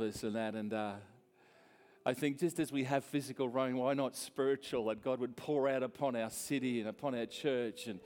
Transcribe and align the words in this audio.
us 0.00 0.22
and 0.22 0.36
that. 0.36 0.54
And 0.54 0.72
uh, 0.72 0.94
I 2.04 2.14
think 2.14 2.38
just 2.38 2.58
as 2.58 2.72
we 2.72 2.84
have 2.84 3.04
physical 3.04 3.48
rain, 3.48 3.76
why 3.76 3.94
not 3.94 4.16
spiritual? 4.16 4.86
That 4.86 5.02
God 5.02 5.20
would 5.20 5.36
pour 5.36 5.68
out 5.68 5.82
upon 5.82 6.16
our 6.16 6.30
city 6.30 6.80
and 6.80 6.88
upon 6.88 7.14
our 7.14 7.26
church 7.26 7.86
and 7.86 8.00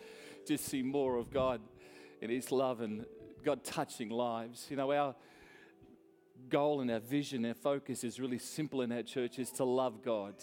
just 0.46 0.64
see 0.64 0.83
more 0.83 1.17
of 1.17 1.30
God 1.30 1.61
and 2.21 2.30
His 2.30 2.51
love 2.51 2.80
and 2.80 3.07
God 3.45 3.64
touching 3.64 4.09
lives. 4.11 4.67
You 4.71 4.77
know, 4.77 4.93
our 4.93 5.14
goal 6.49 6.80
and 6.80 6.91
our 6.91 7.01
vision, 7.01 7.45
our 7.46 7.54
focus 7.54 8.05
is 8.05 8.21
really 8.21 8.39
simple 8.39 8.82
in 8.82 8.93
our 8.93 9.03
church 9.03 9.39
is 9.39 9.50
to 9.53 9.64
love 9.64 10.03
God. 10.03 10.34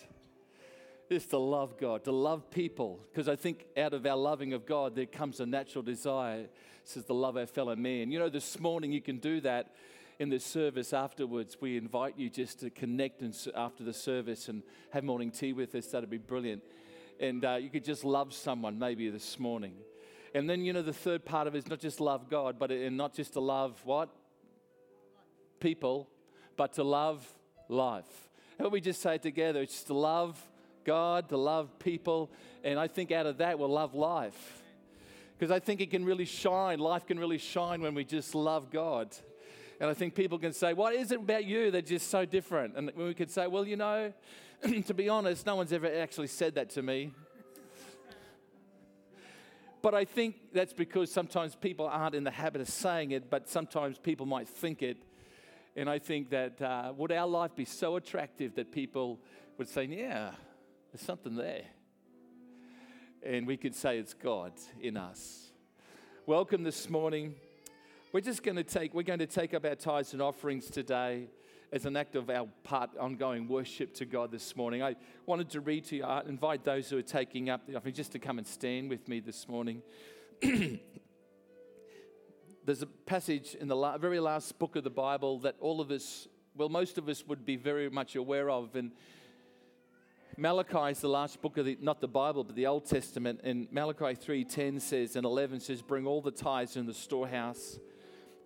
Is 1.09 1.25
to 1.27 1.37
love 1.37 1.77
God, 1.77 2.05
to 2.05 2.11
love 2.11 2.49
people. 2.49 3.01
Because 3.11 3.27
I 3.27 3.35
think 3.35 3.65
out 3.77 3.93
of 3.93 4.05
our 4.05 4.15
loving 4.15 4.53
of 4.53 4.65
God, 4.65 4.95
there 4.95 5.05
comes 5.05 5.39
a 5.39 5.45
natural 5.45 5.83
desire, 5.83 6.47
says 6.85 7.05
to 7.05 7.13
love 7.13 7.37
our 7.37 7.45
fellow 7.45 7.75
man. 7.75 8.09
You 8.09 8.19
know, 8.19 8.29
this 8.29 8.59
morning 8.59 8.91
you 8.91 9.01
can 9.01 9.17
do 9.17 9.41
that 9.41 9.75
in 10.19 10.29
the 10.29 10.39
service 10.39 10.93
afterwards. 10.93 11.57
We 11.59 11.77
invite 11.77 12.17
you 12.17 12.29
just 12.29 12.59
to 12.61 12.69
connect 12.69 13.21
and, 13.21 13.35
after 13.55 13.83
the 13.83 13.93
service 13.93 14.49
and 14.49 14.63
have 14.91 15.03
morning 15.03 15.31
tea 15.31 15.53
with 15.53 15.73
us. 15.75 15.87
That'd 15.87 16.09
be 16.09 16.17
brilliant. 16.17 16.63
And 17.19 17.43
uh, 17.45 17.55
you 17.55 17.69
could 17.69 17.83
just 17.83 18.03
love 18.03 18.33
someone 18.33 18.79
maybe 18.79 19.09
this 19.09 19.39
morning. 19.39 19.73
And 20.33 20.49
then, 20.49 20.61
you 20.61 20.73
know, 20.73 20.81
the 20.81 20.93
third 20.93 21.25
part 21.25 21.47
of 21.47 21.55
it 21.55 21.59
is 21.59 21.67
not 21.67 21.79
just 21.79 21.99
love 21.99 22.29
God, 22.29 22.57
but 22.57 22.71
and 22.71 22.97
not 22.97 23.13
just 23.13 23.33
to 23.33 23.39
love 23.39 23.79
what? 23.85 24.09
People, 25.59 26.09
but 26.57 26.73
to 26.73 26.83
love 26.83 27.25
life. 27.69 28.29
How 28.59 28.69
we 28.69 28.81
just 28.81 29.01
say 29.01 29.15
it 29.15 29.21
together? 29.21 29.61
It's 29.61 29.73
just 29.73 29.87
to 29.87 29.93
love 29.93 30.41
God, 30.83 31.29
to 31.29 31.37
love 31.37 31.79
people. 31.79 32.31
And 32.63 32.79
I 32.79 32.87
think 32.87 33.11
out 33.11 33.25
of 33.25 33.37
that, 33.37 33.59
we'll 33.59 33.69
love 33.69 33.93
life. 33.93 34.61
Because 35.37 35.51
I 35.51 35.59
think 35.59 35.81
it 35.81 35.91
can 35.91 36.05
really 36.05 36.25
shine, 36.25 36.79
life 36.79 37.05
can 37.05 37.19
really 37.19 37.37
shine 37.37 37.81
when 37.81 37.95
we 37.95 38.03
just 38.03 38.35
love 38.35 38.71
God. 38.71 39.15
And 39.79 39.89
I 39.89 39.93
think 39.93 40.15
people 40.15 40.39
can 40.39 40.53
say, 40.53 40.73
What 40.73 40.93
is 40.93 41.11
it 41.11 41.19
about 41.19 41.45
you 41.45 41.71
that's 41.71 41.89
just 41.89 42.09
so 42.09 42.25
different? 42.25 42.75
And 42.75 42.91
we 42.95 43.13
could 43.13 43.31
say, 43.31 43.47
Well, 43.47 43.65
you 43.65 43.75
know, 43.75 44.13
to 44.85 44.93
be 44.93 45.09
honest, 45.09 45.45
no 45.45 45.55
one's 45.55 45.73
ever 45.73 45.93
actually 45.99 46.27
said 46.27 46.55
that 46.55 46.69
to 46.71 46.81
me. 46.81 47.11
But 49.81 49.93
I 49.93 50.05
think 50.05 50.53
that's 50.53 50.71
because 50.71 51.11
sometimes 51.11 51.55
people 51.55 51.87
aren't 51.87 52.15
in 52.15 52.23
the 52.23 52.31
habit 52.31 52.61
of 52.61 52.69
saying 52.69 53.11
it, 53.11 53.29
but 53.29 53.49
sometimes 53.49 53.97
people 53.97 54.25
might 54.25 54.47
think 54.47 54.81
it. 54.81 55.03
And 55.75 55.89
I 55.89 55.99
think 55.99 56.29
that 56.29 56.61
uh, 56.61 56.93
would 56.95 57.11
our 57.11 57.27
life 57.27 57.53
be 57.53 57.65
so 57.65 57.97
attractive 57.97 58.55
that 58.55 58.71
people 58.71 59.19
would 59.57 59.67
say, 59.67 59.83
Yeah, 59.85 60.31
there's 60.91 61.05
something 61.05 61.35
there. 61.35 61.65
And 63.25 63.47
we 63.47 63.57
could 63.57 63.75
say 63.75 63.97
it's 63.97 64.13
God 64.13 64.53
in 64.79 64.97
us. 64.97 65.51
Welcome 66.25 66.63
this 66.63 66.89
morning. 66.89 67.35
We're 68.13 68.21
just 68.21 68.43
going 68.43 68.57
to 68.57 68.63
take, 68.63 68.93
we're 68.93 69.01
going 69.01 69.17
to 69.17 69.25
take 69.25 69.55
up 69.55 69.65
our 69.65 69.73
tithes 69.73 70.13
and 70.13 70.21
offerings 70.21 70.69
today 70.69 71.29
as 71.71 71.87
an 71.87 71.97
act 71.97 72.15
of 72.15 72.29
our 72.29 72.47
part 72.63 72.91
ongoing 72.99 73.47
worship 73.47 73.91
to 73.95 74.05
God 74.05 74.31
this 74.31 74.55
morning. 74.55 74.83
I 74.83 74.93
wanted 75.25 75.49
to 75.49 75.61
read 75.61 75.85
to 75.85 75.95
you, 75.95 76.03
I 76.03 76.21
invite 76.27 76.63
those 76.63 76.91
who 76.91 76.99
are 76.99 77.01
taking 77.01 77.49
up 77.49 77.65
the 77.65 77.75
offering 77.75 77.95
just 77.95 78.11
to 78.11 78.19
come 78.19 78.37
and 78.37 78.45
stand 78.45 78.91
with 78.91 79.07
me 79.07 79.19
this 79.19 79.47
morning. 79.47 79.81
There's 80.43 80.77
a 82.83 82.85
passage 82.85 83.55
in 83.59 83.67
the 83.67 83.75
la- 83.75 83.97
very 83.97 84.19
last 84.19 84.59
book 84.59 84.75
of 84.75 84.83
the 84.83 84.91
Bible 84.91 85.39
that 85.39 85.55
all 85.59 85.81
of 85.81 85.89
us, 85.89 86.27
well, 86.55 86.69
most 86.69 86.99
of 86.99 87.09
us 87.09 87.25
would 87.25 87.47
be 87.47 87.55
very 87.55 87.89
much 87.89 88.15
aware 88.15 88.51
of. 88.51 88.75
And 88.75 88.91
Malachi 90.37 90.91
is 90.91 90.99
the 90.99 91.09
last 91.09 91.41
book 91.41 91.57
of 91.57 91.65
the, 91.65 91.79
not 91.81 91.99
the 91.99 92.07
Bible, 92.07 92.43
but 92.43 92.55
the 92.55 92.67
Old 92.67 92.85
Testament. 92.85 93.41
And 93.43 93.67
Malachi 93.71 94.15
3.10 94.15 94.81
says, 94.81 95.15
and 95.15 95.25
11 95.25 95.61
says, 95.61 95.81
bring 95.81 96.05
all 96.05 96.21
the 96.21 96.29
tithes 96.29 96.77
in 96.77 96.85
the 96.85 96.93
storehouse 96.93 97.79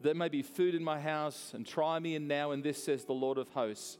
there 0.02 0.14
may 0.16 0.30
be 0.30 0.42
food 0.42 0.76
in 0.76 0.84
my 0.84 1.00
house, 1.00 1.52
and 1.54 1.66
try 1.66 2.00
me 2.00 2.16
and 2.16 2.28
now 2.28 2.52
and 2.52 2.64
this, 2.64 2.84
says 2.84 3.06
the 3.06 3.14
Lord 3.14 3.38
of 3.38 3.50
hosts. 3.50 3.98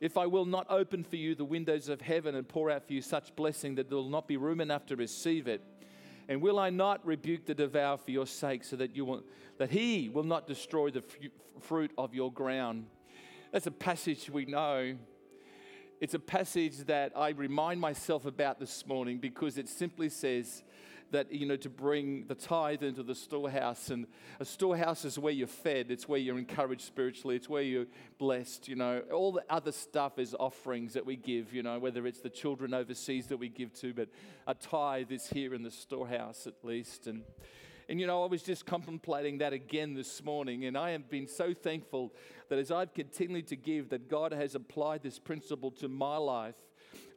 If 0.00 0.16
I 0.16 0.26
will 0.26 0.44
not 0.44 0.66
open 0.70 1.02
for 1.02 1.16
you 1.16 1.34
the 1.34 1.44
windows 1.44 1.88
of 1.88 2.00
heaven 2.00 2.34
and 2.34 2.46
pour 2.46 2.70
out 2.70 2.86
for 2.86 2.92
you 2.92 3.02
such 3.02 3.34
blessing 3.34 3.74
that 3.76 3.88
there 3.88 3.98
will 3.98 4.08
not 4.08 4.28
be 4.28 4.36
room 4.36 4.60
enough 4.60 4.86
to 4.86 4.96
receive 4.96 5.48
it, 5.48 5.62
and 6.28 6.40
will 6.42 6.58
I 6.58 6.70
not 6.70 7.04
rebuke 7.06 7.46
the 7.46 7.54
devourer 7.54 7.96
for 7.96 8.10
your 8.10 8.26
sake, 8.26 8.62
so 8.64 8.76
that 8.76 8.94
you 8.94 9.04
will, 9.04 9.24
that 9.56 9.70
he 9.70 10.08
will 10.08 10.24
not 10.24 10.46
destroy 10.46 10.90
the 10.90 11.02
fruit 11.60 11.90
of 11.98 12.14
your 12.14 12.30
ground? 12.30 12.86
That's 13.50 13.66
a 13.66 13.72
passage 13.72 14.28
we 14.30 14.44
know. 14.44 14.96
It's 16.00 16.14
a 16.14 16.20
passage 16.20 16.76
that 16.84 17.12
I 17.16 17.30
remind 17.30 17.80
myself 17.80 18.24
about 18.24 18.60
this 18.60 18.86
morning 18.86 19.18
because 19.18 19.58
it 19.58 19.68
simply 19.68 20.10
says, 20.10 20.62
that, 21.10 21.32
you 21.32 21.46
know, 21.46 21.56
to 21.56 21.68
bring 21.68 22.26
the 22.26 22.34
tithe 22.34 22.82
into 22.82 23.02
the 23.02 23.14
storehouse. 23.14 23.90
And 23.90 24.06
a 24.40 24.44
storehouse 24.44 25.04
is 25.04 25.18
where 25.18 25.32
you're 25.32 25.46
fed, 25.46 25.90
it's 25.90 26.08
where 26.08 26.18
you're 26.18 26.38
encouraged 26.38 26.82
spiritually, 26.82 27.36
it's 27.36 27.48
where 27.48 27.62
you're 27.62 27.86
blessed, 28.18 28.68
you 28.68 28.76
know. 28.76 29.02
All 29.12 29.32
the 29.32 29.44
other 29.48 29.72
stuff 29.72 30.18
is 30.18 30.34
offerings 30.38 30.94
that 30.94 31.06
we 31.06 31.16
give, 31.16 31.52
you 31.52 31.62
know, 31.62 31.78
whether 31.78 32.06
it's 32.06 32.20
the 32.20 32.30
children 32.30 32.74
overseas 32.74 33.26
that 33.28 33.38
we 33.38 33.48
give 33.48 33.72
to, 33.80 33.94
but 33.94 34.08
a 34.46 34.54
tithe 34.54 35.10
is 35.10 35.28
here 35.28 35.54
in 35.54 35.62
the 35.62 35.70
storehouse 35.70 36.46
at 36.46 36.54
least. 36.62 37.06
And, 37.06 37.22
and 37.88 38.00
you 38.00 38.06
know, 38.06 38.22
I 38.22 38.26
was 38.26 38.42
just 38.42 38.66
contemplating 38.66 39.38
that 39.38 39.52
again 39.52 39.94
this 39.94 40.22
morning, 40.22 40.66
and 40.66 40.76
I 40.76 40.90
have 40.90 41.08
been 41.08 41.26
so 41.26 41.54
thankful 41.54 42.12
that 42.48 42.58
as 42.58 42.70
I've 42.70 42.92
continued 42.92 43.46
to 43.48 43.56
give, 43.56 43.88
that 43.90 44.08
God 44.08 44.32
has 44.32 44.54
applied 44.54 45.02
this 45.02 45.18
principle 45.18 45.70
to 45.72 45.88
my 45.88 46.16
life. 46.16 46.56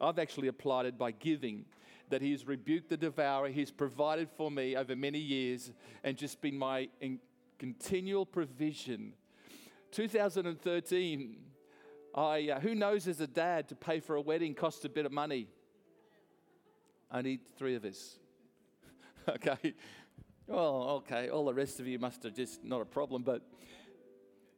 I've 0.00 0.18
actually 0.18 0.48
applied 0.48 0.86
it 0.86 0.98
by 0.98 1.12
giving 1.12 1.64
that 2.12 2.20
He 2.20 2.32
has 2.32 2.46
rebuked 2.46 2.90
the 2.90 2.98
devourer. 2.98 3.48
He's 3.48 3.70
provided 3.70 4.28
for 4.28 4.50
me 4.50 4.76
over 4.76 4.94
many 4.94 5.18
years 5.18 5.72
and 6.04 6.14
just 6.14 6.42
been 6.42 6.58
my 6.58 6.90
continual 7.58 8.26
provision. 8.26 9.14
2013, 9.92 11.36
I, 12.14 12.50
uh, 12.50 12.60
who 12.60 12.74
knows 12.74 13.08
as 13.08 13.20
a 13.22 13.26
dad 13.26 13.70
to 13.70 13.74
pay 13.74 13.98
for 13.98 14.16
a 14.16 14.20
wedding 14.20 14.54
costs 14.54 14.84
a 14.84 14.90
bit 14.90 15.06
of 15.06 15.12
money? 15.12 15.48
I 17.10 17.22
need 17.22 17.40
three 17.56 17.76
of 17.76 17.84
us. 17.86 18.18
okay. 19.30 19.72
Well, 20.46 21.02
okay. 21.06 21.30
All 21.30 21.46
the 21.46 21.54
rest 21.54 21.80
of 21.80 21.86
you 21.86 21.98
must 21.98 22.24
have 22.24 22.34
just 22.34 22.62
not 22.62 22.82
a 22.82 22.86
problem, 22.86 23.22
but 23.22 23.40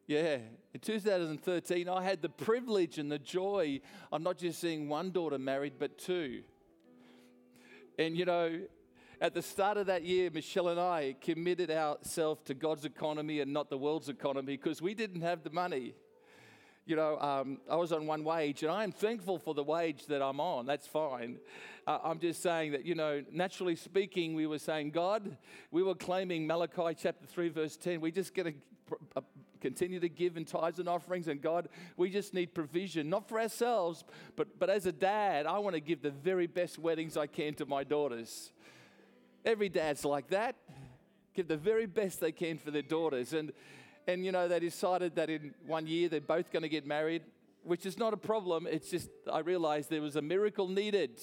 yeah, 0.09 0.39
in 0.73 0.81
2013, 0.81 1.89
I 1.89 2.03
had 2.03 2.21
the 2.21 2.29
privilege 2.29 2.99
and 2.99 3.13
the 3.13 3.21
joy 3.21 3.81
of 4.11 4.23
not 4.23 4.39
just 4.39 4.61
seeing 4.61 4.89
one 4.89 5.13
daughter 5.13 5.39
married, 5.39 5.75
but 5.79 5.99
two. 5.99 6.43
And 7.99 8.17
you 8.17 8.25
know, 8.25 8.61
at 9.21 9.35
the 9.35 9.43
start 9.43 9.77
of 9.77 9.87
that 9.87 10.03
year, 10.03 10.31
Michelle 10.33 10.69
and 10.69 10.81
I 10.81 11.15
committed 11.21 11.71
ourselves 11.71 12.43
to 12.47 12.55
God's 12.55 12.85
economy 12.85 13.41
and 13.41 13.53
not 13.53 13.71
the 13.71 13.79
world's 13.79 14.09
economy 14.09 14.57
because 14.57 14.83
we 14.83 14.95
didn't 14.95 15.21
have 15.21 15.45
the 15.45 15.51
money. 15.51 15.95
You 16.87 16.97
know, 16.97 17.19
um, 17.19 17.59
I 17.71 17.77
was 17.77 17.93
on 17.93 18.07
one 18.07 18.25
wage, 18.25 18.63
and 18.63 18.71
I 18.71 18.85
am 18.85 18.93
thankful 18.93 19.39
for 19.39 19.55
the 19.55 19.63
wage 19.63 20.07
that 20.07 20.21
I'm 20.21 20.41
on. 20.41 20.67
That's 20.67 20.87
fine. 20.87 21.39
Uh, 21.87 21.99
I'm 22.05 22.19
just 22.19 22.43
saying 22.43 22.73
that, 22.73 22.85
you 22.85 22.95
know, 22.95 23.25
naturally 23.33 23.77
speaking, 23.77 24.35
we 24.35 24.47
were 24.47 24.59
saying, 24.59 24.91
God, 24.91 25.37
we 25.71 25.83
were 25.83 25.95
claiming 25.95 26.47
Malachi 26.47 26.95
chapter 27.01 27.25
3, 27.27 27.49
verse 27.49 27.79
10. 27.79 28.03
We're 28.03 28.11
just 28.11 28.35
going 28.35 28.53
to 28.53 28.97
uh, 29.17 29.21
continue 29.65 29.99
to 29.99 30.11
give 30.11 30.37
in 30.37 30.45
tithes 30.45 30.79
and 30.79 30.91
offerings. 30.91 31.27
And 31.27 31.41
God, 31.41 31.71
we 31.97 32.11
just 32.11 32.35
need 32.35 32.53
provision, 32.53 33.09
not 33.09 33.27
for 33.27 33.41
ourselves, 33.41 34.05
but, 34.37 34.59
but 34.59 34.69
as 34.69 34.85
a 34.85 34.93
dad, 34.93 35.47
I 35.47 35.59
want 35.59 35.73
to 35.73 35.81
give 35.81 36.03
the 36.03 36.11
very 36.11 36.47
best 36.47 36.79
weddings 36.79 37.17
I 37.17 37.27
can 37.27 37.55
to 37.55 37.65
my 37.65 37.83
daughters. 37.83 38.53
Every 39.43 39.71
dad's 39.71 40.05
like 40.05 40.29
that. 40.29 40.57
Give 41.33 41.49
the 41.49 41.57
very 41.57 41.87
best 41.87 42.21
they 42.21 42.31
can 42.31 42.59
for 42.59 42.71
their 42.71 42.83
daughters. 42.83 43.33
And, 43.33 43.53
and 44.07 44.23
you 44.23 44.33
know, 44.33 44.49
they 44.49 44.61
decided 44.61 45.15
that 45.15 45.31
in 45.31 45.55
one 45.67 45.87
year 45.87 46.11
they're 46.11 46.21
both 46.21 46.53
going 46.53 46.63
to 46.63 46.69
get 46.69 46.87
married, 46.87 47.23
which 47.63 47.87
is 47.87 47.97
not 47.97 48.13
a 48.13 48.19
problem. 48.19 48.67
It's 48.71 48.91
just, 48.91 49.09
I 49.33 49.39
realized 49.39 49.89
there 49.89 50.03
was 50.03 50.17
a 50.17 50.23
miracle 50.23 50.69
needed. 50.69 51.19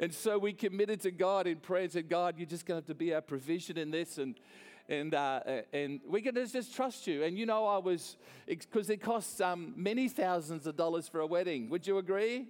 and 0.00 0.14
so 0.14 0.38
we 0.38 0.54
committed 0.54 1.02
to 1.02 1.10
God 1.10 1.46
in 1.46 1.58
prayer 1.58 1.82
and 1.82 1.92
said, 1.92 2.08
God, 2.08 2.36
you're 2.38 2.46
just 2.46 2.64
going 2.64 2.80
to 2.80 2.86
have 2.86 2.86
to 2.86 2.94
be 2.94 3.12
our 3.12 3.20
provision 3.20 3.76
in 3.76 3.90
this. 3.90 4.16
And, 4.16 4.40
and, 4.88 5.14
uh, 5.14 5.40
and 5.72 6.00
we're 6.06 6.20
going 6.20 6.34
to 6.34 6.46
just 6.46 6.74
trust 6.74 7.06
you. 7.06 7.22
And 7.22 7.38
you 7.38 7.46
know, 7.46 7.66
I 7.66 7.78
was, 7.78 8.16
because 8.46 8.90
it 8.90 8.98
costs 8.98 9.40
um, 9.40 9.72
many 9.76 10.08
thousands 10.08 10.66
of 10.66 10.76
dollars 10.76 11.08
for 11.08 11.20
a 11.20 11.26
wedding. 11.26 11.70
Would 11.70 11.86
you 11.86 11.98
agree? 11.98 12.36
Yeah. 12.36 12.44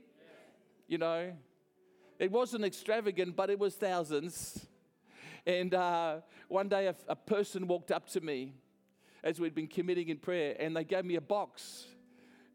You 0.89 0.99
know, 0.99 1.33
it 2.19 2.31
wasn't 2.31 2.65
extravagant, 2.65 3.37
but 3.37 3.51
it 3.51 3.59
was 3.59 3.75
thousands. 3.75 4.67
And 5.47 5.75
uh, 5.75 6.17
one 6.49 6.69
day 6.69 6.87
a, 6.87 6.95
a 7.09 7.17
person 7.17 7.67
walked 7.67 7.91
up 7.91 8.09
to 8.11 8.21
me 8.21 8.55
as 9.23 9.41
we'd 9.41 9.55
been 9.55 9.67
committing 9.67 10.09
in 10.09 10.19
prayer, 10.19 10.55
and 10.59 10.77
they 10.77 10.85
gave 10.85 11.05
me 11.05 11.17
a 11.17 11.21
box. 11.21 11.87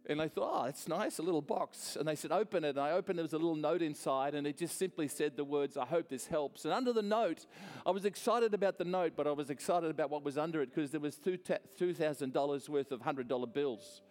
And 0.06 0.22
I 0.22 0.28
thought, 0.28 0.50
oh, 0.52 0.66
that's 0.66 0.88
nice, 0.88 1.20
a 1.20 1.22
little 1.22 1.42
box. 1.42 1.96
And 1.96 2.08
they 2.08 2.16
said, 2.16 2.32
open 2.32 2.64
it. 2.64 2.70
And 2.70 2.80
I 2.80 2.92
opened 2.92 3.20
there 3.20 3.24
was 3.24 3.34
a 3.34 3.38
little 3.38 3.56
note 3.56 3.84
inside, 3.84 4.34
and 4.34 4.48
it 4.48 4.58
just 4.58 4.78
simply 4.80 5.08
said 5.08 5.38
the 5.38 5.44
words, 5.44 5.78
I 5.78 5.86
hope 5.86 6.10
this 6.10 6.26
helps. 6.26 6.66
And 6.66 6.74
under 6.74 6.92
the 6.94 7.04
note, 7.04 7.46
I 7.86 7.92
was 7.92 8.06
excited 8.06 8.56
about 8.56 8.80
the 8.80 8.86
note, 8.86 9.14
but 9.16 9.28
I 9.28 9.32
was 9.32 9.52
excited 9.52 9.92
about 9.92 10.10
what 10.10 10.24
was 10.24 10.38
under 10.38 10.62
it 10.62 10.74
because 10.74 10.90
there 10.90 11.00
was 11.00 11.18
$2,000 11.18 12.70
worth 12.70 12.92
of 12.92 13.02
$100 13.02 13.54
bills. 13.54 14.02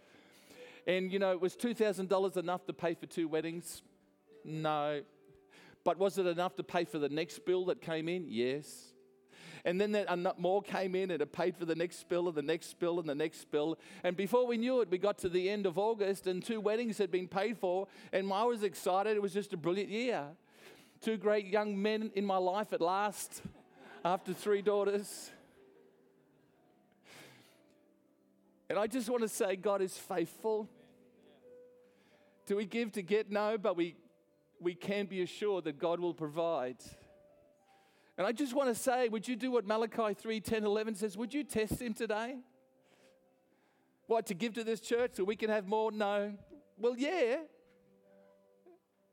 And, 0.87 1.13
you 1.13 1.19
know, 1.19 1.37
was 1.37 1.57
$2,000 1.57 2.37
enough 2.37 2.65
to 2.67 2.73
pay 2.73 2.95
for 2.95 3.07
two 3.07 3.27
weddings? 3.27 3.83
No. 4.45 5.03
But 5.85 5.99
was 5.99 6.17
it 6.19 6.27
enough 6.27 6.55
to 6.57 6.63
pay 6.63 6.85
for 6.85 6.99
the 6.99 7.09
next 7.09 7.45
bill 7.45 7.65
that 7.67 7.81
came 7.81 8.09
in? 8.09 8.27
Yes. 8.29 8.93
And 9.69 9.79
then 9.79 9.93
there, 9.93 10.07
more 10.39 10.63
came 10.63 10.95
in 10.95 11.11
and 11.11 11.21
it 11.21 11.31
paid 11.31 11.55
for 11.55 11.67
the 11.67 11.75
next 11.75 12.01
spill 12.01 12.27
and 12.27 12.35
the 12.35 12.41
next 12.41 12.71
spill 12.71 13.01
and 13.01 13.07
the 13.07 13.15
next 13.15 13.43
spill. 13.43 13.79
And 14.03 14.17
before 14.17 14.47
we 14.47 14.57
knew 14.57 14.81
it, 14.81 14.91
we 14.91 14.97
got 14.97 15.19
to 15.19 15.29
the 15.29 15.51
end 15.51 15.67
of 15.67 15.77
August 15.77 16.27
and 16.27 16.43
two 16.43 16.59
weddings 16.59 16.97
had 16.97 17.11
been 17.11 17.29
paid 17.29 17.59
for. 17.59 17.87
And 18.11 18.33
I 18.33 18.45
was 18.45 18.63
excited. 18.63 19.15
It 19.15 19.21
was 19.21 19.35
just 19.35 19.53
a 19.53 19.59
brilliant 19.59 19.91
year. 19.91 20.25
Two 21.03 21.19
great 21.19 21.49
young 21.49 21.83
men 21.83 22.11
in 22.15 22.25
my 22.25 22.39
life 22.39 22.73
at 22.73 22.81
last 22.81 23.43
after 24.07 24.33
three 24.33 24.63
daughters. 24.63 25.33
And 28.71 28.79
I 28.79 28.87
just 28.87 29.11
want 29.11 29.21
to 29.21 29.29
say, 29.29 29.55
God 29.55 29.83
is 29.83 29.99
faithful. 29.99 30.67
Do 32.47 32.57
we 32.57 32.65
give 32.65 32.93
to 32.93 33.03
get? 33.03 33.31
No, 33.31 33.59
but 33.59 33.77
we, 33.77 33.97
we 34.63 34.75
can 34.75 35.05
be 35.05 35.21
assured 35.21 35.65
that 35.65 35.79
God 35.79 36.01
will 36.01 36.15
provide. 36.15 36.79
And 38.19 38.27
I 38.27 38.33
just 38.33 38.53
want 38.53 38.69
to 38.69 38.75
say, 38.75 39.09
would 39.09 39.29
you 39.29 39.37
do 39.37 39.53
what 39.53 39.65
Malachi 39.65 40.13
3 40.13 40.41
10, 40.41 40.65
11 40.65 40.97
says? 40.97 41.17
Would 41.17 41.33
you 41.33 41.45
test 41.45 41.81
him 41.81 41.95
today? 41.95 42.37
What, 44.09 44.27
to 44.27 44.35
give 44.35 44.55
to 44.55 44.65
this 44.65 44.81
church 44.81 45.13
so 45.15 45.25
we 45.25 45.37
can 45.37 45.51
have 45.51 45.69
more? 45.69 45.93
No. 45.93 46.35
Well, 46.77 46.97
yeah. 46.99 47.37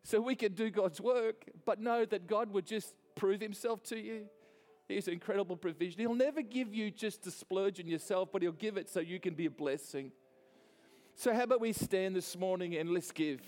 So 0.04 0.20
we 0.20 0.36
can 0.36 0.54
do 0.54 0.72
God's 0.72 1.00
work, 1.00 1.46
but 1.66 1.80
know 1.80 2.06
that 2.06 2.28
God 2.28 2.52
would 2.52 2.66
just 2.66 2.96
prove 3.16 3.42
himself 3.42 3.84
to 3.84 4.00
you. 4.00 4.26
He's 4.88 5.08
incredible 5.08 5.56
provision. 5.56 6.00
He'll 6.00 6.14
never 6.16 6.42
give 6.42 6.74
you 6.74 6.92
just 6.92 7.24
to 7.24 7.32
splurge 7.32 7.80
on 7.80 7.88
yourself, 7.88 8.30
but 8.32 8.42
He'll 8.42 8.52
give 8.52 8.78
it 8.78 8.90
so 8.90 9.00
you 9.00 9.20
can 9.20 9.34
be 9.34 9.48
a 9.48 9.52
blessing. 9.52 10.12
So, 11.16 11.34
how 11.34 11.44
about 11.44 11.60
we 11.60 11.74
stand 11.74 12.16
this 12.16 12.38
morning 12.38 12.76
and 12.76 12.92
let's 12.92 13.12
give? 13.12 13.42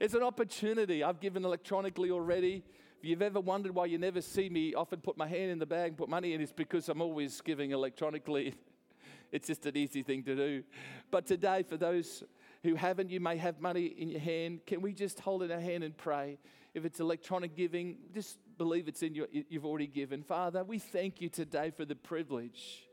It's 0.00 0.14
an 0.14 0.22
opportunity. 0.22 1.04
I've 1.04 1.20
given 1.20 1.44
electronically 1.44 2.10
already. 2.10 2.64
If 2.98 3.04
you've 3.04 3.22
ever 3.22 3.38
wondered 3.38 3.76
why 3.76 3.86
you 3.86 3.96
never 3.96 4.20
see 4.20 4.48
me 4.48 4.74
often 4.74 5.00
put 5.00 5.16
my 5.16 5.28
hand 5.28 5.52
in 5.52 5.60
the 5.60 5.66
bag 5.66 5.90
and 5.90 5.96
put 5.96 6.08
money 6.08 6.32
in, 6.32 6.40
it's 6.40 6.50
because 6.50 6.88
I'm 6.88 7.00
always 7.00 7.40
giving 7.40 7.70
electronically. 7.70 8.54
it's 9.32 9.46
just 9.46 9.66
an 9.66 9.76
easy 9.76 10.02
thing 10.02 10.24
to 10.24 10.34
do. 10.34 10.64
But 11.12 11.24
today, 11.24 11.62
for 11.62 11.76
those 11.76 12.24
who 12.64 12.74
haven't, 12.74 13.10
you 13.10 13.20
may 13.20 13.36
have 13.36 13.60
money 13.60 13.84
in 13.84 14.08
your 14.08 14.18
hand. 14.18 14.66
Can 14.66 14.80
we 14.80 14.92
just 14.92 15.20
hold 15.20 15.44
it 15.44 15.52
in 15.52 15.52
our 15.52 15.60
hand 15.60 15.84
and 15.84 15.96
pray? 15.96 16.38
If 16.74 16.84
it's 16.84 16.98
electronic 16.98 17.54
giving, 17.54 17.98
just 18.12 18.36
believe 18.58 18.88
it's 18.88 19.04
in 19.04 19.14
your, 19.14 19.28
you've 19.30 19.64
already 19.64 19.86
given. 19.86 20.24
Father, 20.24 20.64
we 20.64 20.80
thank 20.80 21.20
you 21.20 21.28
today 21.28 21.70
for 21.70 21.84
the 21.84 21.94
privilege. 21.94 22.88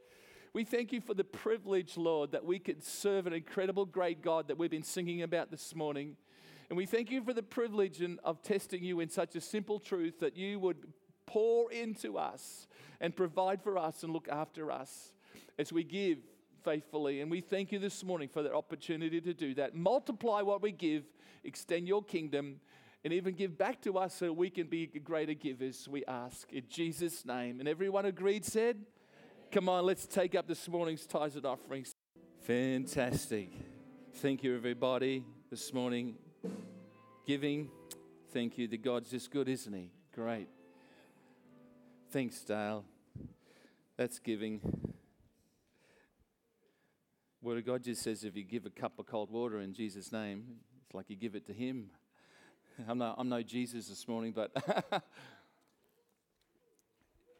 We 0.53 0.65
thank 0.65 0.93
you 0.93 1.01
for 1.01 1.15
the 1.15 1.23
privilege, 1.23 1.97
Lord, 1.97 2.31
that 2.33 2.45
we 2.45 2.59
could 2.59 2.83
serve 2.83 3.25
an 3.25 3.33
incredible, 3.33 3.85
great 3.85 4.21
God 4.21 4.49
that 4.49 4.57
we've 4.59 4.69
been 4.69 4.83
singing 4.83 5.23
about 5.23 5.49
this 5.49 5.73
morning. 5.73 6.15
And 6.69 6.77
we 6.77 6.85
thank 6.85 7.11
you 7.11 7.23
for 7.23 7.33
the 7.33 7.43
privilege 7.43 8.01
of 8.23 8.41
testing 8.41 8.83
you 8.83 8.99
in 8.99 9.09
such 9.09 9.35
a 9.35 9.41
simple 9.41 9.79
truth 9.79 10.19
that 10.19 10.35
you 10.35 10.59
would 10.59 10.77
pour 11.25 11.71
into 11.71 12.17
us 12.17 12.67
and 12.99 13.15
provide 13.15 13.61
for 13.61 13.77
us 13.77 14.03
and 14.03 14.13
look 14.13 14.27
after 14.29 14.71
us 14.71 15.13
as 15.59 15.71
we 15.71 15.83
give 15.83 16.19
faithfully. 16.63 17.21
And 17.21 17.29
we 17.29 17.41
thank 17.41 17.71
you 17.71 17.79
this 17.79 18.03
morning 18.03 18.27
for 18.27 18.41
that 18.43 18.53
opportunity 18.53 19.21
to 19.21 19.33
do 19.33 19.53
that. 19.55 19.75
Multiply 19.75 20.41
what 20.41 20.61
we 20.61 20.71
give, 20.71 21.03
extend 21.43 21.87
your 21.87 22.03
kingdom, 22.03 22.59
and 23.03 23.13
even 23.13 23.35
give 23.35 23.55
back 23.55 23.81
to 23.83 23.99
us 23.99 24.15
so 24.15 24.33
we 24.33 24.49
can 24.49 24.65
be 24.65 24.87
greater 24.87 25.35
givers, 25.35 25.87
we 25.87 26.03
ask 26.05 26.51
in 26.51 26.63
Jesus' 26.67 27.23
name. 27.23 27.59
And 27.59 27.69
everyone 27.69 28.05
agreed, 28.05 28.43
said, 28.43 28.77
Come 29.51 29.69
on, 29.69 29.85
let's 29.85 30.07
take 30.07 30.33
up 30.33 30.47
this 30.47 30.67
morning's 30.67 31.05
tithes 31.05 31.35
and 31.35 31.45
offerings. 31.45 31.93
Fantastic. 32.41 33.51
Thank 34.15 34.43
you, 34.43 34.55
everybody, 34.55 35.23
this 35.51 35.71
morning. 35.71 36.15
Giving, 37.25 37.69
thank 38.31 38.57
you. 38.57 38.67
The 38.67 38.77
God's 38.77 39.09
just 39.09 39.31
good, 39.31 39.49
isn't 39.49 39.73
He? 39.73 39.91
Great. 40.13 40.47
Thanks, 42.11 42.39
Dale. 42.41 42.85
That's 43.97 44.19
giving. 44.19 44.61
Word 47.41 47.59
of 47.59 47.65
God 47.65 47.83
just 47.83 48.01
says 48.01 48.23
if 48.23 48.35
you 48.35 48.43
give 48.43 48.65
a 48.65 48.69
cup 48.69 48.99
of 48.99 49.05
cold 49.05 49.31
water 49.31 49.59
in 49.61 49.73
Jesus' 49.73 50.11
name, 50.11 50.45
it's 50.85 50.93
like 50.93 51.09
you 51.09 51.15
give 51.15 51.35
it 51.35 51.45
to 51.47 51.53
Him. 51.53 51.89
I'm 52.87 52.97
no, 52.97 53.15
I'm 53.17 53.29
no 53.29 53.41
Jesus 53.41 53.87
this 53.87 54.07
morning, 54.07 54.31
but 54.31 54.51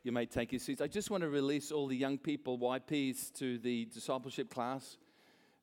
you 0.04 0.12
may 0.12 0.26
take 0.26 0.52
your 0.52 0.60
seats. 0.60 0.82
I 0.82 0.88
just 0.88 1.10
want 1.10 1.22
to 1.22 1.30
release 1.30 1.72
all 1.72 1.88
the 1.88 1.96
young 1.96 2.18
people, 2.18 2.58
YPs, 2.58 3.34
to 3.40 3.58
the 3.58 3.86
discipleship 3.86 4.50
class. 4.50 4.98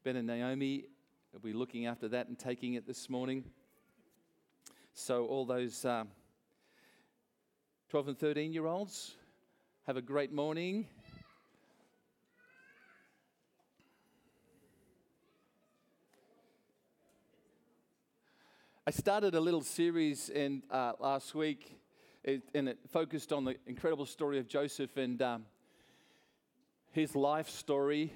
Ben 0.04 0.16
and 0.16 0.26
Naomi 0.26 0.84
will 1.32 1.40
be 1.40 1.54
looking 1.54 1.86
after 1.86 2.08
that 2.08 2.28
and 2.28 2.38
taking 2.38 2.74
it 2.74 2.86
this 2.86 3.08
morning. 3.08 3.44
So, 4.92 5.24
all 5.24 5.46
those 5.46 5.82
uh, 5.82 6.04
12 7.88 8.08
and 8.08 8.18
13 8.18 8.52
year 8.52 8.66
olds, 8.66 9.14
have 9.86 9.96
a 9.96 10.02
great 10.02 10.30
morning. 10.30 10.86
I 18.86 18.90
started 18.90 19.34
a 19.34 19.40
little 19.40 19.62
series 19.62 20.28
in, 20.28 20.62
uh, 20.70 20.92
last 20.98 21.34
week, 21.34 21.78
it, 22.24 22.42
and 22.54 22.68
it 22.68 22.78
focused 22.90 23.32
on 23.32 23.46
the 23.46 23.56
incredible 23.66 24.04
story 24.04 24.38
of 24.38 24.48
Joseph 24.48 24.98
and 24.98 25.22
um, 25.22 25.46
his 26.90 27.16
life 27.16 27.48
story. 27.48 28.12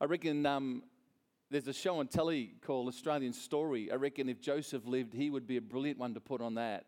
I 0.00 0.04
reckon 0.04 0.46
um, 0.46 0.84
there's 1.50 1.68
a 1.68 1.72
show 1.72 2.00
on 2.00 2.08
telly 2.08 2.54
called 2.66 2.88
Australian 2.88 3.32
Story. 3.32 3.90
I 3.92 3.94
reckon 3.94 4.28
if 4.28 4.40
Joseph 4.40 4.84
lived, 4.86 5.14
he 5.14 5.30
would 5.30 5.46
be 5.46 5.56
a 5.56 5.60
brilliant 5.60 5.98
one 5.98 6.14
to 6.14 6.20
put 6.20 6.40
on 6.40 6.54
that, 6.54 6.86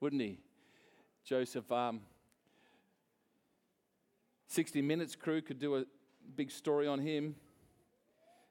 wouldn't 0.00 0.20
he? 0.20 0.40
Joseph, 1.24 1.70
um, 1.70 2.00
60 4.48 4.82
Minutes 4.82 5.14
crew 5.14 5.40
could 5.40 5.58
do 5.58 5.76
a 5.76 5.84
big 6.34 6.50
story 6.50 6.86
on 6.86 6.98
him. 6.98 7.36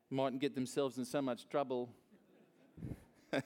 Mightn't 0.09 0.39
get 0.39 0.55
themselves 0.55 0.97
in 0.97 1.05
so 1.05 1.21
much 1.21 1.47
trouble. 1.49 1.89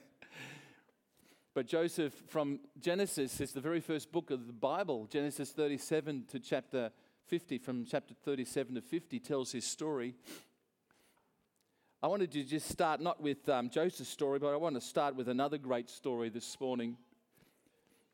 But 1.54 1.66
Joseph 1.66 2.14
from 2.28 2.60
Genesis 2.80 3.38
is 3.38 3.52
the 3.52 3.60
very 3.60 3.80
first 3.80 4.10
book 4.10 4.30
of 4.30 4.46
the 4.46 4.54
Bible, 4.54 5.06
Genesis 5.10 5.50
37 5.50 6.24
to 6.28 6.40
chapter 6.40 6.90
50, 7.26 7.58
from 7.58 7.84
chapter 7.84 8.14
37 8.24 8.76
to 8.76 8.80
50, 8.80 9.18
tells 9.20 9.52
his 9.52 9.66
story. 9.66 10.14
I 12.04 12.08
wanted 12.08 12.32
to 12.32 12.42
just 12.42 12.68
start 12.68 13.00
not 13.00 13.22
with 13.22 13.48
um, 13.48 13.70
Joseph's 13.70 14.10
story, 14.10 14.40
but 14.40 14.52
I 14.52 14.56
want 14.56 14.74
to 14.74 14.80
start 14.80 15.14
with 15.14 15.28
another 15.28 15.56
great 15.56 15.88
story 15.88 16.30
this 16.30 16.60
morning. 16.60 16.96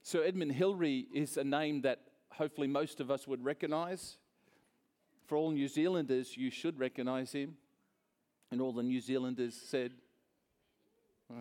Sir 0.02 0.25
Edmund 0.25 0.52
Hillary 0.52 1.06
is 1.14 1.38
a 1.38 1.44
name 1.44 1.81
that 1.82 2.00
hopefully 2.29 2.67
most 2.67 3.00
of 3.00 3.11
us 3.11 3.26
would 3.26 3.43
recognize. 3.43 4.19
For 5.25 5.38
all 5.38 5.52
New 5.52 5.69
Zealanders, 5.69 6.37
you 6.37 6.50
should 6.50 6.79
recognize 6.79 7.32
him. 7.32 7.56
And 8.50 8.60
all 8.60 8.72
the 8.72 8.82
New 8.82 9.01
Zealanders 9.01 9.55
said, 9.55 9.93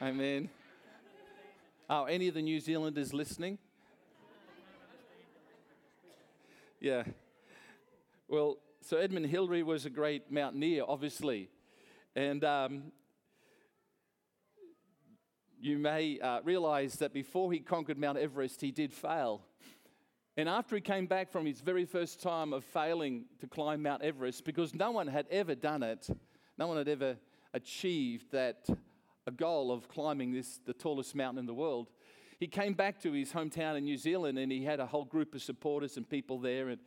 Amen. 0.00 0.48
Oh, 1.90 2.04
any 2.04 2.28
of 2.28 2.34
the 2.34 2.42
New 2.42 2.60
Zealanders 2.60 3.12
listening? 3.12 3.58
Yeah. 6.80 7.02
Well, 8.28 8.58
so 8.84 8.98
Edmund 8.98 9.24
Hillary 9.24 9.62
was 9.62 9.86
a 9.86 9.90
great 9.90 10.30
mountaineer, 10.30 10.84
obviously. 10.86 11.48
And 12.14 12.44
um, 12.44 12.92
you 15.58 15.78
may 15.78 16.20
uh, 16.20 16.42
realize 16.44 16.96
that 16.96 17.14
before 17.14 17.50
he 17.50 17.60
conquered 17.60 17.96
Mount 17.96 18.18
Everest, 18.18 18.60
he 18.60 18.70
did 18.70 18.92
fail. 18.92 19.40
And 20.36 20.50
after 20.50 20.74
he 20.74 20.82
came 20.82 21.06
back 21.06 21.32
from 21.32 21.46
his 21.46 21.62
very 21.62 21.86
first 21.86 22.20
time 22.20 22.52
of 22.52 22.62
failing 22.62 23.24
to 23.38 23.46
climb 23.46 23.82
Mount 23.82 24.02
Everest, 24.02 24.44
because 24.44 24.74
no 24.74 24.90
one 24.90 25.06
had 25.06 25.26
ever 25.30 25.54
done 25.54 25.82
it, 25.82 26.06
no 26.58 26.66
one 26.66 26.76
had 26.76 26.88
ever 26.88 27.16
achieved 27.54 28.32
that 28.32 28.68
a 29.26 29.30
goal 29.30 29.72
of 29.72 29.88
climbing 29.88 30.34
this, 30.34 30.60
the 30.66 30.74
tallest 30.74 31.14
mountain 31.14 31.38
in 31.38 31.46
the 31.46 31.54
world. 31.54 31.88
He 32.38 32.48
came 32.48 32.74
back 32.74 33.00
to 33.00 33.12
his 33.12 33.32
hometown 33.32 33.78
in 33.78 33.84
New 33.84 33.96
Zealand 33.96 34.38
and 34.38 34.52
he 34.52 34.62
had 34.62 34.78
a 34.78 34.86
whole 34.86 35.06
group 35.06 35.34
of 35.34 35.40
supporters 35.40 35.96
and 35.96 36.06
people 36.06 36.38
there. 36.38 36.68
And, 36.68 36.80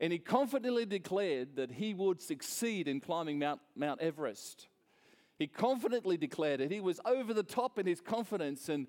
and 0.00 0.12
he 0.12 0.18
confidently 0.18 0.84
declared 0.84 1.56
that 1.56 1.72
he 1.72 1.94
would 1.94 2.20
succeed 2.20 2.88
in 2.88 3.00
climbing 3.00 3.38
Mount, 3.38 3.60
Mount 3.74 4.00
Everest. 4.00 4.68
He 5.38 5.46
confidently 5.46 6.16
declared 6.16 6.60
it. 6.60 6.70
He 6.70 6.80
was 6.80 7.00
over 7.04 7.34
the 7.34 7.42
top 7.42 7.78
in 7.78 7.86
his 7.86 8.00
confidence, 8.00 8.68
and 8.68 8.86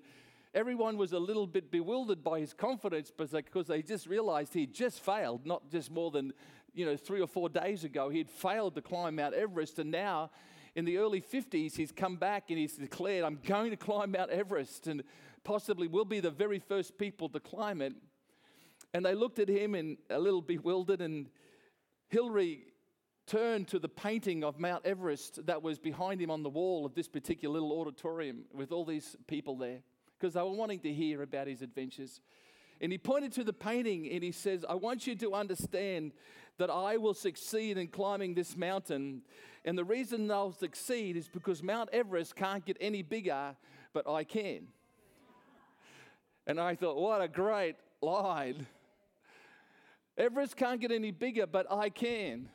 everyone 0.54 0.96
was 0.96 1.12
a 1.12 1.18
little 1.18 1.46
bit 1.46 1.70
bewildered 1.70 2.24
by 2.24 2.40
his 2.40 2.52
confidence 2.52 3.10
because 3.10 3.66
they 3.66 3.82
just 3.82 4.06
realized 4.06 4.54
he 4.54 4.66
just 4.66 5.00
failed, 5.00 5.46
not 5.46 5.70
just 5.70 5.90
more 5.90 6.10
than 6.10 6.32
you 6.74 6.86
know 6.86 6.96
three 6.96 7.20
or 7.20 7.26
four 7.26 7.48
days 7.48 7.84
ago. 7.84 8.08
He 8.08 8.18
had 8.18 8.30
failed 8.30 8.74
to 8.76 8.82
climb 8.82 9.16
Mount 9.16 9.34
Everest, 9.34 9.78
and 9.78 9.90
now 9.90 10.30
in 10.78 10.84
the 10.84 10.98
early 10.98 11.20
50s, 11.20 11.74
he's 11.74 11.90
come 11.90 12.16
back 12.16 12.50
and 12.50 12.58
he's 12.58 12.76
declared, 12.76 13.24
I'm 13.24 13.40
going 13.44 13.70
to 13.70 13.76
climb 13.76 14.12
Mount 14.12 14.30
Everest 14.30 14.86
and 14.86 15.02
possibly 15.42 15.88
will 15.88 16.04
be 16.04 16.20
the 16.20 16.30
very 16.30 16.60
first 16.60 16.98
people 16.98 17.28
to 17.30 17.40
climb 17.40 17.82
it. 17.82 17.94
And 18.94 19.04
they 19.04 19.14
looked 19.14 19.38
at 19.38 19.48
him 19.48 19.74
and 19.74 19.98
a 20.10 20.18
little 20.18 20.42
bewildered, 20.42 21.00
and 21.00 21.28
Hillary 22.08 22.62
turned 23.26 23.68
to 23.68 23.78
the 23.78 23.88
painting 23.88 24.42
of 24.42 24.58
Mount 24.58 24.86
Everest 24.86 25.44
that 25.46 25.62
was 25.62 25.78
behind 25.78 26.20
him 26.20 26.30
on 26.30 26.42
the 26.42 26.48
wall 26.48 26.86
of 26.86 26.94
this 26.94 27.08
particular 27.08 27.52
little 27.52 27.78
auditorium 27.78 28.44
with 28.54 28.72
all 28.72 28.86
these 28.86 29.16
people 29.26 29.56
there 29.56 29.80
because 30.18 30.34
they 30.34 30.40
were 30.40 30.50
wanting 30.50 30.80
to 30.80 30.92
hear 30.92 31.22
about 31.22 31.46
his 31.46 31.60
adventures. 31.60 32.20
And 32.80 32.90
he 32.90 32.98
pointed 32.98 33.32
to 33.32 33.44
the 33.44 33.52
painting 33.52 34.08
and 34.10 34.22
he 34.22 34.32
says, 34.32 34.64
I 34.68 34.74
want 34.74 35.06
you 35.06 35.14
to 35.16 35.34
understand 35.34 36.12
that 36.56 36.70
I 36.70 36.96
will 36.96 37.14
succeed 37.14 37.76
in 37.76 37.88
climbing 37.88 38.34
this 38.34 38.56
mountain. 38.56 39.22
And 39.64 39.76
the 39.76 39.84
reason 39.84 40.30
I'll 40.30 40.52
succeed 40.52 41.16
is 41.16 41.28
because 41.28 41.62
Mount 41.62 41.90
Everest 41.92 42.34
can't 42.34 42.64
get 42.64 42.76
any 42.80 43.02
bigger, 43.02 43.54
but 43.92 44.08
I 44.08 44.24
can. 44.24 44.68
And 46.46 46.58
I 46.58 46.74
thought, 46.74 46.96
what 46.96 47.20
a 47.20 47.28
great 47.28 47.76
line. 48.00 48.66
Everest 50.18 50.56
can't 50.56 50.80
get 50.80 50.90
any 50.90 51.12
bigger, 51.12 51.46
but 51.46 51.70
I 51.70 51.88
can. 51.88 52.48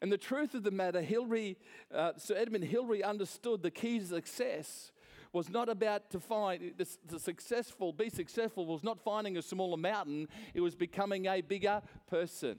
And 0.00 0.10
the 0.10 0.18
truth 0.18 0.54
of 0.54 0.62
the 0.62 0.70
matter, 0.70 1.02
Hillary, 1.02 1.56
uh, 1.94 2.12
Sir 2.16 2.34
Edmund 2.36 2.64
Hillary 2.64 3.04
understood 3.04 3.62
the 3.62 3.70
key 3.70 4.00
to 4.00 4.06
success 4.06 4.90
was 5.32 5.50
not 5.50 5.68
about 5.68 6.10
to 6.10 6.20
find 6.20 6.72
the, 6.78 6.86
the, 7.06 7.18
successful, 7.18 7.92
be 7.92 8.08
successful 8.08 8.66
was 8.66 8.84
not 8.84 9.00
finding 9.02 9.36
a 9.36 9.42
smaller 9.42 9.76
mountain, 9.76 10.28
it 10.54 10.60
was 10.60 10.74
becoming 10.76 11.26
a 11.26 11.40
bigger 11.40 11.82
person. 12.06 12.58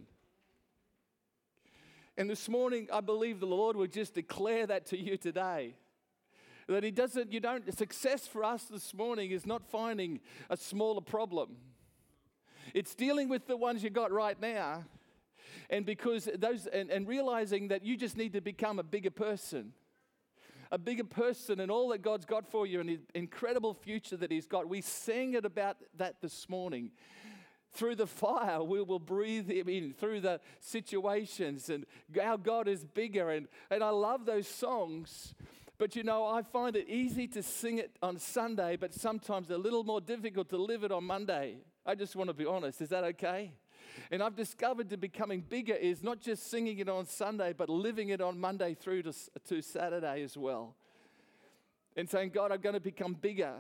And 2.18 2.30
this 2.30 2.48
morning, 2.48 2.88
I 2.92 3.02
believe 3.02 3.40
the 3.40 3.46
Lord 3.46 3.76
would 3.78 3.92
just 3.92 4.14
declare 4.14 4.68
that 4.68 4.86
to 4.88 4.98
you 4.98 5.18
today. 5.18 5.76
That 6.68 6.84
He 6.84 6.92
doesn't, 6.92 7.32
you 7.32 7.40
don't, 7.40 7.78
success 7.78 8.28
for 8.28 8.44
us 8.44 8.64
this 8.66 8.94
morning 8.94 9.32
is 9.32 9.46
not 9.46 9.66
finding 9.66 10.20
a 10.50 10.58
smaller 10.58 11.02
problem. 11.02 11.58
It's 12.76 12.94
dealing 12.94 13.30
with 13.30 13.48
the 13.48 13.56
ones 13.56 13.86
you 13.86 13.90
got 13.90 14.12
right 14.12 14.40
now. 14.40 14.84
And 15.70 15.86
because 15.86 16.28
those, 16.38 16.68
and, 16.68 16.90
and 16.90 17.08
realizing 17.08 17.70
that 17.70 17.86
you 17.86 17.96
just 17.96 18.18
need 18.18 18.34
to 18.34 18.42
become 18.42 18.80
a 18.80 18.84
bigger 18.84 19.10
person 19.10 19.72
a 20.72 20.78
bigger 20.78 21.04
person 21.04 21.60
and 21.60 21.72
all 21.72 21.90
that 21.90 22.02
God's 22.02 22.26
got 22.26 22.46
for 22.46 22.66
you 22.66 22.82
and 22.82 22.90
the 22.90 23.00
incredible 23.14 23.74
future 23.74 24.18
that 24.18 24.32
He's 24.32 24.48
got. 24.48 24.68
We 24.68 24.82
sang 24.82 25.36
it 25.36 25.46
about 25.46 25.78
that 25.98 26.22
this 26.22 26.50
morning. 26.50 26.90
Through 27.74 27.96
the 27.96 28.08
fire, 28.08 28.64
we 28.64 28.82
will 28.82 29.00
breathe 29.00 29.50
Him 29.50 29.70
in. 29.70 29.94
Through 29.94 30.22
the 30.22 30.42
situations, 30.60 31.70
and 31.70 31.86
our 32.22 32.38
God 32.38 32.68
is 32.68 32.84
bigger. 32.84 33.30
And, 33.30 33.48
and 33.70 33.84
I 33.84 33.90
love 33.90 34.26
those 34.26 34.48
songs. 34.48 35.36
But 35.78 35.96
you 35.96 36.04
know, 36.04 36.26
I 36.26 36.42
find 36.42 36.76
it 36.76 36.90
easy 36.90 37.28
to 37.28 37.44
sing 37.44 37.78
it 37.78 37.96
on 38.02 38.18
Sunday, 38.18 38.76
but 38.76 38.94
sometimes 38.94 39.52
a 39.52 39.58
little 39.58 39.84
more 39.84 40.02
difficult 40.02 40.50
to 40.50 40.58
live 40.58 40.84
it 40.84 40.92
on 40.92 41.04
Monday. 41.04 41.60
I 41.86 41.94
just 41.94 42.16
want 42.16 42.30
to 42.30 42.34
be 42.34 42.46
honest. 42.46 42.82
Is 42.82 42.90
that 42.90 43.04
okay? 43.04 43.52
And 44.12 44.24
I've 44.24 44.36
discovered 44.36 44.90
that 44.90 45.00
becoming 45.00 45.42
bigger 45.42 45.76
is 45.76 46.04
not 46.04 46.20
just 46.20 46.50
singing 46.50 46.80
it 46.80 46.90
on 46.90 47.06
Sunday, 47.06 47.54
but 47.54 47.70
living 47.70 48.10
it 48.10 48.22
on 48.22 48.40
Monday 48.40 48.74
through 48.74 49.04
to, 49.04 49.14
to 49.48 49.62
Saturday 49.62 50.24
as 50.24 50.36
well. 50.36 50.76
And 51.96 52.10
saying, 52.10 52.32
God, 52.32 52.52
I'm 52.52 52.60
going 52.60 52.74
to 52.74 52.82
become 52.82 53.14
bigger. 53.14 53.54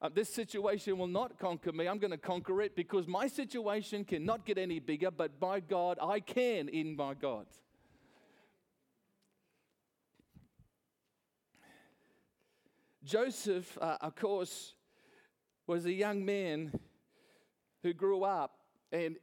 Uh, 0.00 0.08
this 0.14 0.28
situation 0.28 0.96
will 0.96 1.08
not 1.08 1.38
conquer 1.38 1.72
me. 1.72 1.88
I'm 1.88 1.98
going 1.98 2.12
to 2.12 2.18
conquer 2.18 2.62
it 2.62 2.76
because 2.76 3.06
my 3.06 3.26
situation 3.26 4.04
cannot 4.04 4.46
get 4.46 4.58
any 4.58 4.78
bigger, 4.78 5.10
but 5.10 5.40
by 5.40 5.60
God, 5.60 5.98
I 6.00 6.20
can 6.20 6.68
in 6.68 6.96
my 6.96 7.14
God. 7.14 7.46
Joseph, 13.04 13.76
uh, 13.80 13.98
of 14.00 14.16
course, 14.16 14.74
was 15.66 15.86
a 15.86 15.92
young 15.92 16.24
man 16.24 16.72
who 17.86 17.92
grew 17.92 18.24
up 18.24 18.58
and 18.90 19.16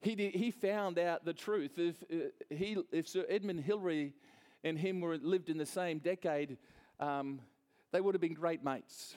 he, 0.00 0.14
did, 0.14 0.36
he 0.36 0.52
found 0.52 1.00
out 1.00 1.24
the 1.24 1.32
truth. 1.32 1.78
If, 1.78 1.96
uh, 2.04 2.28
he, 2.48 2.76
if 2.92 3.08
Sir 3.08 3.24
Edmund 3.28 3.60
Hillary 3.60 4.12
and 4.62 4.78
him 4.78 5.00
were 5.00 5.16
lived 5.16 5.50
in 5.50 5.58
the 5.58 5.66
same 5.66 5.98
decade, 5.98 6.58
um, 7.00 7.40
they 7.90 8.00
would 8.00 8.14
have 8.14 8.20
been 8.20 8.34
great 8.34 8.62
mates. 8.62 9.16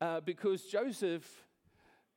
Uh, 0.00 0.20
because 0.20 0.62
Joseph, 0.62 1.24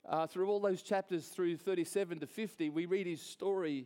uh, 0.09 0.25
through 0.25 0.49
all 0.49 0.59
those 0.59 0.81
chapters 0.81 1.27
through 1.27 1.57
37 1.57 2.21
to 2.21 2.25
50, 2.25 2.69
we 2.69 2.87
read 2.87 3.05
his 3.05 3.21
story. 3.21 3.85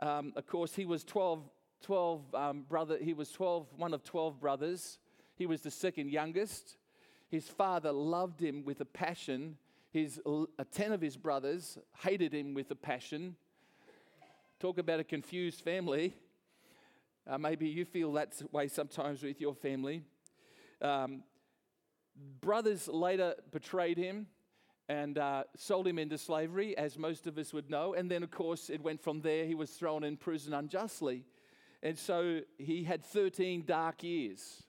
Um, 0.00 0.32
of 0.34 0.46
course, 0.46 0.74
he 0.74 0.86
was 0.86 1.04
12, 1.04 1.42
12 1.82 2.34
um, 2.34 2.62
brother. 2.62 2.96
He 2.98 3.12
was 3.12 3.30
12, 3.32 3.66
one 3.76 3.92
of 3.92 4.02
12 4.02 4.40
brothers. 4.40 4.98
He 5.36 5.44
was 5.44 5.60
the 5.60 5.70
second 5.70 6.10
youngest. 6.10 6.78
His 7.28 7.48
father 7.48 7.92
loved 7.92 8.40
him 8.40 8.64
with 8.64 8.80
a 8.80 8.86
passion 8.86 9.58
his, 9.90 10.20
uh, 10.24 10.44
10 10.70 10.92
of 10.92 11.00
his 11.00 11.16
brothers 11.16 11.78
hated 11.98 12.32
him 12.32 12.54
with 12.54 12.70
a 12.70 12.76
passion. 12.76 13.36
Talk 14.60 14.78
about 14.78 15.00
a 15.00 15.04
confused 15.04 15.62
family. 15.62 16.14
Uh, 17.26 17.38
maybe 17.38 17.68
you 17.68 17.84
feel 17.84 18.12
that 18.12 18.40
way 18.52 18.68
sometimes 18.68 19.22
with 19.22 19.40
your 19.40 19.54
family. 19.54 20.02
Um, 20.80 21.22
brothers 22.40 22.88
later 22.88 23.34
betrayed 23.50 23.98
him 23.98 24.26
and 24.88 25.18
uh, 25.18 25.44
sold 25.56 25.86
him 25.86 25.98
into 25.98 26.18
slavery, 26.18 26.76
as 26.76 26.98
most 26.98 27.26
of 27.26 27.38
us 27.38 27.52
would 27.52 27.70
know. 27.70 27.94
And 27.94 28.10
then, 28.10 28.22
of 28.22 28.30
course, 28.30 28.70
it 28.70 28.82
went 28.82 29.00
from 29.00 29.20
there. 29.20 29.44
He 29.44 29.54
was 29.54 29.70
thrown 29.70 30.02
in 30.04 30.16
prison 30.16 30.52
unjustly. 30.52 31.24
And 31.82 31.98
so 31.98 32.40
he 32.58 32.84
had 32.84 33.04
13 33.04 33.64
dark 33.66 34.02
years. 34.02 34.62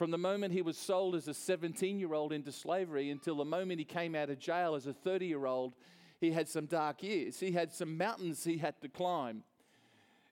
From 0.00 0.10
the 0.10 0.16
moment 0.16 0.54
he 0.54 0.62
was 0.62 0.78
sold 0.78 1.14
as 1.14 1.28
a 1.28 1.34
17 1.34 1.98
year 1.98 2.14
old 2.14 2.32
into 2.32 2.52
slavery 2.52 3.10
until 3.10 3.36
the 3.36 3.44
moment 3.44 3.80
he 3.80 3.84
came 3.84 4.14
out 4.14 4.30
of 4.30 4.38
jail 4.38 4.74
as 4.74 4.86
a 4.86 4.94
30 4.94 5.26
year 5.26 5.44
old, 5.44 5.74
he 6.22 6.32
had 6.32 6.48
some 6.48 6.64
dark 6.64 7.02
years. 7.02 7.38
He 7.38 7.52
had 7.52 7.70
some 7.70 7.98
mountains 7.98 8.42
he 8.42 8.56
had 8.56 8.80
to 8.80 8.88
climb. 8.88 9.42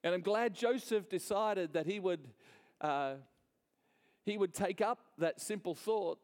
And 0.02 0.14
I'm 0.14 0.22
glad 0.22 0.54
Joseph 0.54 1.10
decided 1.10 1.74
that 1.74 1.84
he 1.84 2.00
would, 2.00 2.28
uh, 2.80 3.16
he 4.24 4.38
would 4.38 4.54
take 4.54 4.80
up 4.80 5.00
that 5.18 5.38
simple 5.38 5.74
thought 5.74 6.18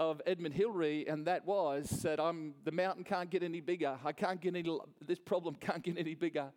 of 0.00 0.20
Edmund 0.26 0.56
Hillary, 0.56 1.06
and 1.06 1.24
that 1.28 1.46
was 1.46 1.88
that 2.02 2.18
I'm, 2.18 2.54
the 2.64 2.72
mountain 2.72 3.04
can't 3.04 3.30
get 3.30 3.44
any 3.44 3.60
bigger. 3.60 3.96
I 4.04 4.10
can't 4.10 4.40
get 4.40 4.56
any, 4.56 4.76
this 5.06 5.20
problem 5.20 5.54
can't 5.54 5.84
get 5.84 5.96
any 5.96 6.16
bigger. 6.16 6.48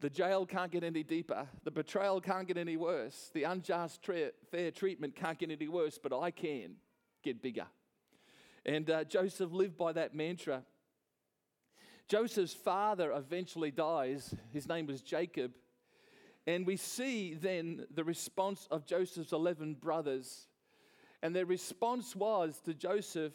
The 0.00 0.10
jail 0.10 0.44
can't 0.44 0.70
get 0.70 0.84
any 0.84 1.02
deeper. 1.02 1.46
The 1.64 1.70
betrayal 1.70 2.20
can't 2.20 2.46
get 2.46 2.58
any 2.58 2.76
worse. 2.76 3.30
The 3.32 3.44
unjust, 3.44 4.02
tra- 4.02 4.32
fair 4.50 4.70
treatment 4.70 5.16
can't 5.16 5.38
get 5.38 5.50
any 5.50 5.68
worse, 5.68 5.98
but 6.02 6.12
I 6.12 6.30
can 6.30 6.74
get 7.22 7.40
bigger. 7.40 7.66
And 8.66 8.90
uh, 8.90 9.04
Joseph 9.04 9.52
lived 9.52 9.78
by 9.78 9.92
that 9.92 10.14
mantra. 10.14 10.62
Joseph's 12.08 12.52
father 12.52 13.10
eventually 13.12 13.70
dies. 13.70 14.34
His 14.52 14.68
name 14.68 14.86
was 14.86 15.00
Jacob. 15.00 15.52
And 16.46 16.66
we 16.66 16.76
see 16.76 17.34
then 17.34 17.86
the 17.92 18.04
response 18.04 18.68
of 18.70 18.86
Joseph's 18.86 19.32
11 19.32 19.74
brothers. 19.74 20.46
And 21.22 21.34
their 21.34 21.46
response 21.46 22.14
was 22.14 22.60
to 22.66 22.74
Joseph 22.74 23.32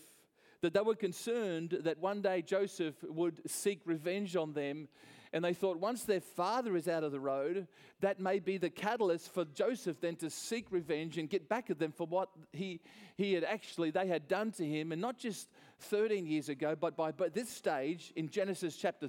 that 0.61 0.73
they 0.73 0.81
were 0.81 0.95
concerned 0.95 1.79
that 1.83 1.97
one 1.97 2.21
day 2.21 2.43
Joseph 2.43 2.95
would 3.03 3.41
seek 3.49 3.81
revenge 3.85 4.35
on 4.35 4.53
them 4.53 4.87
and 5.33 5.43
they 5.43 5.53
thought 5.53 5.79
once 5.79 6.03
their 6.03 6.19
father 6.19 6.75
is 6.75 6.87
out 6.87 7.03
of 7.03 7.11
the 7.11 7.19
road, 7.19 7.67
that 8.01 8.19
may 8.19 8.39
be 8.39 8.57
the 8.57 8.69
catalyst 8.69 9.33
for 9.33 9.45
Joseph 9.45 10.01
then 10.01 10.15
to 10.17 10.29
seek 10.29 10.65
revenge 10.71 11.17
and 11.17 11.29
get 11.29 11.47
back 11.47 11.69
at 11.69 11.79
them 11.79 11.91
for 11.91 12.05
what 12.05 12.29
he, 12.51 12.81
he 13.15 13.33
had 13.33 13.43
actually, 13.43 13.91
they 13.91 14.07
had 14.07 14.27
done 14.27 14.51
to 14.53 14.65
him. 14.65 14.91
And 14.91 15.01
not 15.01 15.17
just 15.17 15.47
13 15.79 16.25
years 16.25 16.49
ago, 16.49 16.75
but 16.79 16.97
by 16.97 17.11
but 17.11 17.33
this 17.33 17.49
stage 17.49 18.11
in 18.15 18.29
Genesis 18.29 18.75
chapter 18.75 19.07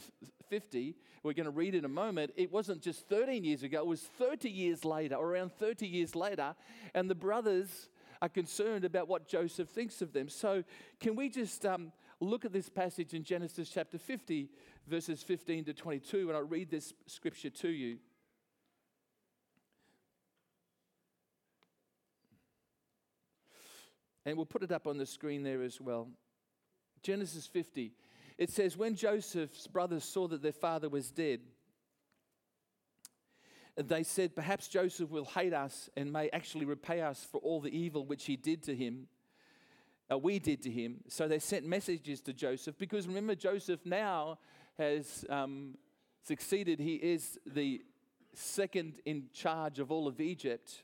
50, 0.49 0.95
we're 1.25 1.33
going 1.33 1.45
to 1.45 1.51
read 1.51 1.75
in 1.75 1.85
a 1.85 1.89
moment, 1.89 2.33
it 2.37 2.53
wasn't 2.53 2.83
just 2.83 3.09
13 3.09 3.45
years 3.45 3.63
ago, 3.63 3.81
it 3.81 3.87
was 3.87 4.03
30 4.03 4.49
years 4.49 4.85
later, 4.85 5.17
or 5.17 5.27
around 5.27 5.53
30 5.53 5.87
years 5.87 6.15
later. 6.15 6.55
And 6.95 7.11
the 7.11 7.15
brothers 7.15 7.89
are 8.21 8.29
concerned 8.29 8.85
about 8.85 9.09
what 9.09 9.27
Joseph 9.27 9.69
thinks 9.69 10.03
of 10.03 10.13
them. 10.13 10.29
So, 10.29 10.63
can 11.01 11.17
we 11.17 11.29
just 11.29 11.67
um, 11.67 11.93
look 12.23 12.45
at 12.45 12.53
this 12.53 12.69
passage 12.69 13.15
in 13.15 13.25
Genesis 13.25 13.69
chapter 13.69 13.99
50, 13.99 14.49
verses 14.87 15.23
15 15.23 15.65
to 15.65 15.75
22, 15.75 16.29
and 16.29 16.37
I'll 16.37 16.43
read 16.43 16.71
this 16.71 16.93
scripture 17.07 17.51
to 17.51 17.69
you. 17.69 17.99
And 24.25 24.37
we'll 24.37 24.47
put 24.47 24.63
it 24.63 24.71
up 24.71 24.87
on 24.87 24.99
the 24.99 25.07
screen 25.07 25.43
there 25.43 25.63
as 25.63 25.81
well. 25.81 26.09
Genesis 27.03 27.47
50. 27.47 27.93
It 28.39 28.51
says, 28.51 28.77
When 28.77 28.95
Joseph's 28.95 29.67
brothers 29.67 30.05
saw 30.05 30.29
that 30.29 30.43
their 30.43 30.53
father 30.53 30.89
was 30.89 31.11
dead, 31.11 31.41
they 33.77 34.05
said, 34.05 34.37
Perhaps 34.37 34.69
Joseph 34.69 35.11
will 35.11 35.25
hate 35.25 35.53
us 35.53 35.91
and 35.97 36.13
may 36.13 36.29
actually 36.31 36.67
repay 36.67 37.01
us 37.01 37.27
for 37.31 37.39
all 37.39 37.61
the 37.61 37.77
evil 37.77 38.07
which 38.07 38.25
he 38.27 38.37
did 38.37 38.63
to 38.65 38.75
him 38.75 39.09
uh, 40.13 40.19
we 40.19 40.39
did 40.39 40.63
to 40.63 40.71
him. 40.71 40.97
So 41.09 41.29
they 41.29 41.39
sent 41.39 41.67
messages 41.67 42.21
to 42.23 42.33
Joseph 42.33 42.77
because 42.79 43.07
remember, 43.07 43.35
Joseph 43.35 43.81
now 43.85 44.39
has 44.79 45.25
um, 45.29 45.75
succeeded. 46.23 46.79
He 46.79 46.95
is 46.95 47.39
the 47.47 47.83
second 48.35 49.01
in 49.05 49.25
charge 49.33 49.79
of 49.79 49.91
all 49.91 50.09
of 50.09 50.21
Egypt. 50.21 50.83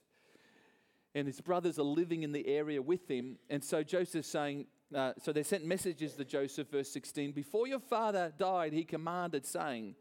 And 1.14 1.26
his 1.26 1.40
brothers 1.40 1.78
are 1.78 1.85
living 1.85 2.23
in 2.23 2.33
the 2.33 2.47
area 2.47 2.80
with 2.80 3.11
him. 3.11 3.38
And 3.49 3.64
so 3.64 3.83
Joseph's 3.83 4.28
saying, 4.28 4.66
uh, 4.95 5.12
so 5.23 5.33
they 5.33 5.42
sent 5.42 5.64
messages 5.64 6.14
to 6.14 6.25
Joseph, 6.25 6.71
verse 6.71 6.90
16. 6.90 7.33
Before 7.33 7.66
your 7.66 7.80
father 7.80 8.33
died, 8.38 8.73
he 8.73 8.85
commanded, 8.85 9.45
saying, 9.45 9.95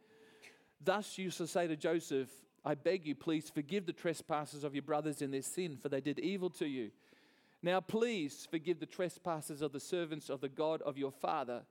Thus 0.82 1.18
you 1.18 1.30
shall 1.30 1.48
say 1.48 1.68
to 1.68 1.76
Joseph, 1.76 2.30
I 2.64 2.76
beg 2.76 3.06
you, 3.06 3.16
please 3.16 3.50
forgive 3.50 3.86
the 3.86 3.94
trespasses 3.94 4.64
of 4.64 4.76
your 4.76 4.84
brothers 4.84 5.22
in 5.22 5.32
their 5.32 5.42
sin, 5.42 5.78
for 5.82 5.90
they 5.90 6.02
did 6.02 6.20
evil 6.20 6.50
to 6.52 6.68
you. 6.68 6.92
Now 7.64 7.82
please 7.82 8.48
forgive 8.50 8.80
the 8.80 8.86
trespasses 8.86 9.62
of 9.62 9.72
the 9.72 9.80
servants 9.80 10.30
of 10.30 10.42
the 10.42 10.50
God 10.50 10.82
of 10.84 10.98
your 10.98 11.12
father. 11.12 11.64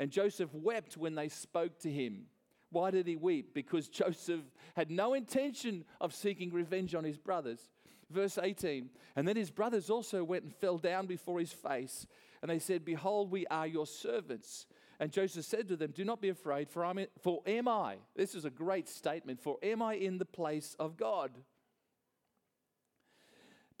And 0.00 0.10
Joseph 0.10 0.54
wept 0.54 0.96
when 0.96 1.14
they 1.14 1.28
spoke 1.28 1.78
to 1.80 1.90
him. 1.90 2.24
Why 2.70 2.90
did 2.90 3.06
he 3.06 3.16
weep? 3.16 3.52
Because 3.52 3.86
Joseph 3.88 4.40
had 4.74 4.90
no 4.90 5.12
intention 5.12 5.84
of 6.00 6.14
seeking 6.14 6.50
revenge 6.50 6.94
on 6.94 7.04
his 7.04 7.18
brothers. 7.18 7.68
Verse 8.08 8.38
18 8.38 8.88
And 9.14 9.28
then 9.28 9.36
his 9.36 9.50
brothers 9.50 9.90
also 9.90 10.24
went 10.24 10.44
and 10.44 10.54
fell 10.54 10.78
down 10.78 11.06
before 11.06 11.38
his 11.38 11.52
face. 11.52 12.06
And 12.40 12.50
they 12.50 12.58
said, 12.58 12.82
Behold, 12.82 13.30
we 13.30 13.46
are 13.48 13.66
your 13.66 13.86
servants. 13.86 14.66
And 14.98 15.12
Joseph 15.12 15.44
said 15.44 15.68
to 15.68 15.76
them, 15.76 15.92
Do 15.94 16.04
not 16.06 16.22
be 16.22 16.30
afraid, 16.30 16.70
for, 16.70 16.82
I'm 16.82 16.96
in, 16.96 17.08
for 17.20 17.42
am 17.46 17.68
I, 17.68 17.96
this 18.16 18.34
is 18.34 18.46
a 18.46 18.50
great 18.50 18.88
statement, 18.88 19.42
for 19.42 19.58
am 19.62 19.82
I 19.82 19.94
in 19.94 20.16
the 20.16 20.24
place 20.24 20.76
of 20.78 20.96
God? 20.96 21.30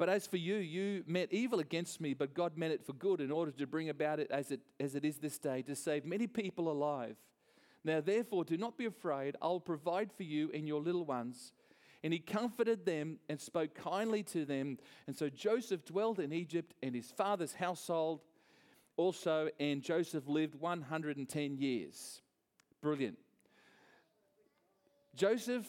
But 0.00 0.08
as 0.08 0.26
for 0.26 0.38
you, 0.38 0.54
you 0.54 1.04
meant 1.06 1.30
evil 1.30 1.60
against 1.60 2.00
me, 2.00 2.14
but 2.14 2.32
God 2.32 2.56
meant 2.56 2.72
it 2.72 2.82
for 2.82 2.94
good 2.94 3.20
in 3.20 3.30
order 3.30 3.50
to 3.50 3.66
bring 3.66 3.90
about 3.90 4.18
it 4.18 4.30
as 4.30 4.50
it, 4.50 4.60
as 4.80 4.94
it 4.94 5.04
is 5.04 5.18
this 5.18 5.38
day, 5.38 5.60
to 5.60 5.76
save 5.76 6.06
many 6.06 6.26
people 6.26 6.72
alive. 6.72 7.16
Now, 7.84 8.00
therefore, 8.00 8.44
do 8.44 8.56
not 8.56 8.78
be 8.78 8.86
afraid. 8.86 9.36
I'll 9.42 9.60
provide 9.60 10.10
for 10.10 10.22
you 10.22 10.50
and 10.54 10.66
your 10.66 10.80
little 10.80 11.04
ones. 11.04 11.52
And 12.02 12.14
he 12.14 12.18
comforted 12.18 12.86
them 12.86 13.18
and 13.28 13.38
spoke 13.38 13.74
kindly 13.74 14.22
to 14.22 14.46
them. 14.46 14.78
And 15.06 15.14
so 15.14 15.28
Joseph 15.28 15.84
dwelled 15.84 16.18
in 16.18 16.32
Egypt 16.32 16.72
and 16.82 16.94
his 16.94 17.10
father's 17.10 17.52
household 17.52 18.22
also, 18.96 19.50
and 19.60 19.82
Joseph 19.82 20.26
lived 20.26 20.54
110 20.54 21.58
years. 21.58 22.22
Brilliant. 22.80 23.18
Joseph, 25.14 25.66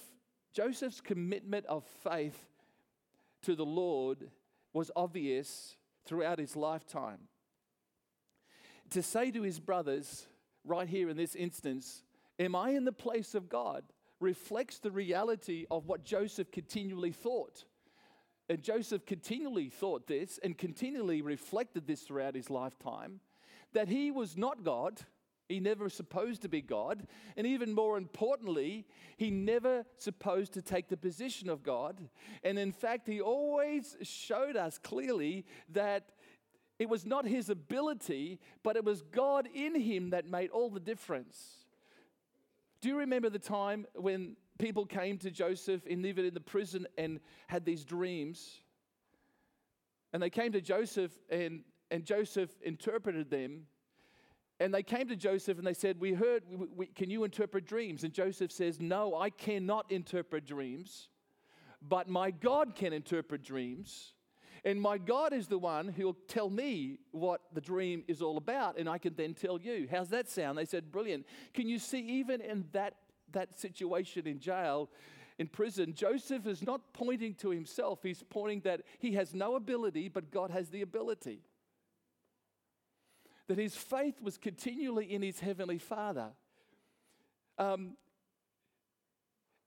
Joseph's 0.53 1.01
commitment 1.01 1.65
of 1.65 1.83
faith 2.01 2.50
to 3.43 3.55
the 3.55 3.65
Lord 3.65 4.29
was 4.73 4.91
obvious 4.95 5.75
throughout 6.05 6.39
his 6.39 6.55
lifetime. 6.55 7.27
To 8.91 9.01
say 9.01 9.31
to 9.31 9.41
his 9.41 9.59
brothers, 9.59 10.27
right 10.63 10.87
here 10.87 11.09
in 11.09 11.17
this 11.17 11.35
instance, 11.35 12.03
Am 12.39 12.55
I 12.55 12.71
in 12.71 12.85
the 12.85 12.91
place 12.91 13.35
of 13.35 13.49
God? 13.49 13.83
reflects 14.21 14.77
the 14.77 14.91
reality 14.91 15.65
of 15.71 15.87
what 15.87 16.05
Joseph 16.05 16.51
continually 16.51 17.11
thought. 17.11 17.65
And 18.49 18.61
Joseph 18.61 19.05
continually 19.05 19.69
thought 19.69 20.07
this 20.07 20.39
and 20.43 20.57
continually 20.57 21.21
reflected 21.21 21.87
this 21.87 22.01
throughout 22.01 22.35
his 22.35 22.49
lifetime 22.49 23.19
that 23.73 23.87
he 23.87 24.11
was 24.11 24.37
not 24.37 24.63
God. 24.63 25.01
He 25.51 25.59
never 25.59 25.89
supposed 25.89 26.43
to 26.43 26.49
be 26.49 26.61
God. 26.61 27.05
And 27.35 27.45
even 27.45 27.73
more 27.73 27.97
importantly, 27.97 28.85
he 29.17 29.29
never 29.29 29.83
supposed 29.97 30.53
to 30.53 30.61
take 30.61 30.87
the 30.87 30.95
position 30.95 31.49
of 31.49 31.61
God. 31.61 32.09
And 32.41 32.57
in 32.57 32.71
fact, 32.71 33.05
he 33.05 33.19
always 33.19 33.97
showed 34.01 34.55
us 34.55 34.77
clearly 34.77 35.45
that 35.73 36.05
it 36.79 36.87
was 36.87 37.05
not 37.05 37.27
his 37.27 37.49
ability, 37.49 38.39
but 38.63 38.77
it 38.77 38.85
was 38.85 39.01
God 39.01 39.47
in 39.53 39.79
him 39.79 40.11
that 40.11 40.25
made 40.25 40.51
all 40.51 40.69
the 40.69 40.79
difference. 40.79 41.65
Do 42.79 42.87
you 42.87 42.99
remember 42.99 43.29
the 43.29 43.37
time 43.37 43.85
when 43.93 44.37
people 44.57 44.85
came 44.85 45.17
to 45.19 45.31
Joseph, 45.31 45.81
and 45.85 46.05
even 46.05 46.25
in 46.25 46.33
the 46.33 46.39
prison, 46.39 46.87
and 46.97 47.19
had 47.47 47.65
these 47.65 47.83
dreams? 47.83 48.61
And 50.13 50.23
they 50.23 50.29
came 50.29 50.53
to 50.53 50.61
Joseph, 50.61 51.11
and, 51.29 51.65
and 51.91 52.05
Joseph 52.05 52.49
interpreted 52.63 53.29
them. 53.29 53.67
And 54.61 54.71
they 54.71 54.83
came 54.83 55.07
to 55.07 55.15
Joseph 55.15 55.57
and 55.57 55.65
they 55.65 55.73
said, 55.73 55.99
We 55.99 56.13
heard, 56.13 56.43
we, 56.47 56.67
we, 56.75 56.85
can 56.85 57.09
you 57.09 57.23
interpret 57.23 57.65
dreams? 57.65 58.03
And 58.03 58.13
Joseph 58.13 58.51
says, 58.51 58.79
No, 58.79 59.15
I 59.15 59.31
cannot 59.31 59.91
interpret 59.91 60.45
dreams, 60.45 61.09
but 61.81 62.07
my 62.07 62.29
God 62.29 62.75
can 62.75 62.93
interpret 62.93 63.43
dreams. 63.43 64.13
And 64.63 64.79
my 64.79 64.99
God 64.99 65.33
is 65.33 65.47
the 65.47 65.57
one 65.57 65.87
who'll 65.87 66.17
tell 66.27 66.51
me 66.51 66.99
what 67.09 67.41
the 67.51 67.61
dream 67.61 68.03
is 68.07 68.21
all 68.21 68.37
about, 68.37 68.77
and 68.77 68.87
I 68.87 68.99
can 68.99 69.15
then 69.15 69.33
tell 69.33 69.59
you. 69.59 69.87
How's 69.89 70.09
that 70.09 70.29
sound? 70.29 70.59
They 70.59 70.65
said, 70.65 70.91
Brilliant. 70.91 71.25
Can 71.55 71.67
you 71.67 71.79
see, 71.79 71.99
even 71.99 72.39
in 72.39 72.65
that, 72.73 72.97
that 73.31 73.59
situation 73.59 74.27
in 74.27 74.39
jail, 74.39 74.91
in 75.39 75.47
prison, 75.47 75.95
Joseph 75.95 76.45
is 76.45 76.61
not 76.61 76.93
pointing 76.93 77.33
to 77.35 77.49
himself, 77.49 78.03
he's 78.03 78.23
pointing 78.29 78.59
that 78.59 78.81
he 78.99 79.13
has 79.13 79.33
no 79.33 79.55
ability, 79.55 80.07
but 80.07 80.29
God 80.29 80.51
has 80.51 80.69
the 80.69 80.83
ability 80.83 81.41
that 83.51 83.57
his 83.57 83.75
faith 83.75 84.21
was 84.21 84.37
continually 84.37 85.13
in 85.13 85.21
his 85.21 85.41
heavenly 85.41 85.77
Father. 85.77 86.29
Um, 87.57 87.97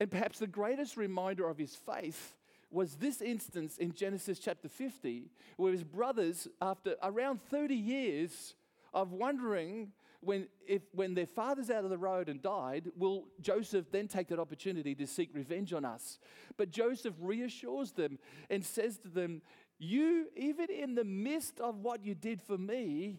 and 0.00 0.10
perhaps 0.10 0.38
the 0.38 0.46
greatest 0.46 0.96
reminder 0.96 1.46
of 1.50 1.58
his 1.58 1.74
faith 1.74 2.34
was 2.70 2.94
this 2.94 3.20
instance 3.20 3.76
in 3.76 3.92
Genesis 3.92 4.38
chapter 4.38 4.70
50, 4.70 5.30
where 5.58 5.70
his 5.70 5.84
brothers, 5.84 6.48
after 6.62 6.96
around 7.02 7.42
30 7.50 7.74
years 7.74 8.54
of 8.94 9.12
wondering 9.12 9.92
when, 10.22 10.48
if, 10.66 10.80
when 10.92 11.12
their 11.12 11.26
father's 11.26 11.68
out 11.68 11.84
of 11.84 11.90
the 11.90 11.98
road 11.98 12.30
and 12.30 12.40
died, 12.40 12.90
will 12.96 13.26
Joseph 13.42 13.90
then 13.92 14.08
take 14.08 14.28
that 14.28 14.38
opportunity 14.38 14.94
to 14.94 15.06
seek 15.06 15.28
revenge 15.34 15.74
on 15.74 15.84
us? 15.84 16.18
But 16.56 16.70
Joseph 16.70 17.16
reassures 17.20 17.92
them 17.92 18.18
and 18.48 18.64
says 18.64 18.96
to 19.00 19.08
them, 19.08 19.42
You, 19.78 20.28
even 20.36 20.70
in 20.70 20.94
the 20.94 21.04
midst 21.04 21.60
of 21.60 21.80
what 21.80 22.02
you 22.02 22.14
did 22.14 22.40
for 22.40 22.56
me, 22.56 23.18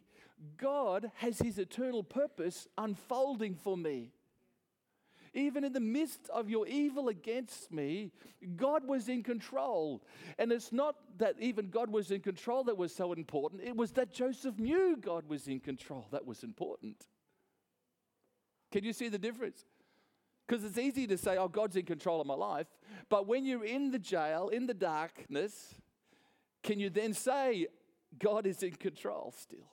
God 0.57 1.11
has 1.15 1.39
his 1.39 1.57
eternal 1.57 2.03
purpose 2.03 2.67
unfolding 2.77 3.55
for 3.55 3.77
me. 3.77 4.11
Even 5.33 5.65
in 5.65 5.73
the 5.73 5.81
midst 5.81 6.29
of 6.29 6.49
your 6.49 6.65
evil 6.65 7.09
against 7.09 7.71
me, 7.71 8.11
God 8.55 8.87
was 8.87 9.09
in 9.09 9.21
control. 9.21 10.01
And 10.39 10.51
it's 10.51 10.71
not 10.71 10.95
that 11.17 11.35
even 11.39 11.69
God 11.69 11.89
was 11.89 12.09
in 12.09 12.21
control 12.21 12.63
that 12.65 12.77
was 12.77 12.95
so 12.95 13.11
important, 13.11 13.63
it 13.63 13.75
was 13.75 13.91
that 13.93 14.13
Joseph 14.13 14.57
knew 14.57 14.95
God 14.95 15.27
was 15.27 15.47
in 15.47 15.59
control 15.59 16.07
that 16.11 16.25
was 16.25 16.43
important. 16.43 17.05
Can 18.71 18.83
you 18.83 18.93
see 18.93 19.09
the 19.09 19.19
difference? 19.19 19.65
Because 20.47 20.63
it's 20.63 20.77
easy 20.77 21.07
to 21.07 21.17
say, 21.17 21.37
oh, 21.37 21.47
God's 21.47 21.75
in 21.75 21.85
control 21.85 22.21
of 22.21 22.27
my 22.27 22.35
life. 22.35 22.67
But 23.09 23.27
when 23.27 23.45
you're 23.45 23.65
in 23.65 23.91
the 23.91 23.99
jail, 23.99 24.49
in 24.49 24.67
the 24.67 24.73
darkness, 24.73 25.75
can 26.63 26.79
you 26.79 26.89
then 26.89 27.13
say, 27.13 27.67
God 28.19 28.45
is 28.45 28.63
in 28.63 28.71
control 28.71 29.33
still? 29.37 29.67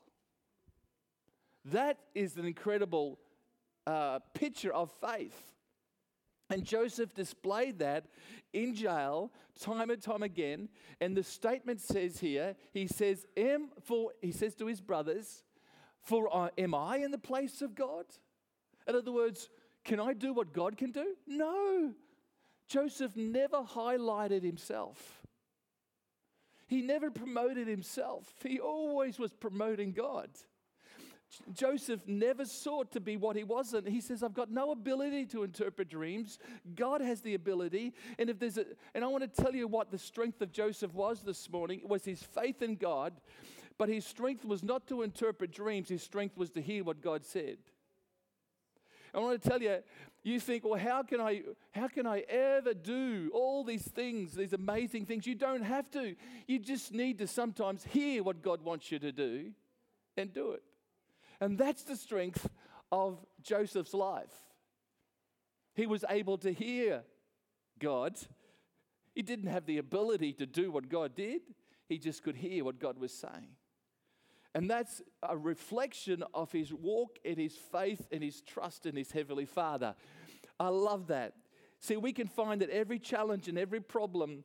That 1.67 1.99
is 2.15 2.37
an 2.37 2.45
incredible 2.45 3.19
uh, 3.87 4.19
picture 4.35 4.73
of 4.73 4.91
faith. 5.01 5.53
And 6.51 6.65
Joseph 6.65 7.15
displayed 7.15 7.79
that 7.79 8.05
in 8.53 8.75
jail 8.75 9.33
time 9.59 9.91
and 9.91 10.03
time 10.03 10.23
again. 10.23 10.69
And 11.01 11.17
the 11.17 11.23
statement 11.23 11.81
says 11.81 12.19
here, 12.19 12.57
he 12.73 12.87
says, 12.87 13.27
am 13.37 13.71
for, 13.83 14.11
he 14.21 14.33
says 14.33 14.55
to 14.57 14.67
his 14.67 14.81
brothers, 14.81 15.45
for 16.03 16.29
uh, 16.35 16.49
am 16.59 16.75
I 16.75 16.99
in 16.99 17.11
the 17.11 17.19
place 17.19 17.63
of 17.63 17.75
God? 17.75 18.05
In 18.87 18.97
other 18.97 19.13
words, 19.13 19.49
can 19.85 20.01
I 20.01 20.13
do 20.13 20.33
what 20.35 20.53
God 20.53 20.77
can 20.77 20.91
do? 20.91 21.15
No. 21.27 21.95
Joseph 22.69 23.17
never 23.17 23.63
highlighted 23.63 24.43
himself. 24.43 25.23
He 26.67 26.83
never 26.83 27.11
promoted 27.11 27.69
himself. 27.69 28.33
He 28.43 28.59
always 28.59 29.19
was 29.19 29.33
promoting 29.33 29.93
God. 29.93 30.31
Joseph 31.53 32.07
never 32.07 32.45
sought 32.45 32.93
to 32.93 33.01
be 33.01 33.17
what 33.17 33.37
he 33.37 33.45
wasn't. 33.45 33.89
He 33.89 34.01
says, 34.01 34.23
I've 34.23 34.35
got 34.35 34.51
no 34.51 34.71
ability 34.71 35.27
to 35.27 35.45
interpret 35.45 35.89
dreams. 35.89 36.39
God 36.75 37.01
has 37.01 37.21
the 37.21 37.35
ability. 37.35 37.95
And 38.19 38.29
if 38.29 38.39
there's 38.39 38.59
a, 38.59 38.67
and 38.95 39.05
I 39.05 39.09
want 39.09 39.23
to 39.23 39.43
tell 39.43 39.55
you 39.55 39.67
what 39.67 39.91
the 39.91 39.99
strength 39.99 40.41
of 40.43 40.53
Joseph 40.53 40.93
was 40.95 41.23
this 41.23 41.51
morning. 41.51 41.81
It 41.81 41.89
was 41.89 42.05
his 42.05 42.23
faith 42.23 42.61
in 42.61 42.77
God, 42.77 43.15
but 43.79 43.89
his 43.89 44.05
strength 44.05 44.45
was 44.45 44.63
not 44.63 44.87
to 44.89 45.03
interpret 45.03 45.53
dreams, 45.53 45.89
his 45.89 46.03
strength 46.03 46.37
was 46.37 46.51
to 46.51 46.61
hear 46.61 46.85
what 46.85 47.01
God 47.01 47.25
said. 47.25 47.59
I 49.15 49.19
want 49.19 49.43
to 49.43 49.49
tell 49.49 49.61
you, 49.61 49.79
you 50.23 50.41
think, 50.41 50.65
well, 50.65 50.79
how 50.79 51.03
can 51.03 51.21
I 51.21 51.43
how 51.73 51.89
can 51.89 52.07
I 52.07 52.21
ever 52.29 52.73
do 52.73 53.31
all 53.35 53.63
these 53.63 53.83
things, 53.83 54.35
these 54.35 54.55
amazing 54.55 55.05
things? 55.05 55.27
You 55.27 55.35
don't 55.35 55.63
have 55.63 55.91
to. 55.91 56.15
You 56.47 56.59
just 56.59 56.93
need 56.93 57.19
to 57.19 57.27
sometimes 57.27 57.85
hear 57.85 58.23
what 58.23 58.43
God 58.43 58.63
wants 58.63 58.91
you 58.91 58.99
to 59.01 59.13
do 59.13 59.51
and 60.17 60.33
do 60.33 60.53
it. 60.53 60.63
And 61.43 61.59
that's 61.59 61.83
the 61.83 61.97
strength 61.97 62.49
of 62.93 63.19
Joseph's 63.43 63.95
life. 63.95 64.31
He 65.75 65.89
was 65.89 66.05
able 66.09 66.39
to 66.39 66.53
hear 66.53 67.03
God. 67.81 68.17
He 69.13 69.23
didn't 69.23 69.49
have 69.49 69.67
the 69.67 69.79
ability 69.79 70.35
to 70.35 70.47
do 70.47 70.71
what 70.71 70.89
God 70.89 71.17
did, 71.17 71.41
he 71.89 71.99
just 71.99 72.23
could 72.23 72.37
hear 72.37 72.65
what 72.65 72.79
God 72.79 72.97
was 72.97 73.13
saying. 73.13 73.49
And 74.55 74.71
that's 74.71 75.03
a 75.21 75.37
reflection 75.37 76.23
of 76.33 76.53
his 76.53 76.73
walk 76.73 77.19
and 77.25 77.39
his 77.39 77.57
faith 77.57 78.07
and 78.13 78.23
his 78.23 78.41
trust 78.43 78.87
in 78.87 78.95
his 78.95 79.11
Heavenly 79.11 79.47
Father. 79.47 79.97
I 80.61 80.69
love 80.69 81.09
that. 81.09 81.33
See, 81.81 81.97
we 81.97 82.13
can 82.13 82.29
find 82.29 82.61
that 82.63 82.71
every 82.71 83.01
challenge 83.01 83.49
and 83.49 83.59
every 83.59 83.81
problem, 83.81 84.45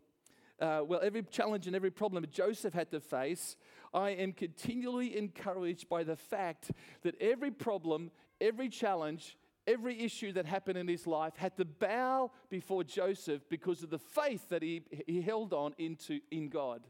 uh, 0.60 0.82
well, 0.84 1.02
every 1.04 1.22
challenge 1.22 1.68
and 1.68 1.76
every 1.76 1.92
problem 1.92 2.26
Joseph 2.32 2.74
had 2.74 2.90
to 2.90 3.00
face 3.00 3.56
I 3.94 4.12
am 4.12 4.34
continually 4.34 5.18
encouraged 5.18 5.90
by 5.90 6.04
the 6.04 6.16
fact 6.16 6.72
that 7.04 7.16
every 7.22 7.52
problem, 7.52 8.12
every 8.42 8.70
challenge, 8.70 9.38
every 9.66 10.00
issue 10.02 10.32
that 10.34 10.46
happened 10.46 10.78
in 10.78 10.88
his 10.88 11.06
life 11.08 11.36
had 11.36 11.58
to 11.58 11.66
bow 11.66 12.32
before 12.50 12.84
Joseph 12.84 13.48
because 13.50 13.84
of 13.84 13.90
the 13.90 14.00
faith 14.00 14.50
that 14.50 14.64
he, 14.64 14.84
he 15.06 15.22
held 15.22 15.54
on 15.54 15.74
into 15.78 16.20
in 16.32 16.50
God. 16.50 16.84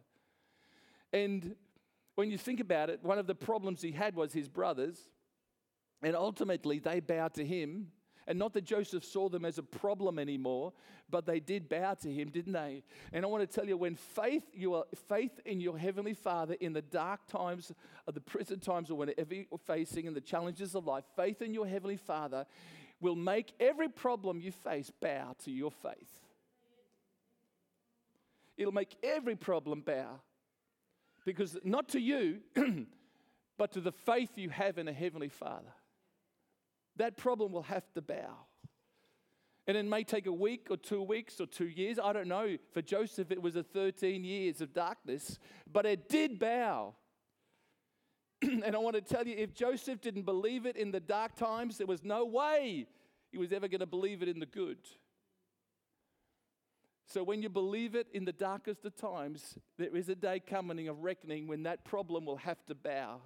And 1.12 1.56
when 2.16 2.32
you 2.32 2.38
think 2.38 2.60
about 2.60 2.90
it, 2.90 3.04
one 3.04 3.20
of 3.20 3.28
the 3.28 3.36
problems 3.36 3.82
he 3.82 3.92
had 3.92 4.16
was 4.16 4.34
his 4.34 4.50
brothers, 4.50 4.98
and 6.02 6.16
ultimately 6.16 6.80
they 6.80 7.00
bowed 7.00 7.34
to 7.36 7.46
him. 7.46 7.92
And 8.28 8.38
not 8.38 8.54
that 8.54 8.66
Joseph 8.66 9.06
saw 9.06 9.30
them 9.30 9.46
as 9.46 9.58
a 9.58 9.64
problem 9.64 10.20
anymore, 10.20 10.74
but 11.10 11.26
they 11.26 11.40
did 11.40 11.70
bow 11.70 11.94
to 11.96 12.12
him, 12.12 12.30
didn't 12.30 12.54
they? 12.54 12.84
And 13.14 13.24
I 13.24 13.28
want 13.30 13.50
to 13.50 13.56
tell 13.56 13.68
you, 13.68 13.78
when 13.78 13.96
faith, 13.96 14.44
you 14.54 14.74
are 14.74 14.84
faith 15.08 15.40
in 15.46 15.62
your 15.62 15.78
heavenly 15.78 16.14
Father 16.14 16.56
in 16.60 16.74
the 16.74 16.82
dark 16.82 17.26
times, 17.28 17.72
of 18.06 18.14
the 18.14 18.22
prison 18.22 18.60
times, 18.60 18.92
or 18.92 18.96
whenever 18.96 19.34
you're 19.34 19.46
facing 19.66 20.08
and 20.08 20.16
the 20.16 20.22
challenges 20.22 20.76
of 20.76 20.86
life, 20.86 21.06
faith 21.16 21.42
in 21.42 21.54
your 21.54 21.66
heavenly 21.66 21.96
Father 21.98 22.46
will 23.00 23.16
make 23.16 23.54
every 23.60 23.88
problem 23.88 24.42
you 24.42 24.52
face 24.52 24.92
bow 25.02 25.34
to 25.46 25.52
your 25.52 25.72
faith. 25.72 26.20
It'll 28.58 28.74
make 28.74 28.98
every 29.04 29.36
problem 29.36 29.82
bow. 29.82 30.20
Because 31.24 31.58
not 31.64 31.90
to 31.90 32.00
you, 32.00 32.40
but 33.58 33.72
to 33.74 33.82
the 33.82 33.92
faith 33.92 34.32
you 34.36 34.50
have 34.50 34.78
in 34.78 34.88
a 34.88 34.94
Heavenly 34.94 35.30
Father. 35.30 35.74
That 36.98 37.18
problem 37.18 37.52
will 37.52 37.64
have 37.64 37.92
to 37.94 38.02
bow. 38.02 38.46
And 39.68 39.76
it 39.76 39.86
may 39.86 40.04
take 40.04 40.28
a 40.28 40.32
week 40.32 40.68
or 40.70 40.78
two 40.78 41.02
weeks 41.02 41.42
or 41.42 41.46
two 41.46 41.68
years. 41.68 42.00
I 42.02 42.14
don't 42.14 42.30
know. 42.30 42.58
For 42.72 42.82
Joseph, 42.82 43.32
it 43.32 43.42
was 43.42 43.56
a 43.56 43.64
13 43.64 44.24
years 44.24 44.62
of 44.62 44.74
darkness, 44.74 45.40
but 45.72 45.86
it 45.86 46.08
did 46.08 46.40
bow. 46.40 46.94
and 48.42 48.76
I 48.76 48.78
want 48.80 48.96
to 48.96 49.02
tell 49.02 49.28
you 49.28 49.36
if 49.36 49.54
Joseph 49.54 50.00
didn't 50.00 50.24
believe 50.24 50.66
it 50.66 50.78
in 50.78 50.92
the 50.92 51.00
dark 51.02 51.36
times, 51.36 51.78
there 51.78 51.88
was 51.88 52.04
no 52.04 52.26
way 52.26 52.88
he 53.32 53.38
was 53.38 53.52
ever 53.52 53.68
going 53.68 53.82
to 53.82 53.86
believe 53.86 54.22
it 54.22 54.30
in 54.30 54.40
the 54.40 54.46
good. 54.46 54.78
So 57.06 57.24
when 57.24 57.42
you 57.42 57.50
believe 57.50 57.96
it 57.96 58.08
in 58.14 58.26
the 58.26 58.34
darkest 58.34 58.86
of 58.86 58.96
times, 58.96 59.58
there 59.78 59.96
is 59.96 60.10
a 60.10 60.16
day 60.16 60.40
coming 60.40 60.88
of 60.88 61.04
reckoning 61.04 61.48
when 61.48 61.64
that 61.64 61.86
problem 61.86 62.26
will 62.26 62.38
have 62.38 62.66
to 62.66 62.76
bow. 62.76 63.22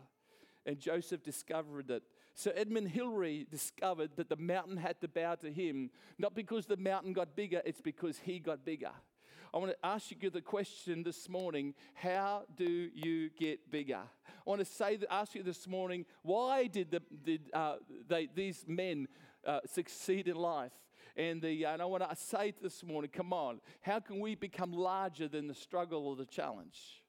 And 0.65 0.79
Joseph 0.79 1.23
discovered 1.23 1.89
it. 1.89 2.03
So 2.33 2.51
Edmund 2.55 2.89
Hillary 2.89 3.45
discovered 3.49 4.11
that 4.15 4.29
the 4.29 4.35
mountain 4.35 4.77
had 4.77 4.99
to 5.01 5.07
bow 5.07 5.35
to 5.35 5.51
him, 5.51 5.91
not 6.17 6.33
because 6.33 6.65
the 6.65 6.77
mountain 6.77 7.13
got 7.13 7.35
bigger, 7.35 7.61
it's 7.65 7.81
because 7.81 8.19
he 8.19 8.39
got 8.39 8.65
bigger. 8.65 8.91
I 9.53 9.57
want 9.57 9.71
to 9.71 9.85
ask 9.85 10.11
you 10.21 10.29
the 10.29 10.41
question 10.41 11.03
this 11.03 11.27
morning 11.27 11.73
how 11.93 12.43
do 12.55 12.89
you 12.93 13.29
get 13.37 13.69
bigger? 13.69 13.99
I 13.99 14.49
want 14.49 14.59
to 14.59 14.65
say, 14.65 14.97
ask 15.09 15.35
you 15.35 15.43
this 15.43 15.67
morning 15.67 16.05
why 16.23 16.67
did, 16.67 16.91
the, 16.91 17.01
did 17.25 17.41
uh, 17.53 17.75
they, 18.07 18.29
these 18.33 18.63
men 18.65 19.09
uh, 19.45 19.59
succeed 19.65 20.29
in 20.29 20.37
life? 20.37 20.71
And, 21.17 21.41
the, 21.41 21.65
and 21.65 21.81
I 21.81 21.85
want 21.85 22.09
to 22.09 22.15
say 22.15 22.53
this 22.61 22.81
morning, 22.81 23.11
come 23.13 23.33
on, 23.33 23.59
how 23.81 23.99
can 23.99 24.21
we 24.21 24.35
become 24.35 24.71
larger 24.71 25.27
than 25.27 25.47
the 25.47 25.53
struggle 25.53 26.07
or 26.07 26.15
the 26.15 26.25
challenge? 26.25 27.00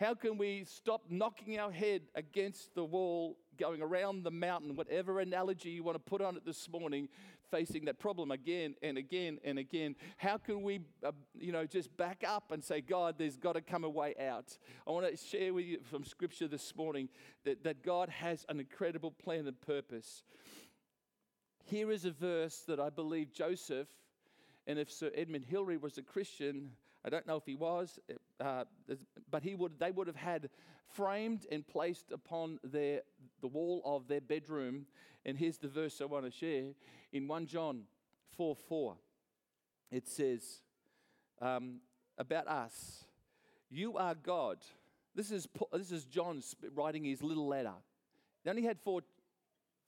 How 0.00 0.14
can 0.14 0.38
we 0.38 0.64
stop 0.64 1.02
knocking 1.08 1.58
our 1.58 1.70
head 1.70 2.02
against 2.16 2.74
the 2.74 2.84
wall, 2.84 3.38
going 3.58 3.80
around 3.80 4.24
the 4.24 4.30
mountain, 4.30 4.74
whatever 4.74 5.20
analogy 5.20 5.70
you 5.70 5.84
want 5.84 5.94
to 5.94 6.00
put 6.00 6.20
on 6.20 6.36
it 6.36 6.44
this 6.44 6.68
morning, 6.68 7.08
facing 7.48 7.84
that 7.84 8.00
problem 8.00 8.32
again 8.32 8.74
and 8.82 8.98
again 8.98 9.38
and 9.44 9.56
again? 9.56 9.94
How 10.16 10.36
can 10.36 10.62
we, 10.62 10.80
uh, 11.04 11.12
you 11.38 11.52
know, 11.52 11.64
just 11.64 11.96
back 11.96 12.24
up 12.26 12.50
and 12.50 12.62
say, 12.62 12.80
God, 12.80 13.14
there's 13.18 13.36
got 13.36 13.52
to 13.52 13.60
come 13.60 13.84
a 13.84 13.88
way 13.88 14.16
out? 14.20 14.58
I 14.84 14.90
want 14.90 15.08
to 15.08 15.16
share 15.16 15.54
with 15.54 15.64
you 15.64 15.78
from 15.84 16.02
Scripture 16.02 16.48
this 16.48 16.74
morning 16.74 17.08
that, 17.44 17.62
that 17.62 17.84
God 17.84 18.08
has 18.08 18.44
an 18.48 18.58
incredible 18.58 19.12
plan 19.12 19.46
and 19.46 19.60
purpose. 19.60 20.24
Here 21.62 21.92
is 21.92 22.04
a 22.04 22.10
verse 22.10 22.64
that 22.66 22.80
I 22.80 22.90
believe 22.90 23.32
Joseph, 23.32 23.86
and 24.66 24.76
if 24.76 24.90
Sir 24.90 25.12
Edmund 25.14 25.44
Hillary 25.44 25.76
was 25.76 25.98
a 25.98 26.02
Christian, 26.02 26.72
I 27.04 27.10
don't 27.10 27.26
know 27.26 27.36
if 27.36 27.44
he 27.44 27.54
was, 27.54 27.98
uh, 28.40 28.64
but 29.30 29.42
he 29.42 29.54
would, 29.54 29.78
they 29.78 29.90
would 29.90 30.06
have 30.06 30.16
had 30.16 30.48
framed 30.94 31.46
and 31.52 31.66
placed 31.66 32.12
upon 32.12 32.58
their, 32.64 33.02
the 33.40 33.48
wall 33.48 33.82
of 33.84 34.08
their 34.08 34.22
bedroom. 34.22 34.86
And 35.26 35.36
here's 35.36 35.58
the 35.58 35.68
verse 35.68 36.00
I 36.00 36.06
want 36.06 36.24
to 36.24 36.30
share. 36.30 36.72
In 37.12 37.28
1 37.28 37.46
John 37.46 37.82
4 38.36 38.56
4, 38.56 38.96
it 39.90 40.08
says 40.08 40.60
um, 41.40 41.76
about 42.16 42.48
us, 42.48 43.04
You 43.70 43.96
are 43.98 44.14
God. 44.14 44.58
This 45.14 45.30
is, 45.30 45.46
this 45.72 45.92
is 45.92 46.04
John 46.06 46.42
writing 46.74 47.04
his 47.04 47.22
little 47.22 47.46
letter. 47.46 47.74
He 48.42 48.50
only 48.50 48.62
had 48.62 48.78
four, 48.80 49.02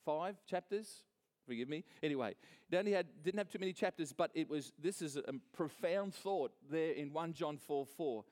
five 0.04 0.36
chapters, 0.48 1.02
forgive 1.46 1.68
me. 1.68 1.84
Anyway, 2.02 2.34
it 2.70 2.76
only 2.76 2.92
had, 2.92 3.06
didn't 3.22 3.38
have 3.38 3.48
too 3.48 3.58
many 3.58 3.72
chapters, 3.72 4.12
but 4.12 4.30
it 4.34 4.48
was, 4.48 4.72
this 4.82 5.00
is 5.00 5.16
a 5.16 5.22
profound 5.54 6.14
thought 6.14 6.52
there 6.70 6.92
in 6.92 7.12
1 7.12 7.32
John 7.32 7.56
4 7.56 7.86
4. 7.86 8.24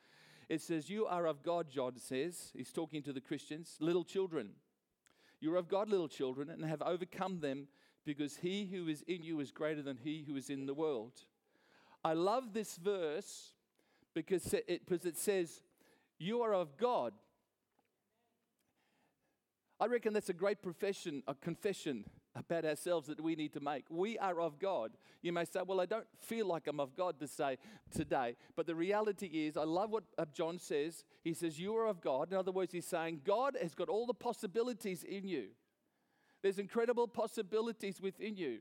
It 0.49 0.61
says, 0.61 0.91
You 0.91 1.07
are 1.07 1.27
of 1.27 1.43
God, 1.43 1.71
John 1.71 1.99
says. 1.99 2.51
He's 2.55 2.73
talking 2.73 3.03
to 3.03 3.13
the 3.13 3.21
Christians, 3.21 3.77
little 3.81 4.05
children. 4.05 4.51
You're 5.41 5.57
of 5.57 5.69
God, 5.69 5.89
little 5.89 6.09
children, 6.09 6.51
and 6.51 6.65
have 6.65 6.83
overcome 6.83 7.41
them 7.41 7.69
because 8.05 8.37
he 8.37 8.67
who 8.67 8.89
is 8.89 9.03
in 9.03 9.23
you 9.23 9.41
is 9.41 9.51
greater 9.51 9.83
than 9.83 9.99
he 10.03 10.25
who 10.27 10.37
is 10.37 10.51
in 10.51 10.67
the 10.67 10.75
world. 10.75 11.13
I 12.05 12.13
love 12.13 12.53
this 12.53 12.77
verse 12.77 13.53
because 14.15 14.53
it, 14.53 14.87
because 14.87 15.07
it 15.07 15.17
says, 15.17 15.63
You 16.19 16.43
are 16.43 16.55
of 16.55 16.77
God. 16.77 17.13
I 19.81 19.87
reckon 19.87 20.13
that's 20.13 20.29
a 20.29 20.35
great 20.35 20.63
profession, 20.63 21.23
a 21.27 21.35
confession 21.35 22.05
about 22.37 22.65
ourselves 22.65 23.07
that 23.09 23.21
we 23.21 23.37
need 23.37 23.53
to 23.53 23.61
make. 23.61 23.85
We 23.89 24.19
are 24.19 24.41
of 24.41 24.59
God. 24.59 24.93
You 25.23 25.33
may 25.33 25.45
say, 25.45 25.61
Well, 25.67 25.81
I 25.81 25.87
don't 25.87 26.07
feel 26.19 26.47
like 26.47 26.67
I'm 26.67 26.81
of 26.81 26.97
God 26.97 27.19
to 27.21 27.29
say 27.29 27.59
today. 27.95 28.37
But 28.57 28.67
the 28.67 28.75
reality 28.75 29.27
is, 29.27 29.57
I 29.57 29.65
love 29.65 29.91
what 29.91 30.05
uh, 30.19 30.25
John 30.33 30.59
says. 30.59 31.05
He 31.23 31.35
says, 31.35 31.61
You 31.61 31.77
are 31.77 31.87
of 31.87 32.01
God. 32.01 32.33
In 32.33 32.39
other 32.39 32.53
words, 32.53 32.73
he's 32.73 32.87
saying, 32.87 33.21
God 33.25 33.57
has 33.61 33.75
got 33.75 33.89
all 33.89 34.07
the 34.07 34.15
possibilities 34.15 35.05
in 35.05 35.29
you. 35.29 35.49
There's 36.43 36.59
incredible 36.59 37.09
possibilities 37.09 38.01
within 38.01 38.37
you. 38.37 38.59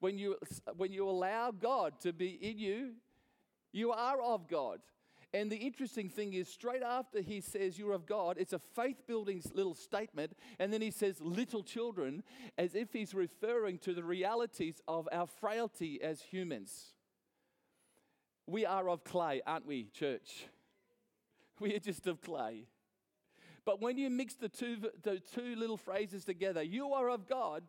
When 0.00 0.18
you, 0.18 0.36
when 0.76 0.92
you 0.92 1.08
allow 1.08 1.52
God 1.52 2.00
to 2.00 2.12
be 2.12 2.30
in 2.30 2.58
you, 2.58 2.92
you 3.72 3.92
are 3.92 4.20
of 4.20 4.48
God. 4.48 4.80
And 5.34 5.50
the 5.50 5.56
interesting 5.56 6.10
thing 6.10 6.34
is, 6.34 6.48
straight 6.48 6.82
after 6.82 7.22
he 7.22 7.40
says, 7.40 7.78
You're 7.78 7.92
of 7.92 8.06
God, 8.06 8.36
it's 8.38 8.52
a 8.52 8.58
faith 8.58 9.06
building 9.06 9.42
little 9.54 9.74
statement. 9.74 10.36
And 10.58 10.72
then 10.72 10.82
he 10.82 10.90
says, 10.90 11.20
Little 11.20 11.62
children, 11.62 12.22
as 12.58 12.74
if 12.74 12.92
he's 12.92 13.14
referring 13.14 13.78
to 13.78 13.94
the 13.94 14.04
realities 14.04 14.82
of 14.86 15.08
our 15.10 15.26
frailty 15.26 16.02
as 16.02 16.20
humans. 16.20 16.92
We 18.46 18.66
are 18.66 18.88
of 18.90 19.04
clay, 19.04 19.40
aren't 19.46 19.66
we, 19.66 19.88
church? 19.92 20.46
We 21.60 21.76
are 21.76 21.78
just 21.78 22.08
of 22.08 22.20
clay. 22.20 22.64
But 23.64 23.80
when 23.80 23.96
you 23.96 24.10
mix 24.10 24.34
the 24.34 24.48
two, 24.48 24.78
the 25.02 25.20
two 25.34 25.54
little 25.54 25.76
phrases 25.76 26.24
together, 26.24 26.62
you 26.62 26.92
are 26.92 27.08
of 27.08 27.28
God, 27.28 27.62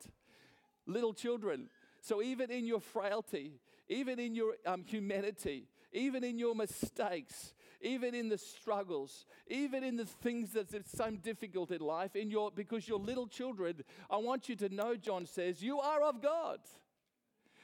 little 0.88 1.13
children. 1.13 1.69
So 2.02 2.23
even 2.23 2.49
in 2.49 2.65
your 2.65 2.80
frailty, 2.80 3.60
even 3.89 4.19
in 4.19 4.34
your 4.34 4.56
um, 4.65 4.84
humanity, 4.84 5.67
even 5.93 6.23
in 6.23 6.38
your 6.38 6.56
mistakes, 6.56 7.53
even 7.82 8.15
in 8.15 8.29
the 8.29 8.38
struggles, 8.38 9.25
even 9.47 9.84
in 9.84 9.95
the 9.95 10.06
things 10.06 10.51
that 10.51 10.69
seem 10.88 11.17
difficult 11.17 11.71
in 11.71 11.82
life, 11.82 12.15
in 12.15 12.29
your 12.32 12.51
because 12.51 12.88
you're 12.88 12.99
little 12.99 13.27
children, 13.27 13.84
I 14.10 14.17
want 14.17 14.49
you 14.49 14.56
to 14.58 14.69
know, 14.69 14.95
John 14.95 15.25
says, 15.25 15.62
you 15.62 15.79
are 15.79 16.01
of 16.01 16.21
God. 16.21 16.60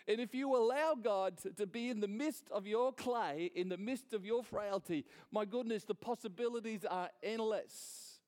And 0.07 0.19
if 0.19 0.33
you 0.33 0.55
allow 0.55 0.95
God 0.95 1.37
to 1.57 1.67
be 1.67 1.89
in 1.89 1.99
the 1.99 2.07
midst 2.07 2.45
of 2.49 2.65
your 2.65 2.91
clay, 2.91 3.51
in 3.53 3.69
the 3.69 3.77
midst 3.77 4.13
of 4.13 4.25
your 4.25 4.43
frailty, 4.43 5.05
my 5.31 5.45
goodness, 5.45 5.83
the 5.83 5.93
possibilities 5.93 6.83
are 6.83 7.09
endless. 7.21 8.19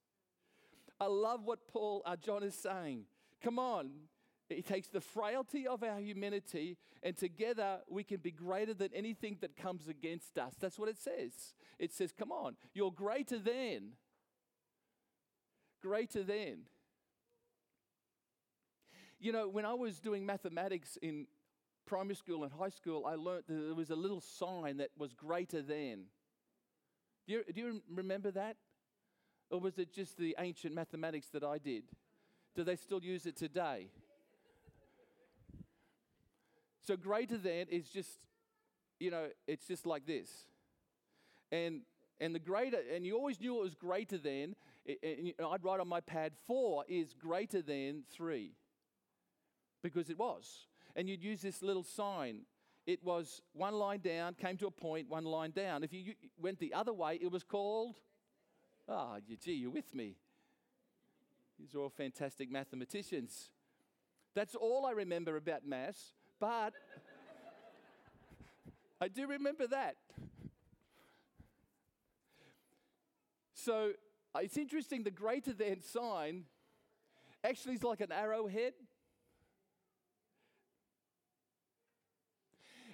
I 0.99 1.07
love 1.07 1.43
what 1.43 1.67
Paul, 1.67 2.03
uh, 2.05 2.15
John 2.15 2.43
is 2.43 2.53
saying. 2.53 3.05
Come 3.43 3.57
on, 3.57 3.89
he 4.51 4.61
takes 4.61 4.87
the 4.87 5.01
frailty 5.01 5.67
of 5.67 5.83
our 5.83 5.99
humanity, 5.99 6.77
and 7.03 7.15
together 7.15 7.79
we 7.89 8.03
can 8.03 8.17
be 8.17 8.31
greater 8.31 8.73
than 8.73 8.89
anything 8.93 9.37
that 9.41 9.55
comes 9.55 9.87
against 9.87 10.37
us. 10.37 10.53
That's 10.59 10.79
what 10.79 10.89
it 10.89 10.97
says. 10.97 11.55
It 11.79 11.93
says, 11.93 12.11
Come 12.17 12.31
on, 12.31 12.55
you're 12.73 12.91
greater 12.91 13.39
than. 13.39 13.93
Greater 15.81 16.23
than. 16.23 16.61
You 19.19 19.31
know, 19.31 19.47
when 19.47 19.65
I 19.65 19.73
was 19.73 19.99
doing 19.99 20.25
mathematics 20.25 20.97
in 21.01 21.27
primary 21.85 22.15
school 22.15 22.43
and 22.43 22.51
high 22.51 22.69
school, 22.69 23.05
I 23.05 23.15
learned 23.15 23.43
that 23.47 23.53
there 23.53 23.75
was 23.75 23.91
a 23.91 23.95
little 23.95 24.21
sign 24.21 24.77
that 24.77 24.89
was 24.97 25.13
greater 25.13 25.61
than. 25.61 26.05
Do 27.27 27.33
you, 27.33 27.43
do 27.53 27.61
you 27.61 27.81
remember 27.93 28.31
that? 28.31 28.57
Or 29.51 29.59
was 29.59 29.77
it 29.77 29.93
just 29.93 30.17
the 30.17 30.35
ancient 30.39 30.73
mathematics 30.73 31.27
that 31.33 31.43
I 31.43 31.57
did? 31.57 31.83
Do 32.55 32.63
they 32.63 32.75
still 32.75 33.03
use 33.03 33.25
it 33.25 33.35
today? 33.35 33.89
So 36.83 36.95
greater 36.97 37.37
than 37.37 37.67
is 37.69 37.89
just, 37.89 38.19
you 38.99 39.11
know, 39.11 39.27
it's 39.47 39.67
just 39.67 39.85
like 39.85 40.05
this. 40.05 40.29
And 41.51 41.81
and 42.19 42.35
the 42.35 42.39
greater, 42.39 42.77
and 42.93 43.05
you 43.05 43.15
always 43.15 43.41
knew 43.41 43.57
it 43.57 43.63
was 43.63 43.73
greater 43.73 44.17
than, 44.17 44.55
and 44.85 45.33
I'd 45.43 45.63
write 45.63 45.79
on 45.79 45.87
my 45.87 46.01
pad, 46.01 46.33
four 46.45 46.83
is 46.87 47.13
greater 47.13 47.63
than 47.63 48.03
three. 48.11 48.53
Because 49.81 50.11
it 50.11 50.19
was. 50.19 50.67
And 50.95 51.09
you'd 51.09 51.23
use 51.23 51.41
this 51.41 51.63
little 51.63 51.83
sign. 51.83 52.41
It 52.85 53.03
was 53.03 53.41
one 53.53 53.73
line 53.73 54.01
down, 54.01 54.35
came 54.35 54.57
to 54.57 54.67
a 54.67 54.71
point, 54.71 55.09
one 55.09 55.23
line 55.23 55.49
down. 55.49 55.83
If 55.83 55.93
you 55.93 56.13
went 56.39 56.59
the 56.59 56.75
other 56.75 56.93
way, 56.93 57.17
it 57.19 57.31
was 57.31 57.43
called, 57.43 57.95
ah, 58.87 59.15
oh, 59.15 59.35
gee, 59.39 59.53
you're 59.53 59.71
with 59.71 59.95
me. 59.95 60.15
These 61.59 61.73
are 61.73 61.79
all 61.79 61.89
fantastic 61.89 62.51
mathematicians. 62.51 63.49
That's 64.35 64.53
all 64.53 64.85
I 64.85 64.91
remember 64.91 65.37
about 65.37 65.65
maths, 65.65 66.13
but 66.41 66.73
I 68.99 69.07
do 69.07 69.27
remember 69.27 69.67
that. 69.67 69.95
So 73.53 73.91
uh, 74.35 74.39
it's 74.39 74.57
interesting, 74.57 75.03
the 75.03 75.11
greater 75.11 75.53
than 75.53 75.81
sign 75.81 76.45
actually 77.43 77.75
is 77.75 77.83
like 77.83 78.01
an 78.01 78.11
arrowhead. 78.11 78.73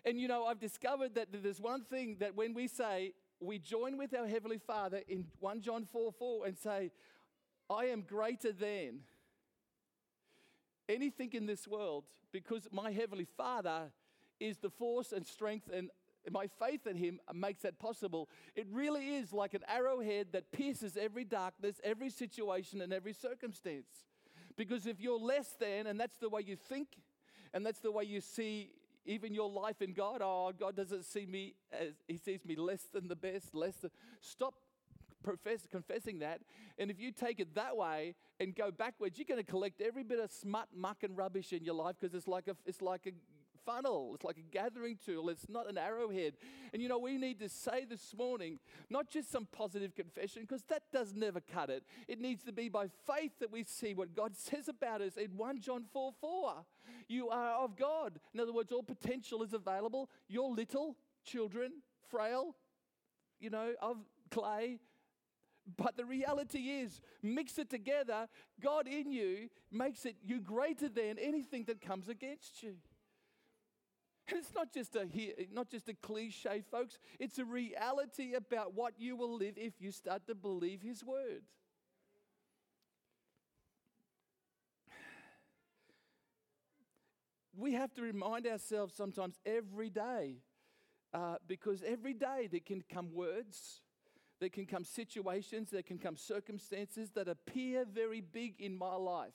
And 0.04 0.20
you 0.20 0.28
know, 0.28 0.46
I've 0.46 0.60
discovered 0.60 1.16
that 1.16 1.30
there's 1.32 1.62
one 1.62 1.84
thing 1.84 2.18
that 2.20 2.36
when 2.36 2.54
we 2.54 2.68
say, 2.68 3.14
we 3.40 3.60
join 3.60 3.98
with 3.98 4.14
our 4.14 4.28
Heavenly 4.28 4.58
Father 4.58 5.02
in 5.08 5.26
1 5.40 5.62
John 5.62 5.88
4 5.90 6.12
4 6.12 6.48
and 6.48 6.58
say, 6.58 6.92
I 7.70 7.86
am 7.86 8.02
greater 8.02 8.52
than 8.52 9.02
anything 10.90 11.34
in 11.34 11.46
this 11.46 11.68
world 11.68 12.06
because 12.32 12.68
my 12.72 12.92
Heavenly 12.92 13.28
Father 13.38 13.92
is 14.40 14.58
the 14.58 14.70
force 14.70 15.12
and 15.12 15.26
strength 15.26 15.70
and 15.74 15.90
my 16.32 16.48
faith 16.60 16.88
in 16.88 16.98
Him 16.98 17.20
makes 17.34 17.62
that 17.62 17.80
possible. 17.80 18.30
It 18.56 18.68
really 18.72 19.16
is 19.16 19.32
like 19.32 19.54
an 19.54 19.64
arrowhead 19.68 20.28
that 20.34 20.52
pierces 20.52 20.98
every 20.98 21.24
darkness, 21.24 21.80
every 21.84 22.10
situation, 22.10 22.82
and 22.82 22.92
every 22.92 23.14
circumstance. 23.14 23.88
Because 24.58 24.86
if 24.88 25.00
you're 25.00 25.20
less 25.20 25.56
than, 25.60 25.88
and 25.88 26.00
that's 26.00 26.18
the 26.18 26.30
way 26.30 26.42
you 26.46 26.56
think, 26.56 26.90
and 27.54 27.66
that's 27.66 27.80
the 27.80 27.92
way 27.92 28.04
you 28.04 28.22
see 28.22 28.72
even 29.06 29.34
your 29.34 29.50
life 29.50 29.82
in 29.82 29.94
God, 29.94 30.22
oh, 30.22 30.52
God 30.58 30.76
doesn't 30.76 31.06
see 31.06 31.26
me 31.26 31.56
as, 31.72 31.94
He 32.08 32.18
sees 32.18 32.44
me 32.46 32.56
less 32.56 32.84
than 32.94 33.08
the 33.08 33.16
best, 33.16 33.56
less 33.56 33.76
than. 33.78 33.92
Stop 34.20 34.56
profess, 35.24 35.68
confessing 35.70 36.20
that. 36.20 36.42
And 36.78 36.92
if 36.92 37.00
you 37.00 37.12
take 37.12 37.40
it 37.40 37.56
that 37.56 37.76
way 37.76 38.16
and 38.40 38.56
go 38.56 38.72
backwards, 38.72 39.18
you're 39.18 39.26
going 39.26 39.44
to 39.44 39.50
collect 39.50 39.82
every 39.82 40.04
bit 40.04 40.20
of 40.20 40.32
smut, 40.32 40.70
muck, 40.76 41.04
and 41.04 41.18
rubbish 41.18 41.54
in 41.54 41.64
your 41.64 41.76
life 41.76 41.96
because 42.00 42.14
it's 42.16 42.28
like 42.28 42.48
a, 42.48 42.56
it's 42.66 42.82
like 42.82 43.08
a 43.08 43.12
funnel. 43.68 44.14
It's 44.16 44.24
like 44.24 44.38
a 44.38 44.54
gathering 44.54 44.98
tool. 45.04 45.30
It's 45.30 45.50
not 45.50 45.70
an 45.70 45.78
arrowhead. 45.78 46.34
And 46.74 46.82
you 46.82 46.88
know, 46.88 46.98
we 46.98 47.18
need 47.18 47.40
to 47.40 47.50
say 47.50 47.86
this 47.86 48.16
morning, 48.18 48.60
not 48.90 49.10
just 49.10 49.30
some 49.30 49.48
positive 49.52 49.94
confession, 49.94 50.44
because 50.44 50.64
that 50.70 50.84
does 50.92 51.14
never 51.14 51.42
cut 51.42 51.70
it. 51.70 51.84
It 52.08 52.20
needs 52.20 52.44
to 52.46 52.54
be 52.54 52.70
by 52.70 52.88
faith 53.06 53.34
that 53.40 53.52
we 53.52 53.64
see 53.64 53.94
what 53.94 54.16
God 54.16 54.36
says 54.38 54.70
about 54.70 55.02
us 55.02 55.18
in 55.18 55.36
1 55.36 55.62
John 55.62 55.84
4 55.92 56.14
4. 56.20 56.54
You 57.10 57.30
are 57.30 57.64
of 57.64 57.76
God. 57.76 58.20
In 58.34 58.40
other 58.40 58.54
words, 58.54 58.72
all 58.72 58.84
potential 58.84 59.44
is 59.44 59.54
available. 59.54 60.10
You're 60.28 60.50
little 60.50 60.96
children, 61.26 61.74
frail, 62.10 62.56
you 63.40 63.50
know, 63.50 63.74
of 63.82 63.98
clay. 64.32 64.80
But 65.76 65.98
the 65.98 66.06
reality 66.06 66.60
is, 66.60 67.02
mix 67.22 67.58
it 67.58 67.70
together, 67.70 68.28
God 68.62 68.88
in 68.88 69.12
you 69.12 69.50
makes 69.70 70.06
it 70.06 70.16
you 70.24 70.40
greater 70.40 70.88
than 70.88 71.18
anything 71.20 71.66
that 71.66 71.82
comes 71.82 72.08
against 72.08 72.64
you. 72.64 72.76
And 74.30 74.40
it's 74.40 74.54
not 74.54 74.74
just 74.74 74.96
a 74.96 75.08
not 75.54 75.70
just 75.70 75.90
a 75.90 75.94
cliche, 75.94 76.64
folks. 76.70 77.00
It's 77.20 77.38
a 77.40 77.46
reality 77.46 78.34
about 78.34 78.74
what 78.74 78.94
you 78.98 79.16
will 79.16 79.36
live 79.36 79.58
if 79.58 79.74
you 79.80 79.92
start 79.92 80.28
to 80.28 80.36
believe 80.36 80.82
His 80.82 81.04
word. 81.04 81.44
We 87.58 87.74
have 87.74 87.94
to 87.96 88.02
remind 88.04 88.46
ourselves 88.46 88.94
sometimes 88.96 89.40
every 89.46 89.90
day, 89.90 90.44
uh, 91.14 91.38
because 91.48 91.82
every 91.84 92.14
day 92.14 92.48
there 92.52 92.60
can 92.60 92.84
come 92.88 93.14
words, 93.14 93.82
there 94.40 94.50
can 94.50 94.66
come 94.66 94.84
situations, 94.84 95.70
there 95.72 95.82
can 95.84 95.98
come 95.98 96.18
circumstances 96.18 97.10
that 97.12 97.28
appear 97.28 97.86
very 97.86 98.22
big 98.22 98.56
in 98.60 98.78
my 98.78 98.96
life 98.96 99.34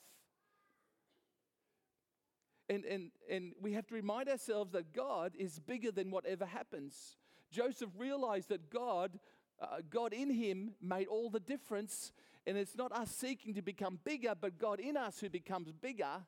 and, 2.72 2.84
and, 2.84 3.10
and 3.30 3.52
we 3.60 3.72
have 3.72 3.86
to 3.88 3.94
remind 3.94 4.28
ourselves 4.28 4.72
that 4.72 4.92
God 4.92 5.32
is 5.38 5.58
bigger 5.58 5.90
than 5.90 6.10
whatever 6.10 6.46
happens. 6.46 7.16
Joseph 7.50 7.90
realized 7.98 8.48
that 8.48 8.70
God, 8.70 9.18
uh, 9.60 9.78
God 9.90 10.12
in 10.12 10.30
him 10.30 10.72
made 10.80 11.06
all 11.08 11.28
the 11.28 11.40
difference. 11.40 12.12
And 12.46 12.56
it's 12.56 12.76
not 12.76 12.90
us 12.92 13.10
seeking 13.10 13.54
to 13.54 13.62
become 13.62 13.98
bigger, 14.04 14.34
but 14.40 14.58
God 14.58 14.80
in 14.80 14.96
us 14.96 15.20
who 15.20 15.28
becomes 15.28 15.70
bigger. 15.70 16.22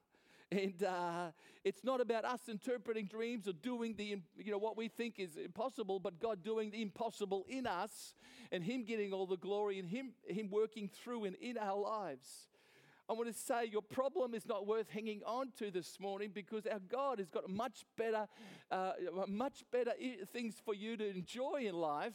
And 0.51 0.83
uh, 0.85 1.31
it's 1.65 1.83
not 1.83 2.01
about 2.01 2.25
us 2.25 2.41
interpreting 2.49 3.07
dreams 3.07 3.49
or 3.49 3.53
doing 3.53 3.95
the, 3.97 4.21
you 4.37 4.53
know, 4.53 4.59
what 4.59 4.77
we 4.77 4.89
think 4.89 5.19
is 5.19 5.37
impossible, 5.37 5.99
but 5.99 6.21
God 6.21 6.43
doing 6.43 6.71
the 6.71 6.83
impossible 6.83 7.45
in 7.49 7.67
us 7.67 8.15
and 8.53 8.63
Him 8.63 8.85
getting 8.85 9.13
all 9.13 9.27
the 9.27 9.37
glory 9.37 9.79
and 9.79 9.89
Him, 9.89 10.13
Him 10.29 10.51
working 10.51 10.89
through 10.89 11.25
and 11.25 11.37
in 11.37 11.59
our 11.59 11.79
lives. 11.79 12.49
I 13.09 13.13
want 13.13 13.29
to 13.29 13.35
say 13.35 13.67
your 13.67 13.83
problem 13.83 14.33
is 14.33 14.47
not 14.47 14.67
worth 14.67 14.89
hanging 14.89 15.23
on 15.27 15.51
to 15.59 15.71
this 15.71 15.99
morning 16.01 16.31
because 16.33 16.67
our 16.67 16.79
God 16.79 17.19
has 17.19 17.29
got 17.29 17.51
much 17.51 17.85
better, 17.99 18.27
uh, 18.71 18.93
much 19.29 19.65
better 19.71 19.93
things 20.33 20.57
for 20.65 20.75
you 20.75 20.97
to 20.97 21.11
enjoy 21.11 21.65
in 21.67 21.75
life 21.75 22.15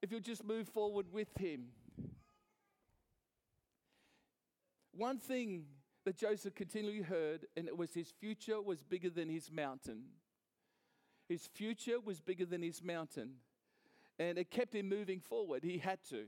if 0.00 0.10
you'll 0.10 0.20
just 0.20 0.44
move 0.44 0.68
forward 0.68 1.06
with 1.12 1.28
Him. 1.38 1.66
One 4.92 5.18
thing 5.18 5.64
that 6.08 6.16
Joseph 6.16 6.54
continually 6.54 7.02
heard, 7.02 7.44
and 7.54 7.68
it 7.68 7.76
was 7.76 7.92
his 7.92 8.10
future 8.18 8.62
was 8.62 8.82
bigger 8.82 9.10
than 9.10 9.28
his 9.28 9.52
mountain. 9.52 10.04
His 11.28 11.46
future 11.46 12.00
was 12.02 12.18
bigger 12.18 12.46
than 12.46 12.62
his 12.62 12.82
mountain. 12.82 13.32
And 14.18 14.38
it 14.38 14.50
kept 14.50 14.74
him 14.74 14.88
moving 14.88 15.20
forward. 15.20 15.62
He 15.62 15.76
had 15.76 15.98
to. 16.08 16.24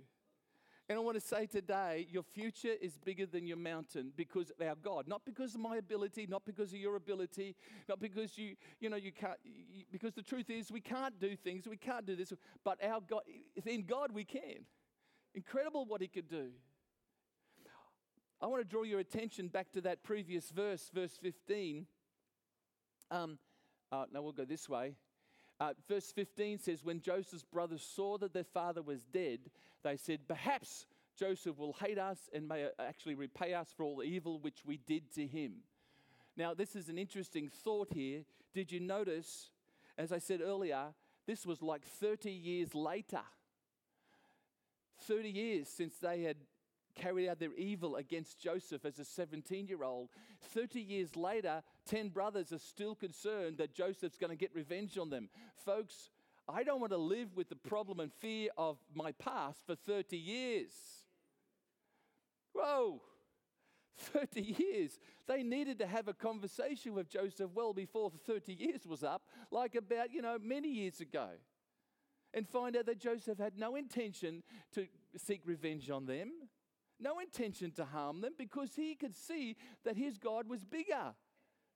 And 0.87 0.99
I 0.99 1.01
want 1.01 1.15
to 1.15 1.27
say 1.27 1.47
today, 1.47 2.07
your 2.11 2.23
future 2.23 2.75
is 2.79 2.99
bigger 2.99 3.25
than 3.25 3.47
your 3.47 3.57
mountain 3.57 4.13
because 4.15 4.51
of 4.51 4.61
our 4.61 4.75
God. 4.75 5.09
Not 5.09 5.25
because 5.25 5.55
of 5.55 5.63
my 5.63 5.79
ability, 5.79 6.27
not 6.29 6.45
because 6.45 6.75
of 6.75 6.79
your 6.79 6.97
ability, 6.97 7.57
not 7.89 8.01
because 8.01 8.37
you, 8.37 8.57
you 8.81 8.91
know, 8.91 8.97
you 8.97 9.13
can't, 9.13 9.39
you, 9.43 9.85
because 9.91 10.13
the 10.13 10.23
truth 10.23 10.51
is 10.51 10.71
we 10.71 10.83
can't 10.83 11.19
do 11.19 11.37
things, 11.37 11.67
we 11.67 11.79
can't 11.79 12.05
do 12.05 12.17
this, 12.17 12.35
but 12.67 12.77
our 12.85 13.01
God, 13.01 13.23
in 13.65 13.85
God 13.85 14.13
we 14.13 14.25
can. 14.25 14.67
Incredible 15.35 15.87
what 15.87 16.03
He 16.03 16.09
could 16.09 16.29
do. 16.29 16.51
I 18.43 18.47
want 18.47 18.63
to 18.63 18.69
draw 18.69 18.85
your 18.85 19.01
attention 19.01 19.49
back 19.49 19.71
to 19.73 19.83
that 19.83 20.03
previous 20.03 20.51
verse, 20.51 20.91
verse 20.95 21.19
15. 21.21 21.87
Um, 23.11 23.39
uh, 23.93 24.07
no, 24.13 24.23
we'll 24.23 24.33
go 24.33 24.47
this 24.47 24.67
way. 24.67 24.95
Uh, 25.61 25.75
verse 25.87 26.11
15 26.11 26.59
says, 26.59 26.83
When 26.83 27.03
Joseph's 27.03 27.45
brothers 27.45 27.83
saw 27.83 28.17
that 28.17 28.33
their 28.33 28.45
father 28.45 28.81
was 28.81 29.05
dead, 29.05 29.41
they 29.85 29.99
said, 29.99 30.21
Perhaps 30.27 30.87
Joseph 31.19 31.59
will 31.59 31.75
hate 31.75 31.99
us 31.99 32.31
and 32.33 32.49
may 32.49 32.69
actually 32.79 33.15
repay 33.15 33.53
us 33.53 33.75
for 33.77 33.83
all 33.83 33.97
the 33.99 34.05
evil 34.05 34.39
which 34.39 34.65
we 34.65 34.79
did 34.79 35.13
to 35.17 35.27
him. 35.27 35.57
Now, 36.35 36.55
this 36.55 36.75
is 36.75 36.89
an 36.89 36.97
interesting 36.97 37.51
thought 37.51 37.93
here. 37.93 38.23
Did 38.55 38.73
you 38.73 38.81
notice, 38.81 39.51
as 39.99 40.13
I 40.13 40.19
said 40.19 40.41
earlier, 40.41 40.95
this 41.27 41.45
was 41.45 41.61
like 41.61 41.85
30 41.85 42.31
years 42.31 42.75
later? 42.75 43.21
30 45.03 45.29
years 45.29 45.69
since 45.69 45.97
they 45.99 46.23
had 46.23 46.37
carried 46.95 47.29
out 47.29 47.39
their 47.39 47.55
evil 47.55 47.97
against 47.97 48.41
Joseph 48.41 48.85
as 48.85 48.99
a 48.99 49.05
17 49.05 49.67
year 49.67 49.83
old. 49.83 50.09
30 50.55 50.81
years 50.81 51.17
later, 51.17 51.63
10 51.87 52.09
brothers 52.09 52.53
are 52.53 52.59
still 52.59 52.95
concerned 52.95 53.59
that 53.59 53.75
Joseph's 53.75 54.19
going 54.19 54.31
to 54.31 54.37
get 54.37 54.55
revenge 54.55 54.99
on 54.99 55.11
them. 55.11 55.29
Folks, 55.65 56.11
I 56.49 56.63
don't 56.63 56.81
want 56.81 56.93
to 56.93 56.99
live 56.99 57.37
with 57.37 57.49
the 57.49 57.57
problem 57.57 58.01
and 58.01 58.13
fear 58.13 58.51
of 58.57 58.79
my 58.95 59.13
past 59.13 59.67
for 59.67 59.75
30 59.75 60.17
years. 60.17 60.71
Whoa! 62.53 63.01
30 64.01 64.41
years. 64.59 64.99
They 65.29 65.43
needed 65.43 65.79
to 65.79 65.87
have 65.87 66.09
a 66.09 66.15
conversation 66.15 66.95
with 66.95 67.09
Joseph 67.09 67.51
well 67.55 67.73
before 67.73 68.11
the 68.11 68.19
30 68.19 68.55
years 68.55 68.87
was 68.87 69.05
up, 69.05 69.23
like 69.51 69.75
about, 69.75 70.13
you 70.13 70.23
know, 70.23 70.39
many 70.43 70.69
years 70.69 71.01
ago. 71.01 71.29
And 72.33 72.49
find 72.49 72.77
out 72.77 72.87
that 72.87 73.01
Joseph 73.01 73.39
had 73.39 73.59
no 73.59 73.77
intention 73.77 74.43
to 74.73 74.87
seek 75.17 75.43
revenge 75.45 75.91
on 75.91 76.07
them 76.07 76.31
no 77.01 77.19
intention 77.19 77.71
to 77.73 77.85
harm 77.85 78.21
them 78.21 78.33
because 78.39 78.75
he 78.75 78.95
could 78.95 79.17
see 79.17 79.57
that 79.85 79.97
his 79.97 80.19
God 80.19 80.49
was 80.49 80.65
bigger 80.65 81.15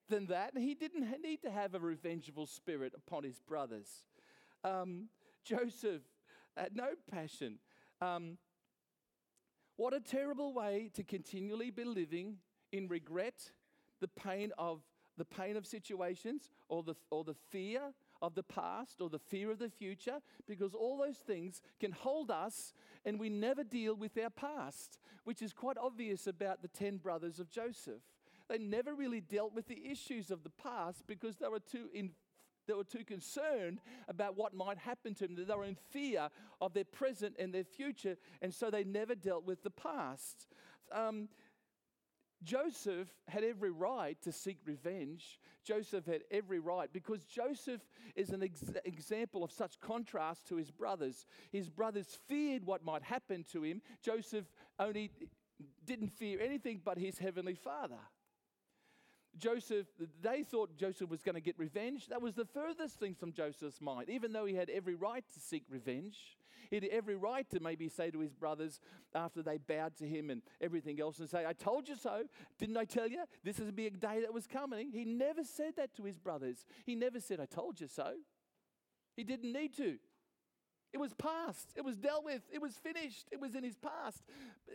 than 0.08 0.26
that. 0.26 0.54
And 0.54 0.62
he 0.62 0.74
didn't 0.74 1.06
need 1.22 1.42
to 1.42 1.50
have 1.50 1.74
a 1.74 1.78
revengeful 1.78 2.46
spirit 2.46 2.92
upon 2.96 3.24
his 3.24 3.38
brothers. 3.40 4.04
Um, 4.62 5.08
Joseph 5.44 6.02
had 6.56 6.76
no 6.76 6.90
passion. 7.10 7.58
Um, 8.00 8.38
what 9.76 9.92
a 9.92 10.00
terrible 10.00 10.52
way 10.52 10.90
to 10.94 11.02
continually 11.02 11.70
be 11.70 11.84
living 11.84 12.37
in 12.72 12.88
regret, 12.88 13.50
the 14.00 14.08
pain 14.08 14.52
of 14.58 14.82
the 15.16 15.24
pain 15.24 15.56
of 15.56 15.64
situations, 15.64 16.50
or 16.68 16.82
the, 16.82 16.96
or 17.10 17.22
the 17.22 17.34
fear 17.34 17.80
of 18.26 18.34
the 18.34 18.42
past 18.42 19.00
or 19.00 19.08
the 19.08 19.18
fear 19.18 19.50
of 19.50 19.58
the 19.58 19.68
future 19.68 20.18
because 20.46 20.74
all 20.74 20.98
those 20.98 21.18
things 21.18 21.60
can 21.80 21.92
hold 21.92 22.30
us 22.30 22.72
and 23.04 23.20
we 23.20 23.28
never 23.28 23.62
deal 23.62 23.94
with 23.94 24.16
our 24.18 24.30
past, 24.30 24.98
which 25.24 25.42
is 25.42 25.52
quite 25.52 25.76
obvious 25.78 26.26
about 26.26 26.62
the 26.62 26.68
10 26.68 26.98
brothers 26.98 27.38
of 27.38 27.50
Joseph. 27.50 28.02
They 28.48 28.58
never 28.58 28.94
really 28.94 29.20
dealt 29.20 29.54
with 29.54 29.68
the 29.68 29.90
issues 29.90 30.30
of 30.30 30.42
the 30.42 30.50
past 30.50 31.06
because 31.06 31.37
they 31.37 31.48
were 31.48 31.60
too 31.60 31.88
in, 31.92 32.10
they 32.66 32.74
were 32.74 32.84
too 32.84 33.04
concerned 33.04 33.80
about 34.08 34.37
what 34.37 34.54
might 34.54 34.78
happen 34.78 35.14
to 35.14 35.26
them. 35.26 35.37
They 35.37 35.54
were 35.54 35.64
in 35.64 35.76
fear 35.90 36.28
of 36.60 36.74
their 36.74 36.84
present 36.84 37.37
and 37.38 37.54
their 37.54 37.64
future, 37.64 38.16
and 38.42 38.52
so 38.52 38.70
they 38.70 38.84
never 38.84 39.14
dealt 39.14 39.44
with 39.44 39.62
the 39.62 39.70
past. 39.70 40.46
Um, 40.92 41.28
Joseph 42.44 43.09
had 43.26 43.42
every 43.42 43.70
right 43.70 44.20
to 44.22 44.30
seek 44.30 44.59
revenge. 44.66 45.40
Joseph 45.64 46.04
had 46.07 46.22
every 46.30 46.59
right 46.59 46.92
because 46.92 47.22
Joseph 47.24 47.80
is 48.14 48.30
an 48.30 48.42
ex- 48.42 48.70
example 48.85 49.42
of 49.42 49.50
such 49.50 49.80
contrast 49.80 50.46
to 50.48 50.57
his 50.57 50.70
brothers. 50.70 51.26
His 51.50 51.70
brothers 51.70 52.18
feared 52.28 52.64
what 52.64 52.85
might 52.85 53.02
happen 53.02 53.44
to 53.52 53.62
him. 53.62 53.80
Joseph 54.02 54.44
only 54.78 55.11
didn't 55.85 56.12
fear 56.12 56.40
anything 56.40 56.80
but 56.85 56.98
his 56.98 57.18
heavenly 57.18 57.54
father. 57.54 58.00
Joseph, 59.38 59.87
they 60.23 60.42
thought 60.42 60.77
Joseph 60.77 61.11
was 61.11 61.23
going 61.23 61.35
to 61.35 61.40
get 61.40 61.59
revenge. 61.59 62.09
That 62.09 62.23
was 62.23 62.35
the 62.35 62.44
furthest 62.44 62.99
thing 62.99 63.14
from 63.14 63.33
Joseph's 63.33 63.81
mind. 63.81 64.09
Even 64.09 64.33
though 64.33 64.44
he 64.44 64.55
had 64.55 64.70
every 64.70 64.94
right 64.94 65.25
to 65.35 65.40
seek 65.40 65.64
revenge, 65.68 66.16
he 66.70 66.77
had 66.77 66.85
every 66.85 67.16
right 67.16 67.49
to 67.51 67.61
maybe 67.61 67.88
say 67.88 68.11
to 68.11 68.20
his 68.20 68.33
brothers 68.33 68.81
after 69.14 69.42
they 69.42 69.59
bowed 69.59 69.97
to 69.97 70.07
him 70.07 70.31
and 70.31 70.42
everything 70.61 71.01
else 71.01 71.18
and 71.18 71.29
say, 71.29 71.44
I 71.47 71.53
told 71.53 71.88
you 71.88 71.97
so. 71.97 72.25
Didn't 72.59 72.77
I 72.77 72.85
tell 72.85 73.09
you? 73.09 73.25
This 73.42 73.59
is 73.59 73.68
a 73.68 73.73
big 73.73 74.01
day 74.01 74.20
that 74.20 74.33
was 74.33 74.47
coming. 74.47 74.90
He 74.92 75.05
never 75.05 75.44
said 75.44 75.75
that 75.77 75.94
to 75.97 76.05
his 76.05 76.18
brothers. 76.18 76.64
He 76.87 76.94
never 76.94 77.20
said, 77.20 77.40
I 77.40 77.47
told 77.47 77.81
you 77.81 77.88
so. 77.88 78.14
He 79.16 79.25
didn't 79.25 79.53
need 79.53 79.77
to. 79.77 79.99
It 80.94 81.00
was 81.00 81.12
past. 81.12 81.72
It 81.74 81.85
was 81.85 81.96
dealt 81.96 82.24
with. 82.24 82.42
It 82.52 82.62
was 82.62 82.76
finished. 82.76 83.26
It 83.33 83.40
was 83.40 83.57
in 83.57 83.64
his 83.64 83.76
past. 83.76 84.22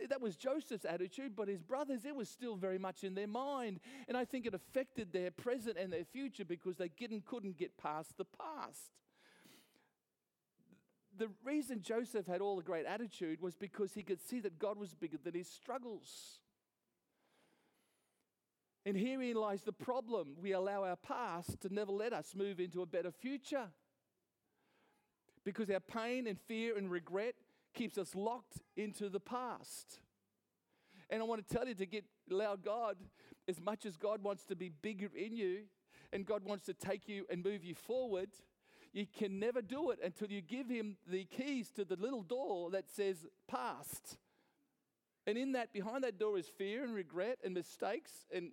That 0.09 0.19
was 0.19 0.35
Joseph's 0.35 0.83
attitude, 0.83 1.33
but 1.33 1.47
his 1.47 1.61
brothers, 1.61 2.03
it 2.03 2.13
was 2.13 2.27
still 2.27 2.57
very 2.57 2.77
much 2.77 3.05
in 3.05 3.15
their 3.15 3.25
mind. 3.25 3.79
And 4.05 4.17
I 4.17 4.25
think 4.25 4.45
it 4.45 4.53
affected 4.53 5.13
their 5.13 5.31
present 5.31 5.77
and 5.77 5.93
their 5.93 6.03
future 6.03 6.43
because 6.43 6.75
they 6.75 6.89
didn't, 6.89 7.25
couldn't 7.25 7.55
get 7.55 7.77
past 7.77 8.17
the 8.17 8.25
past. 8.25 8.91
The 11.17 11.29
reason 11.45 11.81
Joseph 11.81 12.27
had 12.27 12.41
all 12.41 12.57
the 12.57 12.63
great 12.63 12.85
attitude 12.85 13.39
was 13.39 13.55
because 13.55 13.93
he 13.93 14.03
could 14.03 14.19
see 14.19 14.41
that 14.41 14.59
God 14.59 14.77
was 14.77 14.93
bigger 14.93 15.17
than 15.23 15.35
his 15.35 15.47
struggles. 15.47 16.39
And 18.85 18.97
herein 18.97 19.35
lies 19.35 19.61
the 19.61 19.71
problem. 19.71 20.35
We 20.41 20.51
allow 20.51 20.83
our 20.83 20.97
past 20.97 21.61
to 21.61 21.73
never 21.73 21.93
let 21.93 22.11
us 22.11 22.35
move 22.35 22.59
into 22.59 22.81
a 22.81 22.85
better 22.85 23.11
future 23.11 23.69
because 25.51 25.69
our 25.71 25.79
pain 25.79 26.27
and 26.27 26.37
fear 26.47 26.77
and 26.77 26.91
regret 26.91 27.33
keeps 27.73 27.97
us 27.97 28.13
locked 28.13 28.57
into 28.77 29.09
the 29.09 29.19
past. 29.19 29.99
And 31.09 31.21
I 31.21 31.25
want 31.25 31.47
to 31.47 31.55
tell 31.55 31.67
you 31.67 31.73
to 31.73 31.85
get 31.87 32.05
allow 32.29 32.55
God, 32.55 32.97
as 33.47 33.59
much 33.59 33.87
as 33.87 33.97
God 33.97 34.21
wants 34.21 34.43
to 34.45 34.55
be 34.55 34.69
bigger 34.69 35.09
in 35.15 35.35
you 35.35 35.61
and 36.13 36.23
God 36.23 36.43
wants 36.45 36.65
to 36.65 36.73
take 36.73 37.07
you 37.07 37.25
and 37.31 37.43
move 37.43 37.63
you 37.63 37.73
forward, 37.73 38.29
you 38.93 39.07
can 39.07 39.39
never 39.39 39.63
do 39.63 39.89
it 39.89 39.99
until 40.03 40.31
you 40.31 40.41
give 40.41 40.69
Him 40.69 40.97
the 41.07 41.25
keys 41.25 41.71
to 41.71 41.83
the 41.83 41.95
little 41.95 42.21
door 42.21 42.69
that 42.69 42.85
says 42.87 43.25
past. 43.47 44.17
And 45.25 45.35
in 45.35 45.53
that, 45.53 45.73
behind 45.73 46.03
that 46.03 46.19
door 46.19 46.37
is 46.37 46.47
fear 46.47 46.83
and 46.83 46.93
regret 46.93 47.39
and 47.43 47.55
mistakes 47.55 48.11
and 48.31 48.51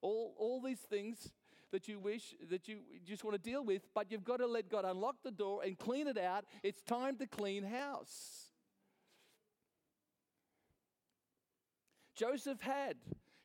all, 0.00 0.34
all 0.38 0.62
these 0.62 0.78
things 0.78 1.32
that 1.72 1.88
you 1.88 1.98
wish, 1.98 2.34
that 2.48 2.68
you 2.68 2.78
just 3.04 3.24
want 3.24 3.34
to 3.34 3.50
deal 3.50 3.64
with, 3.64 3.82
but 3.94 4.10
you've 4.10 4.24
got 4.24 4.38
to 4.38 4.46
let 4.46 4.68
God 4.68 4.84
unlock 4.84 5.16
the 5.22 5.30
door 5.30 5.62
and 5.64 5.78
clean 5.78 6.06
it 6.06 6.18
out. 6.18 6.44
It's 6.62 6.82
time 6.82 7.16
to 7.16 7.26
clean 7.26 7.64
house. 7.64 8.50
Joseph 12.14 12.60
had, 12.60 12.96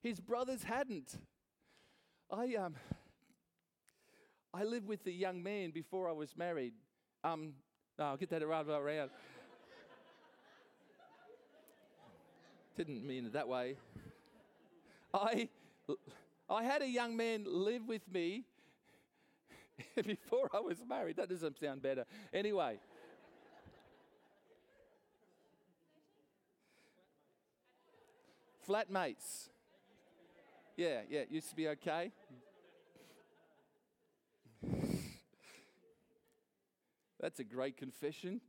his 0.02 0.20
brothers 0.20 0.64
hadn't. 0.64 1.18
I, 2.32 2.56
um, 2.56 2.76
I 4.54 4.64
lived 4.64 4.88
with 4.88 5.06
a 5.08 5.12
young 5.12 5.44
man 5.44 5.72
before 5.72 6.08
I 6.08 6.14
was 6.14 6.38
married. 6.38 6.74
Um, 7.24 7.54
no, 8.00 8.06
I'll 8.06 8.18
get 8.18 8.30
that 8.30 8.42
around. 8.42 8.70
around. 8.70 9.10
Didn't 12.78 13.06
mean 13.06 13.26
it 13.26 13.34
that 13.34 13.50
way. 13.50 13.76
I 15.14 15.50
I 16.52 16.64
had 16.64 16.82
a 16.82 16.88
young 16.88 17.16
man 17.16 17.46
live 17.48 17.88
with 17.88 18.02
me 18.12 18.44
before 20.06 20.50
I 20.54 20.60
was 20.60 20.78
married. 20.88 21.16
That 21.16 21.30
doesn't 21.30 21.58
sound 21.60 21.82
better. 21.82 22.06
Anyway. 22.34 22.78
Flatmates. 28.68 29.50
Yeah, 30.76 31.02
yeah, 31.10 31.24
used 31.30 31.50
to 31.50 31.56
be 31.56 31.70
okay. 31.70 32.12
That's 37.20 37.40
a 37.40 37.44
great 37.44 37.78
confession. 37.78 38.42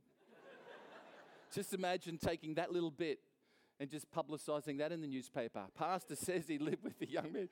Just 1.53 1.73
imagine 1.73 2.17
taking 2.17 2.55
that 2.55 2.71
little 2.73 2.91
bit 2.91 3.19
and 3.79 3.89
just 3.89 4.11
publicizing 4.11 4.79
that 4.79 4.91
in 4.91 5.01
the 5.01 5.07
newspaper. 5.07 5.63
Pastor 5.77 6.15
says 6.15 6.47
he 6.47 6.57
lived 6.57 6.83
with 6.83 6.99
a 7.01 7.07
young 7.09 7.31
man. 7.31 7.49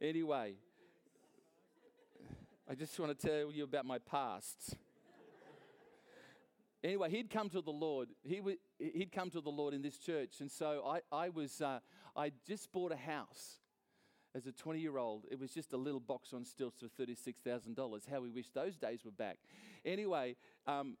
Anyway, 0.00 0.54
I 2.68 2.74
just 2.74 2.98
want 2.98 3.18
to 3.18 3.26
tell 3.26 3.52
you 3.52 3.64
about 3.64 3.86
my 3.86 3.98
past. 3.98 4.76
anyway, 6.82 7.10
he'd 7.10 7.30
come 7.30 7.48
to 7.50 7.60
the 7.60 7.70
Lord. 7.70 8.08
He 8.22 8.40
would, 8.40 8.56
he'd 8.78 9.12
come 9.12 9.30
to 9.30 9.40
the 9.40 9.50
Lord 9.50 9.72
in 9.72 9.82
this 9.82 9.98
church. 9.98 10.40
And 10.40 10.50
so 10.50 10.82
I, 10.84 11.00
I 11.12 11.28
was, 11.28 11.60
uh, 11.60 11.78
I 12.16 12.32
just 12.46 12.72
bought 12.72 12.90
a 12.90 12.96
house 12.96 13.58
as 14.34 14.46
a 14.46 14.52
20 14.52 14.80
year 14.80 14.98
old. 14.98 15.26
It 15.30 15.38
was 15.38 15.52
just 15.52 15.72
a 15.72 15.76
little 15.76 16.00
box 16.00 16.32
on 16.32 16.44
stilts 16.44 16.80
for 16.80 16.88
$36,000. 17.02 18.10
How 18.10 18.20
we 18.20 18.30
wish 18.30 18.50
those 18.50 18.76
days 18.76 19.04
were 19.04 19.12
back. 19.12 19.38
Anyway, 19.84 20.34
um, 20.66 20.96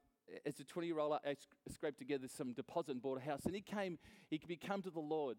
as 0.46 0.60
a 0.60 0.64
20 0.64 0.86
year 0.86 1.00
old, 1.00 1.18
I 1.26 1.36
scraped 1.72 1.98
together 1.98 2.28
some 2.28 2.52
deposit 2.52 2.92
and 2.92 3.02
bought 3.02 3.18
a 3.18 3.24
house. 3.24 3.44
And 3.44 3.54
he 3.54 3.60
came, 3.60 3.98
he 4.30 4.38
could 4.38 4.60
come 4.60 4.82
to 4.82 4.90
the 4.90 5.00
Lord. 5.00 5.36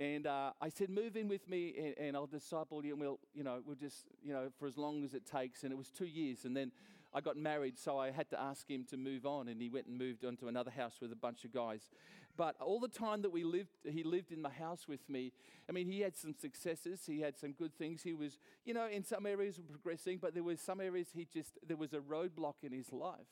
And 0.00 0.26
uh, 0.28 0.52
I 0.60 0.68
said, 0.68 0.90
move 0.90 1.16
in 1.16 1.26
with 1.28 1.48
me 1.48 1.74
and, 1.76 2.06
and, 2.06 2.16
I'll 2.16 2.26
disciple 2.26 2.84
you 2.84 2.92
and 2.92 3.00
we'll, 3.00 3.18
you 3.34 3.42
know, 3.42 3.60
we'll 3.66 3.76
just, 3.76 4.04
you 4.22 4.32
know, 4.32 4.48
for 4.58 4.68
as 4.68 4.78
long 4.78 5.02
as 5.02 5.12
it 5.12 5.26
takes. 5.26 5.64
And 5.64 5.72
it 5.72 5.76
was 5.76 5.90
two 5.90 6.06
years. 6.06 6.44
And 6.44 6.56
then 6.56 6.70
I 7.12 7.20
got 7.20 7.36
married, 7.36 7.78
so 7.78 7.98
I 7.98 8.12
had 8.12 8.30
to 8.30 8.40
ask 8.40 8.70
him 8.70 8.84
to 8.90 8.96
move 8.96 9.26
on. 9.26 9.48
And 9.48 9.60
he 9.60 9.68
went 9.68 9.86
and 9.86 9.98
moved 9.98 10.24
on 10.24 10.36
to 10.36 10.46
another 10.46 10.70
house 10.70 10.98
with 11.00 11.10
a 11.10 11.16
bunch 11.16 11.44
of 11.44 11.52
guys. 11.52 11.90
But 12.36 12.54
all 12.60 12.78
the 12.78 12.86
time 12.86 13.22
that 13.22 13.30
we 13.30 13.42
lived, 13.42 13.70
he 13.84 14.04
lived 14.04 14.30
in 14.30 14.42
the 14.42 14.48
house 14.48 14.86
with 14.86 15.08
me. 15.08 15.32
I 15.68 15.72
mean, 15.72 15.88
he 15.88 16.00
had 16.00 16.16
some 16.16 16.32
successes. 16.32 17.00
He 17.04 17.20
had 17.20 17.36
some 17.36 17.50
good 17.50 17.74
things. 17.74 18.02
He 18.02 18.14
was, 18.14 18.38
you 18.64 18.74
know, 18.74 18.86
in 18.86 19.02
some 19.02 19.26
areas 19.26 19.58
progressing, 19.68 20.18
but 20.18 20.32
there 20.32 20.44
were 20.44 20.56
some 20.56 20.80
areas 20.80 21.08
he 21.12 21.26
just, 21.32 21.58
there 21.66 21.76
was 21.76 21.92
a 21.92 21.98
roadblock 21.98 22.54
in 22.62 22.70
his 22.70 22.92
life. 22.92 23.26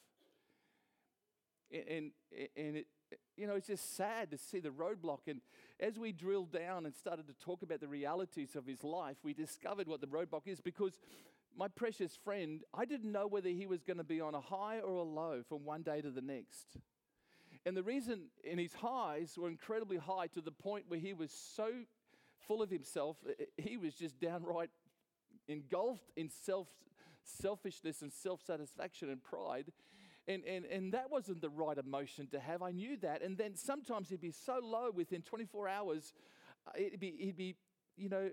And, 1.71 1.85
and, 1.89 2.11
and 2.57 2.77
it, 2.79 2.87
you 3.37 3.47
know, 3.47 3.55
it's 3.55 3.67
just 3.67 3.97
sad 3.97 4.31
to 4.31 4.39
see 4.39 4.61
the 4.61 4.71
roadblock. 4.71 5.21
And 5.29 5.41
as 5.81 5.99
we 5.99 6.13
drilled 6.13 6.53
down 6.53 6.87
and 6.87 6.95
started 6.95 7.27
to 7.29 7.35
talk 7.35 7.63
about 7.63 7.81
the 7.81 7.89
realities 7.89 8.57
of 8.57 8.67
his 8.67 8.83
life, 8.83 9.17
we 9.23 9.35
discovered 9.35 9.89
what 9.89 10.01
the 10.01 10.07
roadblock 10.07 10.47
is 10.47 10.61
because 10.61 10.99
my 11.57 11.69
precious 11.69 12.17
friend, 12.25 12.63
I 12.75 12.85
didn't 12.85 13.13
know 13.13 13.27
whether 13.27 13.49
he 13.49 13.67
was 13.67 13.83
going 13.83 13.97
to 13.99 14.05
be 14.05 14.21
on 14.21 14.35
a 14.35 14.41
high 14.41 14.81
or 14.81 14.97
a 14.97 15.03
low 15.03 15.43
from 15.49 15.65
one 15.65 15.83
day 15.83 16.01
to 16.01 16.11
the 16.11 16.21
next. 16.21 16.77
And 17.65 17.77
the 17.77 17.83
reason 17.83 18.27
in 18.45 18.59
his 18.59 18.75
highs 18.75 19.37
were 19.37 19.49
incredibly 19.49 19.97
high 19.97 20.29
to 20.29 20.41
the 20.41 20.53
point 20.53 20.85
where 20.89 21.01
he 21.01 21.15
was 21.15 21.33
so 21.33 21.71
full 22.47 22.63
of 22.63 22.71
himself, 22.71 23.17
eh, 23.29 23.33
eh, 23.41 23.45
he 23.57 23.77
was 23.77 23.95
just 23.95 24.21
downright 24.21 24.71
engulfed 25.49 26.11
in 26.17 26.29
self 26.29 26.69
selfishness 27.25 28.03
and 28.03 28.13
self 28.13 28.41
satisfaction 28.45 29.11
and 29.11 29.23
pride. 29.23 29.73
And, 30.29 30.43
and, 30.45 30.65
and 30.65 30.93
that 30.93 31.11
wasn't 31.11 31.41
the 31.41 31.51
right 31.51 31.79
emotion 31.79 32.27
to 32.33 32.41
have. 32.41 32.63
I 32.63 32.73
knew 32.73 32.97
that. 32.99 33.23
And 33.23 33.39
then 33.39 33.55
sometimes 33.55 34.09
he'd 34.09 34.21
be 34.21 34.33
so 34.33 34.59
low 34.63 34.91
within 34.93 35.23
24 35.23 35.69
hours, 35.69 36.13
uh, 36.67 36.73
it'd 36.77 37.01
be, 37.01 37.15
he'd 37.19 37.37
be, 37.37 37.55
you 37.97 38.09
know, 38.09 38.31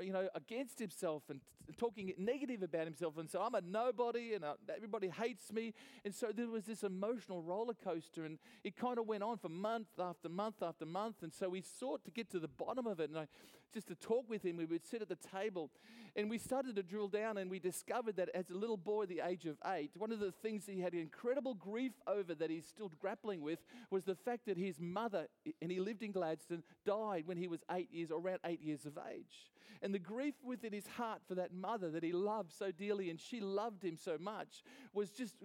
you 0.00 0.12
know, 0.12 0.28
against 0.34 0.78
himself 0.78 1.24
and 1.28 1.40
talking 1.76 2.12
negative 2.16 2.62
about 2.62 2.84
himself 2.84 3.18
and 3.18 3.28
so 3.28 3.42
I'm 3.42 3.54
a 3.54 3.60
nobody 3.60 4.34
and 4.34 4.44
uh, 4.44 4.54
everybody 4.74 5.08
hates 5.08 5.52
me. 5.52 5.74
And 6.04 6.14
so 6.14 6.28
there 6.34 6.48
was 6.48 6.64
this 6.64 6.82
emotional 6.82 7.42
roller 7.42 7.74
coaster 7.74 8.24
and 8.24 8.38
it 8.64 8.76
kind 8.76 8.98
of 8.98 9.06
went 9.06 9.22
on 9.22 9.36
for 9.38 9.48
month 9.48 9.88
after 9.98 10.28
month 10.28 10.62
after 10.62 10.86
month. 10.86 11.16
And 11.22 11.32
so 11.32 11.48
we 11.48 11.62
sought 11.62 12.04
to 12.04 12.10
get 12.10 12.30
to 12.30 12.38
the 12.38 12.48
bottom 12.48 12.86
of 12.86 13.00
it. 13.00 13.10
And 13.10 13.18
I, 13.18 13.26
just 13.72 13.88
to 13.88 13.94
talk 13.94 14.28
with 14.28 14.44
him, 14.44 14.56
we 14.56 14.64
would 14.64 14.86
sit 14.86 15.02
at 15.02 15.08
the 15.08 15.16
table 15.16 15.70
and 16.16 16.30
we 16.30 16.38
started 16.38 16.76
to 16.76 16.82
drill 16.82 17.08
down 17.08 17.36
and 17.36 17.50
we 17.50 17.58
discovered 17.58 18.16
that 18.16 18.28
as 18.34 18.50
a 18.50 18.54
little 18.54 18.76
boy 18.76 19.06
the 19.06 19.20
age 19.24 19.46
of 19.46 19.56
eight, 19.66 19.90
one 19.96 20.12
of 20.12 20.20
the 20.20 20.32
things 20.32 20.64
he 20.66 20.80
had 20.80 20.94
incredible 20.94 21.54
grief 21.54 21.92
over 22.06 22.34
that 22.34 22.50
he's 22.50 22.66
still 22.66 22.90
grappling 23.00 23.40
with 23.40 23.58
was 23.90 24.04
the 24.04 24.14
fact 24.14 24.46
that 24.46 24.56
his 24.56 24.80
mother, 24.80 25.26
and 25.60 25.70
he 25.70 25.80
lived 25.80 26.02
in 26.02 26.12
Gladstone, 26.12 26.62
died 26.84 27.24
when 27.26 27.36
he 27.36 27.48
was 27.48 27.60
eight 27.70 27.92
years 27.92 28.10
or 28.10 28.20
around 28.20 28.40
eight 28.44 28.62
years 28.62 28.86
of 28.86 28.98
age. 29.12 29.50
And 29.82 29.94
the 29.94 29.98
grief 29.98 30.34
within 30.42 30.72
his 30.72 30.86
heart 30.86 31.20
for 31.28 31.36
that 31.36 31.52
mother 31.52 31.90
that 31.90 32.02
he 32.02 32.12
loved 32.12 32.52
so 32.52 32.70
dearly 32.72 33.10
and 33.10 33.20
she 33.20 33.40
loved 33.40 33.84
him 33.84 33.96
so 33.96 34.16
much 34.18 34.64
was 34.92 35.10
just 35.10 35.36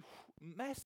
massive. 0.42 0.86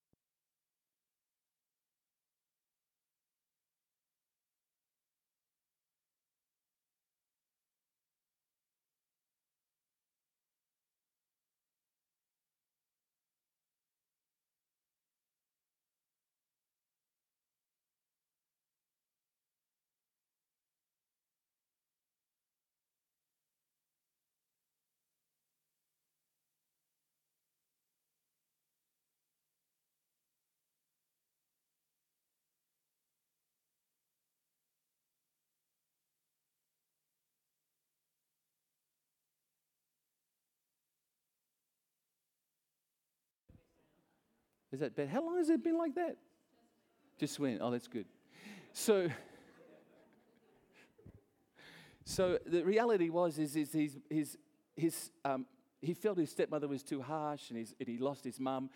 Is 44.78 44.82
that 44.82 44.96
bad? 44.96 45.10
How 45.10 45.26
long 45.26 45.38
has 45.38 45.50
it 45.50 45.64
been 45.64 45.76
like 45.76 45.96
that? 45.96 46.18
Just 47.18 47.40
when? 47.40 47.58
Oh, 47.60 47.72
that's 47.72 47.88
good. 47.88 48.06
So, 48.74 49.10
so 52.06 52.38
the 52.46 52.64
reality 52.64 53.10
was 53.10 53.40
is, 53.40 53.56
is 53.56 53.74
his, 53.74 53.98
his, 54.08 54.38
his, 54.76 55.10
um, 55.26 55.48
he 55.82 55.96
felt 55.96 56.20
his 56.20 56.30
stepmother 56.30 56.68
was 56.68 56.84
too 56.84 57.02
harsh 57.02 57.50
and, 57.50 57.58
his, 57.58 57.74
and 57.80 57.90
he 57.90 57.98
lost 57.98 58.24
his 58.24 58.40
mum. 58.40 58.70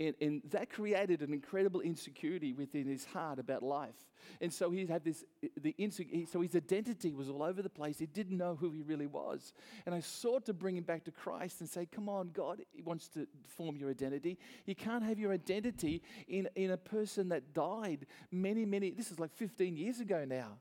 And, 0.00 0.14
and, 0.20 0.42
that 0.50 0.70
created 0.70 1.22
an 1.22 1.32
incredible 1.32 1.80
insecurity 1.80 2.52
within 2.52 2.86
his 2.86 3.04
heart 3.04 3.38
about 3.38 3.62
life. 3.62 3.94
And 4.40 4.52
so 4.52 4.70
he 4.70 4.86
had 4.86 5.04
this, 5.04 5.24
the 5.60 5.74
insecurity, 5.78 6.26
so 6.26 6.40
his 6.40 6.56
identity 6.56 7.12
was 7.12 7.28
all 7.28 7.44
over 7.44 7.62
the 7.62 7.70
place. 7.70 8.00
He 8.00 8.06
didn't 8.06 8.36
know 8.36 8.56
who 8.56 8.72
he 8.72 8.82
really 8.82 9.06
was. 9.06 9.52
And 9.86 9.94
I 9.94 10.00
sought 10.00 10.46
to 10.46 10.52
bring 10.52 10.76
him 10.76 10.82
back 10.82 11.04
to 11.04 11.12
Christ 11.12 11.60
and 11.60 11.68
say, 11.68 11.86
come 11.86 12.08
on, 12.08 12.30
God 12.30 12.60
he 12.72 12.82
wants 12.82 13.08
to 13.10 13.28
form 13.56 13.76
your 13.76 13.90
identity. 13.90 14.36
You 14.66 14.74
can't 14.74 15.04
have 15.04 15.18
your 15.18 15.32
identity 15.32 16.02
in, 16.26 16.48
in 16.56 16.72
a 16.72 16.76
person 16.76 17.28
that 17.28 17.54
died 17.54 18.06
many, 18.32 18.64
many, 18.64 18.90
this 18.90 19.12
is 19.12 19.20
like 19.20 19.32
15 19.32 19.76
years 19.76 20.00
ago 20.00 20.24
now. 20.26 20.58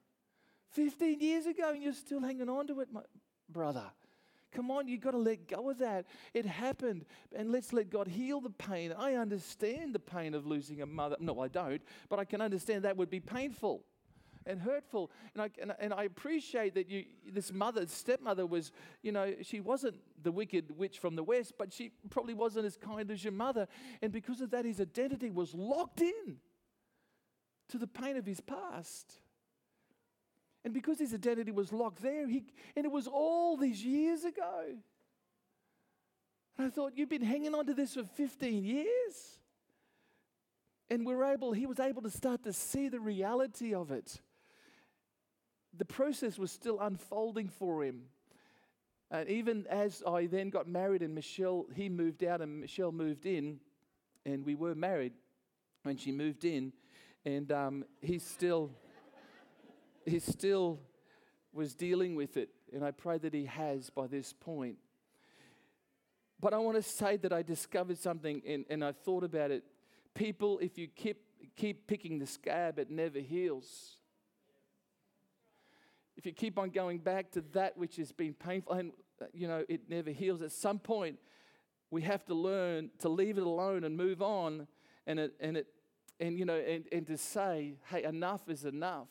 15 0.74 1.20
years 1.20 1.46
ago, 1.46 1.72
and 1.72 1.82
you're 1.82 1.94
still 1.94 2.22
hanging 2.22 2.50
on 2.50 2.68
to 2.68 2.80
it, 2.82 2.90
my 2.92 3.02
brother. 3.50 3.86
Come 4.54 4.72
on, 4.72 4.88
you've 4.88 5.02
got 5.02 5.12
to 5.12 5.18
let 5.18 5.48
go 5.48 5.70
of 5.70 5.80
that. 5.80 6.06
It 6.34 6.46
happened, 6.46 7.06
and 7.36 7.52
let's 7.52 7.74
let 7.74 7.90
God 7.90 8.08
heal 8.08 8.40
the 8.40 8.50
pain. 8.50 8.94
I 8.98 9.16
understand 9.16 9.94
the 9.94 10.00
pain 10.00 10.34
of 10.34 10.46
losing 10.46 10.82
a 10.82 10.86
mother. 10.86 11.16
No, 11.20 11.40
I 11.40 11.48
don't, 11.48 11.82
but 12.10 12.20
I 12.20 12.26
can 12.26 12.42
understand 12.42 12.84
that 12.84 12.98
would 12.98 13.10
be 13.10 13.20
painful 13.20 13.84
and 14.46 14.62
hurtful. 14.62 15.12
And 15.34 15.44
I, 15.44 15.50
and, 15.62 15.74
and 15.80 15.94
I 15.94 16.04
appreciate 16.04 16.76
that 16.76 16.90
you, 16.90 17.06
this 17.32 17.52
mother, 17.52 17.86
stepmother, 17.88 18.46
was, 18.46 18.72
you 19.02 19.12
know, 19.12 19.34
she 19.42 19.60
wasn't 19.60 19.96
the 20.22 20.32
wicked 20.32 20.78
witch 20.78 21.00
from 21.00 21.16
the 21.16 21.24
west, 21.24 21.54
but 21.58 21.74
she 21.74 21.92
probably 22.10 22.34
wasn't 22.34 22.66
as 22.66 22.78
kind 22.78 23.10
as 23.12 23.24
your 23.24 23.34
mother. 23.34 23.68
And 24.02 24.12
because 24.12 24.42
of 24.42 24.52
that, 24.52 24.66
his 24.66 24.80
identity 24.80 25.30
was 25.30 25.54
locked 25.54 26.02
in 26.02 26.38
to 27.70 27.78
the 27.78 27.88
pain 27.88 28.18
of 28.18 28.26
his 28.26 28.42
past. 28.42 29.20
And 30.64 30.74
because 30.74 31.00
his 31.00 31.14
identity 31.14 31.52
was 31.52 31.74
locked 31.74 32.02
there, 32.02 32.28
he, 32.28 32.44
and 32.76 32.86
it 32.86 32.92
was 32.92 33.08
all 33.08 33.58
these 33.58 33.84
years 33.84 34.24
ago. 34.24 34.78
And 36.58 36.68
I 36.68 36.70
thought, 36.70 36.94
you've 36.96 37.10
been 37.10 37.24
hanging 37.24 37.54
on 37.54 37.66
to 37.66 37.74
this 37.74 37.96
for 37.96 38.04
15 38.04 38.64
years. 38.64 39.40
And 40.90 41.06
we're 41.06 41.26
able, 41.26 41.54
he 41.54 41.66
was 41.66 41.80
able 41.80 42.02
to 42.04 42.10
start 42.10 42.44
to 42.44 42.54
see 42.54 42.88
the 42.88 43.00
reality 43.00 43.74
of 43.74 43.92
it. 43.92 44.22
The 45.76 45.86
process 45.86 46.38
was 46.38 46.52
still 46.52 46.80
unfolding 46.80 47.50
for 47.50 47.84
him. 47.84 48.04
And 49.10 49.28
even 49.30 49.66
as 49.70 50.04
I 50.08 50.28
then 50.28 50.50
got 50.50 50.68
married 50.68 51.02
and 51.02 51.14
Michelle, 51.14 51.66
he 51.76 51.90
moved 51.90 52.24
out 52.24 52.42
and 52.42 52.62
Michelle 52.62 52.92
moved 52.92 53.26
in, 53.26 53.60
and 54.26 54.46
we 54.46 54.56
were 54.56 54.76
married 54.76 55.14
when 55.84 55.98
she 55.98 56.12
moved 56.12 56.46
in, 56.46 56.74
and 57.26 57.52
um, 57.52 57.86
he's 58.02 58.24
still 58.24 58.72
he 60.06 60.20
still 60.20 60.80
was 61.54 61.76
dealing 61.76 62.16
with 62.16 62.38
it, 62.38 62.50
and 62.74 62.84
I 62.84 62.92
pray 62.92 63.18
that 63.20 63.34
he 63.34 63.46
has 63.46 63.90
by 63.90 64.08
this 64.08 64.34
point. 64.34 64.78
But 66.40 66.54
I 66.54 66.58
want 66.58 66.76
to 66.76 66.84
say 66.84 67.16
that 67.18 67.32
I 67.32 67.42
discovered 67.42 67.98
something 67.98 68.42
and, 68.46 68.66
and 68.70 68.84
I 68.84 68.92
thought 68.92 69.24
about 69.24 69.50
it. 69.50 69.64
People, 70.14 70.60
if 70.60 70.78
you 70.78 70.88
keep, 70.88 71.22
keep 71.56 71.88
picking 71.88 72.20
the 72.20 72.28
scab, 72.28 72.80
it 72.80 72.92
never 72.92 73.20
heals. 73.20 73.96
If 76.18 76.26
you 76.26 76.34
keep 76.34 76.60
on 76.60 76.70
going 76.70 76.98
back 76.98 77.32
to 77.32 77.42
that 77.54 77.78
which 77.78 77.96
has 77.96 78.12
been 78.12 78.34
painful 78.34 78.74
and 78.74 78.92
you 79.34 79.48
know 79.48 79.64
it 79.70 79.90
never 79.90 80.10
heals, 80.12 80.42
at 80.42 80.52
some 80.52 80.80
point 80.80 81.18
we 81.90 82.02
have 82.02 82.26
to 82.26 82.34
learn 82.34 82.90
to 83.00 83.10
leave 83.10 83.38
it 83.38 83.44
alone 83.44 83.84
and 83.84 83.96
move 83.96 84.22
on 84.22 84.68
and 85.08 85.20
it, 85.20 85.34
and 85.40 85.58
it 85.58 85.68
and 86.20 86.38
you 86.38 86.46
know 86.46 86.58
and, 86.58 86.86
and 86.92 87.08
to 87.08 87.18
say, 87.18 87.76
hey, 87.90 88.04
enough 88.04 88.42
is 88.50 88.66
enough 88.66 89.08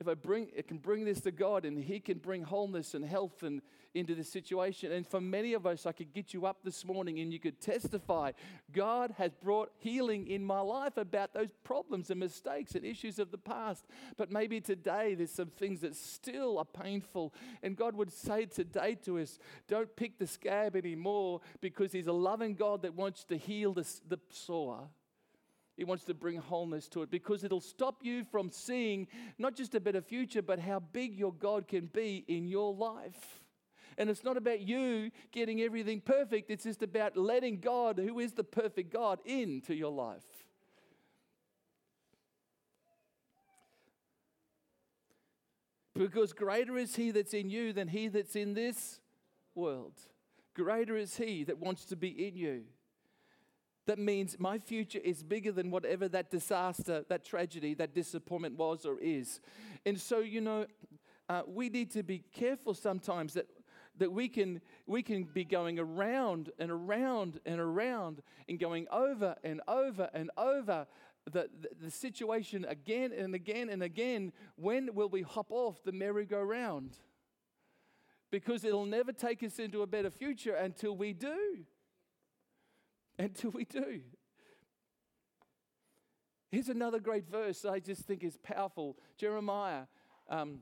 if 0.00 0.06
I 0.06 0.14
bring, 0.14 0.48
I 0.56 0.62
can 0.62 0.78
bring 0.78 1.04
this 1.04 1.20
to 1.22 1.32
God 1.32 1.64
and 1.64 1.78
He 1.78 1.98
can 1.98 2.18
bring 2.18 2.42
wholeness 2.42 2.94
and 2.94 3.04
health 3.04 3.42
and 3.42 3.60
into 3.94 4.14
the 4.14 4.24
situation. 4.24 4.92
And 4.92 5.06
for 5.06 5.20
many 5.20 5.54
of 5.54 5.66
us, 5.66 5.86
I 5.86 5.92
could 5.92 6.12
get 6.12 6.32
you 6.32 6.46
up 6.46 6.58
this 6.62 6.84
morning 6.84 7.18
and 7.18 7.32
you 7.32 7.40
could 7.40 7.60
testify 7.60 8.32
God 8.72 9.14
has 9.18 9.34
brought 9.34 9.72
healing 9.78 10.28
in 10.28 10.44
my 10.44 10.60
life 10.60 10.96
about 10.96 11.34
those 11.34 11.48
problems 11.64 12.10
and 12.10 12.20
mistakes 12.20 12.74
and 12.74 12.84
issues 12.84 13.18
of 13.18 13.30
the 13.30 13.38
past. 13.38 13.86
But 14.16 14.30
maybe 14.30 14.60
today 14.60 15.14
there's 15.14 15.32
some 15.32 15.48
things 15.48 15.80
that 15.80 15.96
still 15.96 16.58
are 16.58 16.64
painful. 16.64 17.34
And 17.62 17.76
God 17.76 17.96
would 17.96 18.12
say 18.12 18.46
today 18.46 18.94
to 19.04 19.18
us, 19.18 19.38
don't 19.66 19.94
pick 19.96 20.18
the 20.18 20.26
scab 20.26 20.76
anymore 20.76 21.40
because 21.60 21.92
He's 21.92 22.06
a 22.06 22.12
loving 22.12 22.54
God 22.54 22.82
that 22.82 22.94
wants 22.94 23.24
to 23.24 23.36
heal 23.36 23.72
the, 23.72 23.86
the 24.08 24.18
sore. 24.30 24.88
He 25.78 25.84
wants 25.84 26.02
to 26.06 26.14
bring 26.14 26.38
wholeness 26.38 26.88
to 26.88 27.02
it 27.02 27.10
because 27.10 27.44
it'll 27.44 27.60
stop 27.60 28.00
you 28.02 28.24
from 28.24 28.50
seeing 28.50 29.06
not 29.38 29.54
just 29.54 29.76
a 29.76 29.80
better 29.80 30.02
future, 30.02 30.42
but 30.42 30.58
how 30.58 30.80
big 30.80 31.14
your 31.14 31.32
God 31.32 31.68
can 31.68 31.86
be 31.86 32.24
in 32.26 32.48
your 32.48 32.74
life. 32.74 33.40
And 33.96 34.10
it's 34.10 34.24
not 34.24 34.36
about 34.36 34.60
you 34.60 35.12
getting 35.30 35.60
everything 35.60 36.00
perfect, 36.00 36.50
it's 36.50 36.64
just 36.64 36.82
about 36.82 37.16
letting 37.16 37.60
God, 37.60 37.96
who 37.96 38.18
is 38.18 38.32
the 38.32 38.42
perfect 38.42 38.92
God, 38.92 39.20
into 39.24 39.72
your 39.72 39.92
life. 39.92 40.24
Because 45.94 46.32
greater 46.32 46.76
is 46.76 46.96
He 46.96 47.12
that's 47.12 47.34
in 47.34 47.50
you 47.50 47.72
than 47.72 47.86
He 47.86 48.08
that's 48.08 48.34
in 48.34 48.54
this 48.54 48.98
world. 49.54 49.94
Greater 50.54 50.96
is 50.96 51.16
He 51.16 51.44
that 51.44 51.58
wants 51.58 51.84
to 51.84 51.94
be 51.94 52.08
in 52.08 52.34
you. 52.34 52.64
That 53.88 53.98
means 53.98 54.36
my 54.38 54.58
future 54.58 55.00
is 55.02 55.22
bigger 55.22 55.50
than 55.50 55.70
whatever 55.70 56.08
that 56.08 56.30
disaster, 56.30 57.06
that 57.08 57.24
tragedy, 57.24 57.72
that 57.72 57.94
disappointment 57.94 58.58
was 58.58 58.84
or 58.84 58.98
is. 59.00 59.40
And 59.86 59.98
so, 59.98 60.18
you 60.18 60.42
know, 60.42 60.66
uh, 61.30 61.40
we 61.46 61.70
need 61.70 61.90
to 61.92 62.02
be 62.02 62.18
careful 62.18 62.74
sometimes 62.74 63.32
that 63.32 63.46
that 63.96 64.12
we 64.12 64.28
can 64.28 64.60
we 64.86 65.02
can 65.02 65.24
be 65.24 65.42
going 65.42 65.78
around 65.78 66.50
and 66.58 66.70
around 66.70 67.40
and 67.46 67.60
around 67.60 68.20
and 68.46 68.60
going 68.60 68.86
over 68.92 69.34
and 69.42 69.62
over 69.66 70.10
and 70.12 70.30
over 70.36 70.86
the, 71.24 71.48
the, 71.58 71.84
the 71.84 71.90
situation 71.90 72.66
again 72.68 73.14
and 73.16 73.34
again 73.34 73.70
and 73.70 73.82
again. 73.82 74.34
When 74.56 74.94
will 74.94 75.08
we 75.08 75.22
hop 75.22 75.46
off 75.48 75.82
the 75.82 75.92
merry-go-round? 75.92 76.94
Because 78.30 78.64
it'll 78.64 78.84
never 78.84 79.12
take 79.14 79.42
us 79.42 79.58
into 79.58 79.80
a 79.80 79.86
better 79.86 80.10
future 80.10 80.56
until 80.56 80.94
we 80.94 81.14
do 81.14 81.64
until 83.18 83.50
we 83.50 83.64
do. 83.64 84.00
Here's 86.50 86.68
another 86.68 86.98
great 86.98 87.28
verse 87.28 87.64
I 87.64 87.78
just 87.78 88.02
think 88.02 88.24
is 88.24 88.38
powerful 88.38 88.96
Jeremiah. 89.18 89.82
Um, 90.30 90.60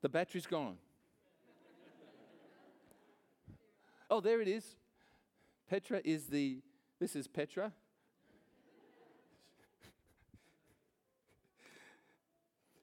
the 0.00 0.08
battery's 0.08 0.46
gone. 0.46 0.78
oh, 4.10 4.20
there 4.20 4.40
it 4.40 4.48
is. 4.48 4.76
Petra 5.68 6.00
is 6.04 6.26
the, 6.26 6.60
this 6.98 7.14
is 7.14 7.28
Petra. 7.28 7.72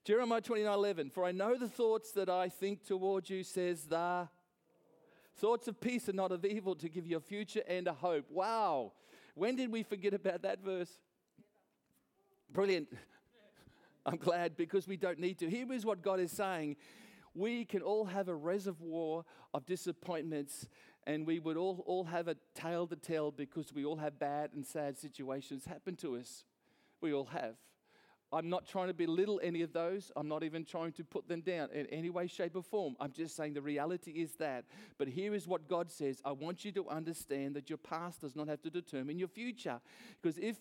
Jeremiah 0.06 0.42
29 0.42 0.74
11, 0.74 1.10
for 1.10 1.26
I 1.26 1.32
know 1.32 1.58
the 1.58 1.68
thoughts 1.68 2.12
that 2.14 2.30
I 2.30 2.50
think 2.50 2.86
toward 2.86 3.30
you, 3.30 3.44
says 3.44 3.84
the 3.84 4.28
thoughts 5.36 5.68
of 5.68 5.80
peace 5.80 6.08
and 6.08 6.18
not 6.18 6.32
of 6.32 6.46
evil 6.46 6.76
to 6.76 6.90
give 6.90 7.06
you 7.06 7.18
a 7.18 7.22
future 7.22 7.62
and 7.68 7.88
a 7.88 7.94
hope. 7.94 8.26
Wow. 8.30 8.94
When 9.36 9.56
did 9.56 9.72
we 9.72 9.84
forget 9.84 10.14
about 10.14 10.42
that 10.42 10.64
verse? 10.64 10.90
Brilliant. 12.52 12.88
I'm 14.06 14.18
glad 14.18 14.58
because 14.58 14.88
we 14.88 14.98
don't 14.98 15.20
need 15.20 15.38
to. 15.40 15.50
Here 15.50 15.72
is 15.72 15.86
what 15.86 16.02
God 16.02 16.20
is 16.20 16.32
saying. 16.32 16.78
We 17.36 17.64
can 17.66 17.82
all 17.82 18.06
have 18.06 18.28
a 18.28 18.36
reservoir 18.36 19.24
of 19.54 19.66
disappointments 19.66 20.68
and 21.06 21.26
we 21.26 21.40
would 21.40 21.58
all, 21.58 21.84
all 21.86 22.06
have 22.06 22.28
a 22.28 22.36
tale 22.56 22.88
to 22.88 22.96
tell 22.96 23.32
because 23.32 23.74
we 23.74 23.86
all 23.86 23.98
have 23.98 24.20
bad 24.20 24.52
and 24.54 24.66
sad 24.66 24.98
situations 24.98 25.66
happen 25.66 25.96
to 25.98 26.18
us. 26.18 26.44
We 27.02 27.14
all 27.14 27.26
have. 27.26 27.56
I'm 28.32 28.50
not 28.50 28.68
trying 28.68 28.88
to 28.88 28.94
belittle 28.94 29.40
any 29.44 29.62
of 29.62 29.74
those. 29.74 30.12
I'm 30.16 30.28
not 30.28 30.44
even 30.44 30.64
trying 30.64 30.92
to 30.94 31.04
put 31.04 31.28
them 31.28 31.42
down 31.42 31.70
in 31.74 31.88
any 31.88 32.10
way, 32.10 32.28
shape, 32.28 32.56
or 32.56 32.64
form. 32.64 32.96
I'm 33.00 33.12
just 33.12 33.36
saying 33.36 33.54
the 33.54 33.62
reality 33.62 34.12
is 34.12 34.34
that. 34.36 34.66
But 34.98 35.08
here 35.08 35.34
is 35.34 35.48
what 35.48 35.68
God 35.68 35.92
says 35.92 36.22
I 36.24 36.32
want 36.32 36.64
you 36.64 36.72
to 36.74 36.88
understand 36.90 37.56
that 37.56 37.70
your 37.70 37.78
past 37.78 38.22
does 38.22 38.36
not 38.36 38.48
have 38.48 38.62
to 38.62 38.70
determine 38.70 39.18
your 39.18 39.28
future. 39.28 39.80
Because 40.22 40.38
if 40.38 40.58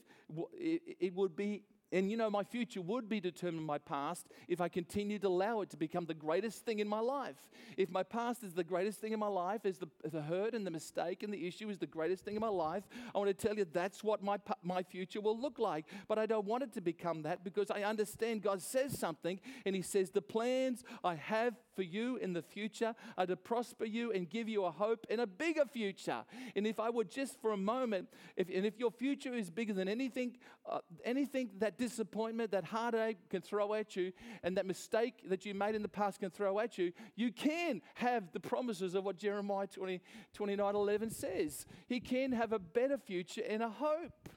it 0.58 1.14
would 1.14 1.36
be 1.36 1.62
and 1.92 2.10
you 2.10 2.16
know, 2.16 2.28
my 2.30 2.44
future 2.44 2.82
would 2.82 3.08
be 3.08 3.20
determined 3.20 3.66
by 3.66 3.74
my 3.74 3.78
past 3.78 4.26
if 4.46 4.60
I 4.60 4.68
continued 4.68 5.22
to 5.22 5.28
allow 5.28 5.60
it 5.62 5.70
to 5.70 5.76
become 5.76 6.04
the 6.04 6.14
greatest 6.14 6.64
thing 6.64 6.80
in 6.80 6.88
my 6.88 7.00
life. 7.00 7.48
If 7.76 7.90
my 7.90 8.02
past 8.02 8.42
is 8.42 8.54
the 8.54 8.64
greatest 8.64 9.00
thing 9.00 9.12
in 9.12 9.20
my 9.20 9.28
life, 9.28 9.64
is 9.64 9.78
the, 9.78 9.88
the 10.04 10.22
hurt 10.22 10.54
and 10.54 10.66
the 10.66 10.70
mistake 10.70 11.22
and 11.22 11.32
the 11.32 11.46
issue 11.46 11.68
is 11.68 11.78
the 11.78 11.86
greatest 11.86 12.24
thing 12.24 12.34
in 12.34 12.40
my 12.40 12.48
life, 12.48 12.84
I 13.14 13.18
want 13.18 13.28
to 13.36 13.46
tell 13.46 13.56
you 13.56 13.64
that's 13.64 14.04
what 14.04 14.22
my, 14.22 14.38
my 14.62 14.82
future 14.82 15.20
will 15.20 15.38
look 15.38 15.58
like. 15.58 15.86
But 16.08 16.18
I 16.18 16.26
don't 16.26 16.46
want 16.46 16.62
it 16.62 16.72
to 16.74 16.80
become 16.80 17.22
that 17.22 17.44
because 17.44 17.70
I 17.70 17.82
understand 17.82 18.42
God 18.42 18.60
says 18.60 18.98
something 18.98 19.40
and 19.64 19.74
He 19.74 19.82
says, 19.82 20.10
The 20.10 20.22
plans 20.22 20.84
I 21.02 21.14
have 21.14 21.54
for 21.78 21.84
you 21.84 22.16
in 22.16 22.32
the 22.32 22.42
future 22.42 22.92
are 23.16 23.24
to 23.24 23.36
prosper 23.36 23.84
you 23.84 24.10
and 24.10 24.28
give 24.28 24.48
you 24.48 24.64
a 24.64 24.70
hope 24.72 25.06
in 25.08 25.20
a 25.20 25.26
bigger 25.28 25.64
future. 25.64 26.24
And 26.56 26.66
if 26.66 26.80
I 26.80 26.90
would 26.90 27.08
just 27.08 27.40
for 27.40 27.52
a 27.52 27.56
moment, 27.56 28.08
if, 28.36 28.48
and 28.52 28.66
if 28.66 28.80
your 28.80 28.90
future 28.90 29.32
is 29.32 29.48
bigger 29.48 29.72
than 29.72 29.86
anything, 29.86 30.38
uh, 30.68 30.80
anything 31.04 31.50
that 31.60 31.78
disappointment, 31.78 32.50
that 32.50 32.64
heartache 32.64 33.18
can 33.30 33.42
throw 33.42 33.74
at 33.74 33.94
you, 33.94 34.12
and 34.42 34.56
that 34.56 34.66
mistake 34.66 35.22
that 35.28 35.46
you 35.46 35.54
made 35.54 35.76
in 35.76 35.82
the 35.82 35.88
past 35.88 36.18
can 36.18 36.30
throw 36.30 36.58
at 36.58 36.78
you, 36.78 36.90
you 37.14 37.30
can 37.30 37.80
have 37.94 38.32
the 38.32 38.40
promises 38.40 38.96
of 38.96 39.04
what 39.04 39.16
Jeremiah 39.16 39.68
20, 39.68 40.00
29 40.34 40.74
11 40.74 41.10
says. 41.10 41.64
He 41.86 42.00
can 42.00 42.32
have 42.32 42.52
a 42.52 42.58
better 42.58 42.98
future 42.98 43.42
and 43.48 43.62
a 43.62 43.68
hope. 43.68 44.28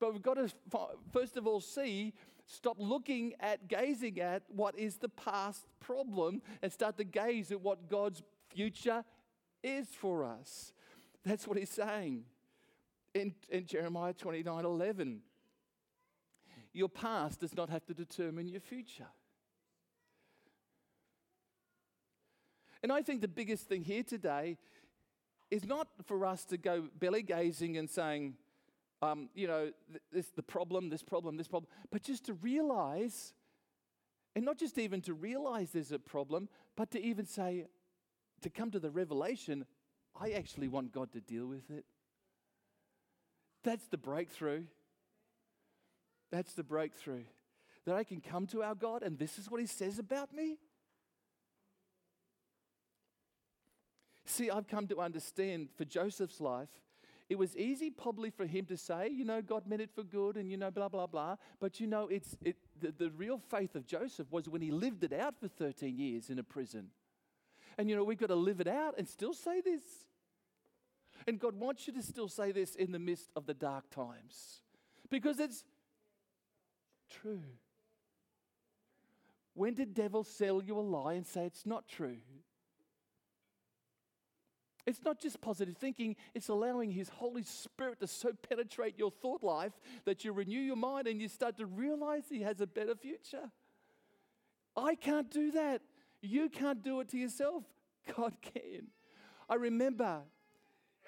But 0.00 0.14
we've 0.14 0.22
got 0.22 0.34
to 0.34 0.48
first 1.12 1.36
of 1.36 1.46
all 1.46 1.60
see, 1.60 2.14
stop 2.46 2.76
looking 2.78 3.34
at, 3.40 3.68
gazing 3.68 4.20
at 4.20 4.42
what 4.48 4.78
is 4.78 4.96
the 4.96 5.08
past 5.08 5.66
problem 5.80 6.42
and 6.62 6.72
start 6.72 6.96
to 6.98 7.04
gaze 7.04 7.50
at 7.50 7.60
what 7.60 7.88
God's 7.88 8.22
future 8.54 9.04
is 9.62 9.86
for 9.88 10.24
us. 10.24 10.72
That's 11.24 11.46
what 11.46 11.56
he's 11.56 11.70
saying 11.70 12.24
in, 13.14 13.34
in 13.48 13.66
Jeremiah 13.66 14.12
29 14.12 14.64
11. 14.64 15.20
Your 16.72 16.88
past 16.88 17.40
does 17.40 17.54
not 17.54 17.68
have 17.68 17.84
to 17.86 17.94
determine 17.94 18.48
your 18.48 18.60
future. 18.60 19.08
And 22.82 22.90
I 22.90 23.02
think 23.02 23.20
the 23.20 23.28
biggest 23.28 23.68
thing 23.68 23.84
here 23.84 24.02
today 24.02 24.58
is 25.50 25.64
not 25.66 25.86
for 26.04 26.24
us 26.24 26.44
to 26.46 26.56
go 26.56 26.88
belly 26.98 27.22
gazing 27.22 27.76
and 27.76 27.88
saying, 27.88 28.34
um, 29.02 29.28
you 29.34 29.48
know, 29.48 29.72
this 30.12 30.28
the 30.28 30.42
problem, 30.42 30.88
this 30.88 31.02
problem, 31.02 31.36
this 31.36 31.48
problem, 31.48 31.68
but 31.90 32.02
just 32.02 32.24
to 32.26 32.34
realize, 32.34 33.34
and 34.36 34.44
not 34.44 34.58
just 34.58 34.78
even 34.78 35.00
to 35.02 35.12
realize 35.12 35.70
there's 35.72 35.92
a 35.92 35.98
problem, 35.98 36.48
but 36.76 36.90
to 36.92 37.02
even 37.02 37.26
say, 37.26 37.66
to 38.42 38.48
come 38.48 38.70
to 38.70 38.78
the 38.78 38.90
revelation, 38.90 39.66
I 40.18 40.30
actually 40.30 40.68
want 40.68 40.92
God 40.92 41.12
to 41.12 41.20
deal 41.20 41.46
with 41.46 41.70
it. 41.70 41.84
That's 43.64 43.86
the 43.88 43.98
breakthrough. 43.98 44.64
That's 46.30 46.54
the 46.54 46.64
breakthrough. 46.64 47.24
That 47.84 47.96
I 47.96 48.04
can 48.04 48.20
come 48.20 48.46
to 48.48 48.62
our 48.62 48.74
God 48.74 49.02
and 49.02 49.18
this 49.18 49.38
is 49.38 49.50
what 49.50 49.60
He 49.60 49.66
says 49.66 49.98
about 49.98 50.32
me. 50.32 50.58
See, 54.24 54.50
I've 54.50 54.68
come 54.68 54.86
to 54.86 55.00
understand 55.00 55.68
for 55.76 55.84
Joseph's 55.84 56.40
life, 56.40 56.70
it 57.32 57.38
was 57.38 57.56
easy 57.56 57.88
probably 57.88 58.28
for 58.28 58.44
him 58.44 58.66
to 58.66 58.76
say, 58.76 59.08
you 59.08 59.24
know, 59.24 59.40
God 59.40 59.66
meant 59.66 59.80
it 59.80 59.88
for 59.94 60.02
good 60.02 60.36
and, 60.36 60.50
you 60.50 60.58
know, 60.58 60.70
blah, 60.70 60.90
blah, 60.90 61.06
blah. 61.06 61.36
But, 61.60 61.80
you 61.80 61.86
know, 61.86 62.06
it's, 62.08 62.36
it, 62.44 62.56
the, 62.78 62.92
the 62.92 63.10
real 63.10 63.38
faith 63.38 63.74
of 63.74 63.86
Joseph 63.86 64.26
was 64.30 64.50
when 64.50 64.60
he 64.60 64.70
lived 64.70 65.02
it 65.02 65.14
out 65.14 65.40
for 65.40 65.48
13 65.48 65.96
years 65.96 66.28
in 66.28 66.38
a 66.38 66.42
prison. 66.42 66.88
And, 67.78 67.88
you 67.88 67.96
know, 67.96 68.04
we've 68.04 68.18
got 68.18 68.26
to 68.26 68.34
live 68.34 68.60
it 68.60 68.68
out 68.68 68.96
and 68.98 69.08
still 69.08 69.32
say 69.32 69.62
this. 69.62 69.82
And 71.26 71.40
God 71.40 71.58
wants 71.58 71.86
you 71.86 71.94
to 71.94 72.02
still 72.02 72.28
say 72.28 72.52
this 72.52 72.74
in 72.74 72.92
the 72.92 72.98
midst 72.98 73.30
of 73.34 73.46
the 73.46 73.54
dark 73.54 73.88
times 73.88 74.60
because 75.08 75.40
it's 75.40 75.64
true. 77.08 77.40
When 79.54 79.72
did 79.72 79.94
devil 79.94 80.22
sell 80.22 80.62
you 80.62 80.78
a 80.78 80.80
lie 80.80 81.14
and 81.14 81.26
say 81.26 81.46
it's 81.46 81.64
not 81.64 81.88
true? 81.88 82.18
It's 84.86 85.00
not 85.04 85.20
just 85.20 85.40
positive 85.40 85.76
thinking, 85.76 86.16
it's 86.34 86.48
allowing 86.48 86.90
His 86.90 87.08
Holy 87.08 87.44
Spirit 87.44 88.00
to 88.00 88.06
so 88.06 88.32
penetrate 88.48 88.98
your 88.98 89.10
thought 89.10 89.42
life 89.42 89.72
that 90.04 90.24
you 90.24 90.32
renew 90.32 90.58
your 90.58 90.76
mind 90.76 91.06
and 91.06 91.20
you 91.20 91.28
start 91.28 91.56
to 91.58 91.66
realize 91.66 92.24
He 92.28 92.42
has 92.42 92.60
a 92.60 92.66
better 92.66 92.96
future. 92.96 93.50
I 94.76 94.94
can't 94.96 95.30
do 95.30 95.52
that. 95.52 95.82
You 96.20 96.48
can't 96.48 96.82
do 96.82 97.00
it 97.00 97.08
to 97.10 97.18
yourself. 97.18 97.64
God 98.16 98.34
can. 98.40 98.88
I 99.48 99.54
remember 99.54 100.22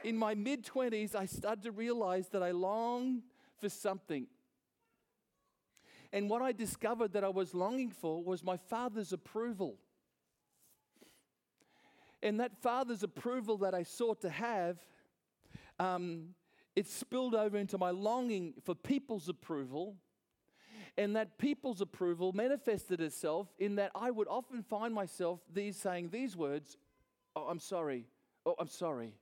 in 0.05 0.16
my 0.16 0.35
mid 0.35 0.64
20s, 0.64 1.14
I 1.14 1.27
started 1.27 1.62
to 1.64 1.72
realize 1.72 2.29
that 2.29 2.43
I 2.43 2.51
longed 2.51 3.22
for 3.61 3.68
something. 3.68 4.27
And 6.12 6.31
what 6.31 6.43
I 6.43 6.53
discovered 6.53 7.12
that 7.14 7.25
I 7.25 7.29
was 7.29 7.55
longing 7.55 7.91
for 7.91 8.22
was 8.22 8.45
my 8.45 8.57
father's 8.57 9.12
approval. 9.12 9.79
And 12.25 12.41
that 12.41 12.57
Father's 12.62 13.03
approval 13.03 13.59
that 13.59 13.75
I 13.75 13.83
sought 13.83 14.22
to 14.22 14.31
have, 14.31 14.79
um, 15.79 16.31
it 16.75 16.89
spilled 16.89 17.35
over 17.35 17.59
into 17.59 17.77
my 17.77 17.91
longing 17.91 18.55
for 18.64 18.75
people's 18.75 19.29
approval. 19.29 19.97
And 20.97 21.16
that 21.16 21.39
people's 21.39 21.81
approval 21.81 22.33
manifested 22.33 23.01
itself 23.01 23.49
in 23.59 23.77
that 23.77 23.91
I 23.95 24.11
would 24.11 24.29
often 24.29 24.62
find 24.62 24.95
myself 24.95 25.41
these 25.53 25.77
saying 25.77 26.09
these 26.11 26.37
words, 26.37 26.79
Oh, 27.37 27.47
I'm 27.49 27.59
sorry. 27.59 28.07
Oh, 28.47 28.55
I'm 28.59 28.68
sorry. 28.68 29.12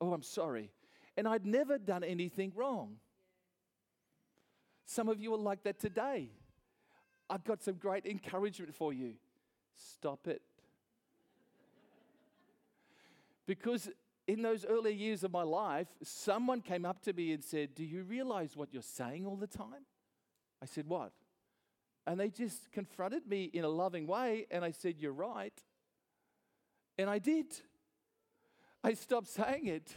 Oh, 0.00 0.12
I'm 0.12 0.22
sorry. 0.22 0.70
And 1.16 1.26
I'd 1.26 1.46
never 1.46 1.78
done 1.78 2.04
anything 2.04 2.52
wrong. 2.54 2.96
Some 4.84 5.08
of 5.08 5.20
you 5.20 5.34
are 5.34 5.38
like 5.38 5.62
that 5.64 5.80
today. 5.80 6.28
I've 7.30 7.44
got 7.44 7.62
some 7.62 7.74
great 7.74 8.04
encouragement 8.04 8.74
for 8.74 8.92
you. 8.92 9.14
Stop 9.74 10.28
it. 10.28 10.42
Because 13.46 13.90
in 14.28 14.42
those 14.42 14.64
early 14.64 14.94
years 14.94 15.24
of 15.24 15.32
my 15.32 15.42
life, 15.42 15.88
someone 16.02 16.60
came 16.60 16.84
up 16.84 17.02
to 17.02 17.12
me 17.12 17.32
and 17.32 17.42
said, 17.42 17.74
Do 17.74 17.84
you 17.84 18.02
realize 18.02 18.56
what 18.56 18.72
you're 18.72 18.82
saying 18.82 19.26
all 19.26 19.36
the 19.36 19.46
time? 19.46 19.86
I 20.62 20.66
said, 20.66 20.86
What? 20.86 21.12
And 22.06 22.18
they 22.18 22.30
just 22.30 22.70
confronted 22.72 23.26
me 23.26 23.44
in 23.44 23.64
a 23.64 23.68
loving 23.68 24.06
way, 24.06 24.46
and 24.50 24.64
I 24.64 24.70
said, 24.70 24.96
You're 24.98 25.12
right. 25.12 25.54
And 26.98 27.08
I 27.08 27.18
did. 27.18 27.46
I 28.84 28.94
stopped 28.94 29.28
saying 29.28 29.66
it. 29.66 29.94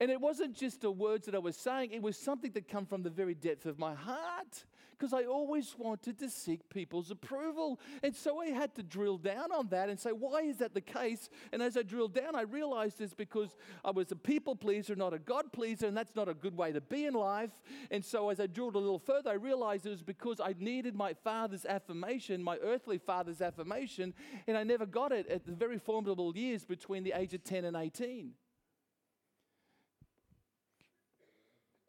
And 0.00 0.10
it 0.10 0.20
wasn't 0.20 0.56
just 0.56 0.80
the 0.80 0.90
words 0.90 1.26
that 1.26 1.34
I 1.34 1.38
was 1.38 1.56
saying, 1.56 1.92
it 1.92 2.02
was 2.02 2.16
something 2.16 2.52
that 2.52 2.68
come 2.68 2.86
from 2.86 3.02
the 3.02 3.10
very 3.10 3.34
depth 3.34 3.66
of 3.66 3.78
my 3.78 3.94
heart 3.94 4.64
because 5.00 5.12
I 5.14 5.24
always 5.24 5.74
wanted 5.78 6.18
to 6.18 6.28
seek 6.28 6.68
people's 6.68 7.10
approval. 7.10 7.80
And 8.02 8.14
so 8.14 8.40
I 8.40 8.48
had 8.48 8.74
to 8.74 8.82
drill 8.82 9.16
down 9.16 9.50
on 9.50 9.68
that 9.68 9.88
and 9.88 9.98
say, 9.98 10.10
why 10.10 10.42
is 10.42 10.58
that 10.58 10.74
the 10.74 10.82
case? 10.82 11.30
And 11.52 11.62
as 11.62 11.78
I 11.78 11.82
drilled 11.82 12.14
down, 12.14 12.36
I 12.36 12.42
realized 12.42 13.00
it's 13.00 13.14
because 13.14 13.56
I 13.82 13.92
was 13.92 14.12
a 14.12 14.16
people 14.16 14.54
pleaser, 14.54 14.94
not 14.94 15.14
a 15.14 15.18
God 15.18 15.52
pleaser, 15.52 15.86
and 15.86 15.96
that's 15.96 16.14
not 16.14 16.28
a 16.28 16.34
good 16.34 16.54
way 16.54 16.72
to 16.72 16.82
be 16.82 17.06
in 17.06 17.14
life. 17.14 17.50
And 17.90 18.04
so 18.04 18.28
as 18.28 18.40
I 18.40 18.46
drilled 18.46 18.74
a 18.74 18.78
little 18.78 18.98
further, 18.98 19.30
I 19.30 19.34
realized 19.34 19.86
it 19.86 19.90
was 19.90 20.02
because 20.02 20.38
I 20.38 20.54
needed 20.58 20.94
my 20.94 21.14
father's 21.14 21.64
affirmation, 21.64 22.42
my 22.42 22.58
earthly 22.58 22.98
father's 22.98 23.40
affirmation, 23.40 24.12
and 24.46 24.56
I 24.56 24.64
never 24.64 24.84
got 24.84 25.12
it 25.12 25.26
at 25.28 25.46
the 25.46 25.52
very 25.52 25.78
formidable 25.78 26.36
years 26.36 26.66
between 26.66 27.04
the 27.04 27.12
age 27.16 27.32
of 27.32 27.42
10 27.42 27.64
and 27.64 27.76
18. 27.76 28.32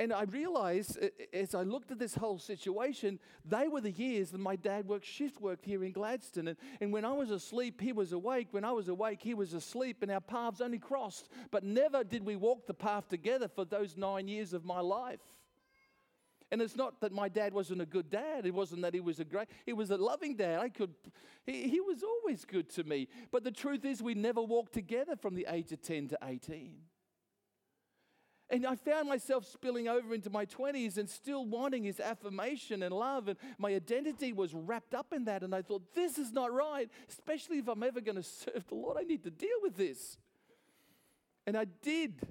And 0.01 0.11
I 0.11 0.23
realized 0.23 0.97
as 1.31 1.53
I 1.53 1.61
looked 1.61 1.91
at 1.91 1.99
this 1.99 2.15
whole 2.15 2.39
situation, 2.39 3.19
they 3.45 3.67
were 3.67 3.81
the 3.81 3.91
years 3.91 4.31
that 4.31 4.39
my 4.39 4.55
dad 4.55 4.87
worked 4.87 5.05
shift 5.05 5.39
work 5.39 5.59
here 5.63 5.83
in 5.83 5.91
Gladstone. 5.91 6.47
And, 6.47 6.57
and 6.79 6.91
when 6.91 7.05
I 7.05 7.13
was 7.13 7.29
asleep, 7.29 7.79
he 7.79 7.93
was 7.93 8.11
awake. 8.11 8.47
When 8.49 8.65
I 8.65 8.71
was 8.71 8.87
awake, 8.87 9.21
he 9.21 9.35
was 9.35 9.53
asleep. 9.53 10.01
And 10.01 10.11
our 10.11 10.19
paths 10.19 10.59
only 10.59 10.79
crossed. 10.79 11.29
But 11.51 11.63
never 11.63 12.03
did 12.03 12.25
we 12.25 12.35
walk 12.35 12.65
the 12.65 12.73
path 12.73 13.09
together 13.09 13.47
for 13.47 13.63
those 13.63 13.95
nine 13.95 14.27
years 14.27 14.53
of 14.53 14.65
my 14.65 14.79
life. 14.79 15.19
And 16.51 16.63
it's 16.63 16.75
not 16.75 16.99
that 17.01 17.11
my 17.11 17.29
dad 17.29 17.53
wasn't 17.53 17.83
a 17.83 17.85
good 17.85 18.09
dad. 18.09 18.47
It 18.47 18.55
wasn't 18.55 18.81
that 18.81 18.95
he 18.95 19.01
was 19.01 19.19
a 19.19 19.23
great, 19.23 19.49
he 19.67 19.73
was 19.73 19.91
a 19.91 19.97
loving 19.97 20.35
dad. 20.35 20.61
I 20.61 20.69
could, 20.69 20.95
he, 21.45 21.69
he 21.69 21.79
was 21.79 22.01
always 22.01 22.43
good 22.43 22.71
to 22.71 22.83
me. 22.83 23.07
But 23.31 23.43
the 23.43 23.51
truth 23.51 23.85
is, 23.85 24.01
we 24.01 24.15
never 24.15 24.41
walked 24.41 24.73
together 24.73 25.15
from 25.15 25.35
the 25.35 25.45
age 25.47 25.71
of 25.71 25.83
10 25.83 26.07
to 26.07 26.17
18. 26.23 26.73
And 28.51 28.67
I 28.67 28.75
found 28.75 29.07
myself 29.07 29.45
spilling 29.45 29.87
over 29.87 30.13
into 30.13 30.29
my 30.29 30.45
20s 30.45 30.97
and 30.97 31.09
still 31.09 31.45
wanting 31.45 31.85
his 31.85 32.01
affirmation 32.01 32.83
and 32.83 32.93
love. 32.93 33.29
And 33.29 33.37
my 33.57 33.73
identity 33.73 34.33
was 34.33 34.53
wrapped 34.53 34.93
up 34.93 35.13
in 35.13 35.23
that. 35.23 35.41
And 35.41 35.55
I 35.55 35.61
thought, 35.61 35.95
this 35.95 36.17
is 36.17 36.33
not 36.33 36.53
right, 36.53 36.89
especially 37.07 37.59
if 37.59 37.69
I'm 37.69 37.81
ever 37.81 38.01
going 38.01 38.17
to 38.17 38.23
serve 38.23 38.67
the 38.67 38.75
Lord. 38.75 38.97
I 38.99 39.03
need 39.03 39.23
to 39.23 39.29
deal 39.29 39.57
with 39.61 39.77
this. 39.77 40.17
And 41.47 41.55
I 41.55 41.65
did. 41.81 42.27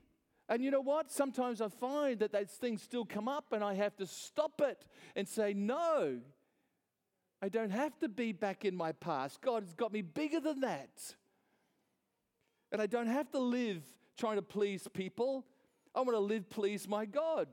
And 0.46 0.62
you 0.62 0.70
know 0.70 0.82
what? 0.82 1.10
Sometimes 1.10 1.62
I 1.62 1.68
find 1.68 2.18
that 2.18 2.32
those 2.32 2.50
things 2.50 2.82
still 2.82 3.06
come 3.06 3.26
up 3.26 3.52
and 3.52 3.64
I 3.64 3.72
have 3.72 3.96
to 3.96 4.06
stop 4.06 4.60
it 4.60 4.84
and 5.16 5.26
say, 5.26 5.54
no, 5.54 6.18
I 7.40 7.48
don't 7.48 7.70
have 7.70 7.98
to 8.00 8.10
be 8.10 8.32
back 8.32 8.66
in 8.66 8.76
my 8.76 8.92
past. 8.92 9.40
God 9.40 9.62
has 9.62 9.72
got 9.72 9.90
me 9.90 10.02
bigger 10.02 10.40
than 10.40 10.60
that. 10.60 11.14
And 12.72 12.82
I 12.82 12.86
don't 12.86 13.06
have 13.06 13.30
to 13.30 13.38
live 13.38 13.82
trying 14.18 14.36
to 14.36 14.42
please 14.42 14.86
people. 14.92 15.46
I 15.94 16.00
want 16.00 16.12
to 16.12 16.20
live 16.20 16.48
please 16.48 16.88
my 16.88 17.04
God. 17.04 17.48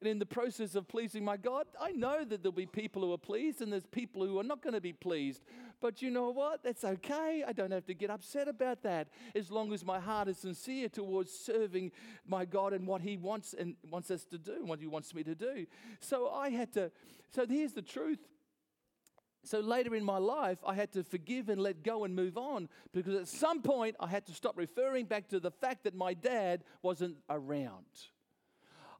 And 0.00 0.10
in 0.10 0.18
the 0.18 0.26
process 0.26 0.74
of 0.74 0.88
pleasing 0.88 1.24
my 1.24 1.36
God, 1.36 1.64
I 1.80 1.92
know 1.92 2.24
that 2.24 2.42
there'll 2.42 2.50
be 2.50 2.66
people 2.66 3.02
who 3.02 3.12
are 3.12 3.18
pleased 3.18 3.62
and 3.62 3.72
there's 3.72 3.86
people 3.86 4.26
who 4.26 4.36
are 4.40 4.42
not 4.42 4.60
going 4.60 4.74
to 4.74 4.80
be 4.80 4.92
pleased. 4.92 5.42
But 5.80 6.02
you 6.02 6.10
know 6.10 6.30
what? 6.30 6.64
That's 6.64 6.82
okay. 6.82 7.44
I 7.46 7.52
don't 7.52 7.70
have 7.70 7.86
to 7.86 7.94
get 7.94 8.10
upset 8.10 8.48
about 8.48 8.82
that 8.82 9.06
as 9.36 9.52
long 9.52 9.72
as 9.72 9.84
my 9.84 10.00
heart 10.00 10.26
is 10.26 10.38
sincere 10.38 10.88
towards 10.88 11.30
serving 11.30 11.92
my 12.26 12.44
God 12.44 12.72
and 12.72 12.84
what 12.84 13.00
He 13.00 13.16
wants 13.16 13.54
and 13.56 13.76
wants 13.92 14.10
us 14.10 14.24
to 14.24 14.38
do, 14.38 14.64
what 14.64 14.80
He 14.80 14.88
wants 14.88 15.14
me 15.14 15.22
to 15.22 15.36
do. 15.36 15.66
So 16.00 16.30
I 16.30 16.50
had 16.50 16.72
to. 16.72 16.90
So 17.32 17.46
here's 17.46 17.72
the 17.72 17.80
truth. 17.82 18.18
So 19.44 19.60
later 19.60 19.94
in 19.94 20.04
my 20.04 20.18
life, 20.18 20.58
I 20.64 20.74
had 20.74 20.92
to 20.92 21.02
forgive 21.02 21.48
and 21.48 21.60
let 21.60 21.82
go 21.82 22.04
and 22.04 22.14
move 22.14 22.38
on 22.38 22.68
because 22.92 23.14
at 23.14 23.26
some 23.26 23.60
point 23.60 23.96
I 23.98 24.06
had 24.06 24.24
to 24.26 24.32
stop 24.32 24.56
referring 24.56 25.06
back 25.06 25.28
to 25.28 25.40
the 25.40 25.50
fact 25.50 25.84
that 25.84 25.94
my 25.94 26.14
dad 26.14 26.62
wasn't 26.80 27.16
around. 27.28 27.86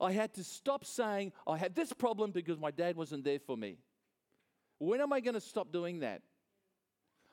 I 0.00 0.10
had 0.12 0.34
to 0.34 0.42
stop 0.42 0.84
saying, 0.84 1.32
I 1.46 1.56
had 1.56 1.76
this 1.76 1.92
problem 1.92 2.32
because 2.32 2.58
my 2.58 2.72
dad 2.72 2.96
wasn't 2.96 3.22
there 3.22 3.38
for 3.38 3.56
me. 3.56 3.78
When 4.78 5.00
am 5.00 5.12
I 5.12 5.20
going 5.20 5.34
to 5.34 5.40
stop 5.40 5.70
doing 5.70 6.00
that? 6.00 6.22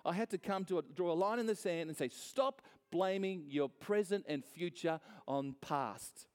I 0.06 0.14
had 0.14 0.30
to 0.30 0.38
come 0.38 0.66
to 0.66 0.78
a, 0.78 0.82
draw 0.84 1.12
a 1.12 1.14
line 1.14 1.40
in 1.40 1.48
the 1.48 1.56
sand 1.56 1.90
and 1.90 1.98
say, 1.98 2.10
stop 2.10 2.62
blaming 2.92 3.46
your 3.48 3.70
present 3.70 4.26
and 4.28 4.46
future 4.46 5.00
on 5.28 5.56
past. 5.62 6.28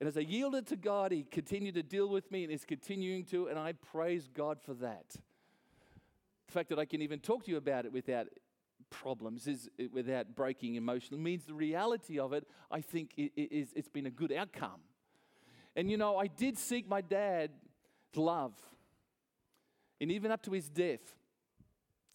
And 0.00 0.08
as 0.08 0.16
I 0.16 0.20
yielded 0.20 0.66
to 0.68 0.76
God, 0.76 1.10
He 1.12 1.24
continued 1.24 1.74
to 1.74 1.82
deal 1.82 2.08
with 2.08 2.30
me 2.30 2.44
and 2.44 2.52
is 2.52 2.64
continuing 2.64 3.24
to, 3.26 3.48
and 3.48 3.58
I 3.58 3.72
praise 3.72 4.28
God 4.32 4.60
for 4.62 4.74
that. 4.74 5.16
The 6.46 6.52
fact 6.52 6.68
that 6.68 6.78
I 6.78 6.84
can 6.84 7.02
even 7.02 7.18
talk 7.18 7.44
to 7.44 7.50
you 7.50 7.56
about 7.56 7.84
it 7.84 7.92
without 7.92 8.28
problems, 8.90 9.46
is 9.46 9.68
without 9.92 10.34
breaking 10.34 10.76
emotionally, 10.76 11.22
means 11.22 11.44
the 11.44 11.54
reality 11.54 12.18
of 12.18 12.32
it, 12.32 12.46
I 12.70 12.80
think, 12.80 13.12
is 13.16 13.72
it's 13.74 13.88
been 13.88 14.06
a 14.06 14.10
good 14.10 14.32
outcome. 14.32 14.80
And 15.76 15.90
you 15.90 15.96
know, 15.96 16.16
I 16.16 16.26
did 16.26 16.56
seek 16.58 16.88
my 16.88 17.00
dad's 17.00 17.52
love. 18.14 18.54
And 20.00 20.10
even 20.12 20.30
up 20.30 20.42
to 20.44 20.52
his 20.52 20.68
death, 20.68 21.00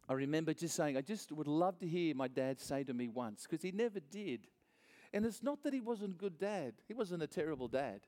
I 0.08 0.14
remember 0.14 0.54
just 0.54 0.76
saying, 0.76 0.98
I 0.98 1.02
just 1.02 1.32
would 1.32 1.48
love 1.48 1.80
to 1.80 1.88
hear 1.88 2.16
my 2.16 2.28
dad 2.28 2.60
say 2.60 2.84
to 2.84 2.94
me 2.94 3.08
once, 3.08 3.44
because 3.44 3.62
he 3.62 3.72
never 3.72 4.00
did. 4.00 4.48
And 5.14 5.26
it's 5.26 5.43
not 5.43 5.64
that 5.64 5.74
he 5.74 5.80
wasn't 5.80 6.16
a 6.16 6.18
good 6.18 6.38
dad, 6.39 6.74
he 6.88 6.93
wasn't 6.93 7.24
a 7.24 7.28
terrible 7.28 7.68
dad. 7.68 8.01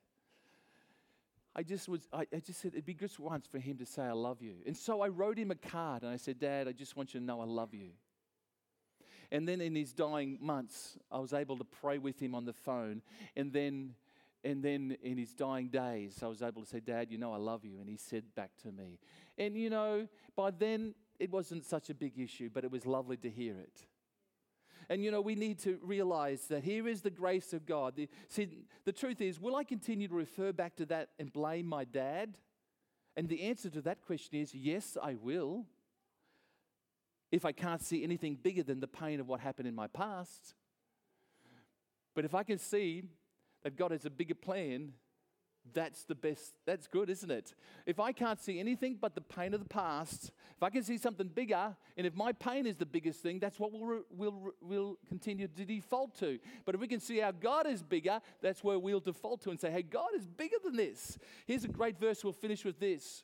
I 1.58 1.64
just 1.64 1.88
was, 1.88 2.06
I, 2.12 2.26
I, 2.34 2.40
just 2.40 2.60
said, 2.60 2.74
it'd 2.74 2.86
be 2.86 2.94
good 2.94 3.18
once 3.18 3.48
for 3.48 3.60
him 3.60 3.78
to 3.78 3.86
say, 3.86 4.04
I 4.04 4.12
love 4.12 4.42
you. 4.42 4.56
And 4.66 4.76
so 4.76 5.00
I 5.00 5.08
wrote 5.08 5.38
him 5.38 5.52
a 5.52 5.56
card 5.56 6.04
and 6.04 6.12
I 6.12 6.18
said, 6.18 6.38
Dad, 6.38 6.68
I 6.68 6.74
just 6.74 6.98
want 6.98 7.14
you 7.14 7.22
to 7.22 7.26
know 7.26 7.40
I 7.40 7.46
love 7.46 7.74
you. 7.74 7.92
And 9.32 9.48
then 9.48 9.62
in 9.62 9.74
his 9.74 9.94
dying 9.94 10.38
months, 10.42 10.98
I 11.10 11.20
was 11.20 11.32
able 11.32 11.58
to 11.58 11.64
pray 11.64 11.98
with 11.98 12.22
him 12.22 12.36
on 12.36 12.44
the 12.44 12.52
phone. 12.52 13.02
And 13.38 13.54
then, 13.54 13.96
and 14.44 14.62
then 14.62 14.98
in 15.02 15.18
his 15.18 15.34
dying 15.34 15.70
days, 15.70 16.20
I 16.22 16.28
was 16.28 16.42
able 16.42 16.62
to 16.62 16.68
say, 16.68 16.82
Dad, 16.82 17.10
you 17.10 17.18
know 17.18 17.34
I 17.34 17.38
love 17.38 17.64
you. 17.64 17.80
And 17.80 17.88
he 17.88 17.96
said 17.96 18.24
back 18.36 18.52
to 18.64 18.72
me. 18.74 19.00
And 19.38 19.56
you 19.56 19.70
know, 19.70 20.10
by 20.36 20.52
then, 20.52 20.94
it 21.20 21.32
wasn't 21.32 21.64
such 21.64 21.90
a 21.90 21.94
big 21.94 22.20
issue, 22.20 22.50
but 22.54 22.66
it 22.66 22.72
was 22.72 22.86
lovely 22.86 23.16
to 23.18 23.30
hear 23.30 23.58
it. 23.58 23.86
And 24.90 25.04
you 25.04 25.12
know, 25.12 25.22
we 25.22 25.36
need 25.36 25.60
to 25.60 25.80
realize 25.82 26.48
that 26.48 26.64
here 26.64 26.88
is 26.88 27.02
the 27.02 27.10
grace 27.10 27.54
of 27.54 27.66
God. 27.66 27.96
The, 27.96 28.08
see, 28.28 28.66
the 28.86 28.92
truth 28.92 29.22
is, 29.22 29.40
will 29.40 29.56
I 29.56 29.64
continue 29.64 30.08
to 30.08 30.14
refer 30.14 30.52
back 30.52 30.76
to 30.78 30.86
that 30.88 31.10
and 31.20 31.32
blame 31.32 31.66
my 31.66 31.84
dad? 31.86 32.38
And 33.16 33.30
the 33.30 33.44
answer 33.44 33.70
to 33.70 33.82
that 33.82 34.02
question 34.02 34.40
is 34.40 34.54
yes, 34.54 34.98
I 35.02 35.16
will. 35.16 35.66
If 37.32 37.46
I 37.46 37.52
can't 37.52 37.82
see 37.82 38.04
anything 38.04 38.36
bigger 38.36 38.64
than 38.64 38.80
the 38.80 38.88
pain 38.88 39.20
of 39.20 39.28
what 39.28 39.40
happened 39.40 39.68
in 39.68 39.76
my 39.76 39.88
past. 39.88 40.54
But 42.14 42.24
if 42.24 42.34
I 42.34 42.44
can 42.44 42.58
see 42.58 43.04
that 43.64 43.76
God 43.76 43.92
has 43.92 44.06
a 44.06 44.10
bigger 44.10 44.36
plan, 44.36 44.94
that's 45.74 46.04
the 46.04 46.16
best. 46.16 46.54
That's 46.66 46.88
good, 46.88 47.10
isn't 47.10 47.32
it? 47.32 47.54
If 47.86 48.00
I 48.00 48.12
can't 48.12 48.40
see 48.40 48.60
anything 48.60 48.98
but 49.00 49.16
the 49.16 49.22
pain 49.22 49.54
of 49.54 49.60
the 49.60 49.70
past, 49.70 50.32
if 50.56 50.64
I 50.64 50.70
can 50.70 50.84
see 50.84 50.98
something 50.98 51.28
bigger, 51.28 51.76
and 51.98 52.08
if 52.08 52.16
my 52.16 52.32
pain 52.32 52.66
is 52.66 52.76
the 52.76 52.86
biggest 52.86 53.22
thing, 53.22 53.40
that's 53.40 53.60
what 53.60 53.72
we'll, 53.72 54.04
we'll, 54.10 54.54
we'll 54.62 54.98
continue 55.08 55.48
to 55.48 55.66
default 55.66 56.18
to. 56.20 56.40
But 56.66 56.76
if 56.76 56.82
we 56.82 56.88
can 56.88 57.00
see 57.00 57.22
our 57.22 57.34
God 57.34 57.68
is 57.68 57.84
bigger, 57.84 58.22
that's 58.42 58.64
where 58.64 58.80
we'll 58.80 59.00
default 59.00 59.42
to 59.44 59.50
and 59.50 59.60
say, 59.60 59.72
hey, 59.72 59.82
God 59.82 60.10
is 60.16 60.26
bigger 60.26 60.58
than 60.64 60.76
this. 60.76 61.18
Here's 61.46 61.64
a 61.64 61.70
great 61.70 62.00
verse. 62.00 62.24
We'll 62.24 62.34
finish 62.34 62.64
with 62.64 62.80
this 62.80 63.24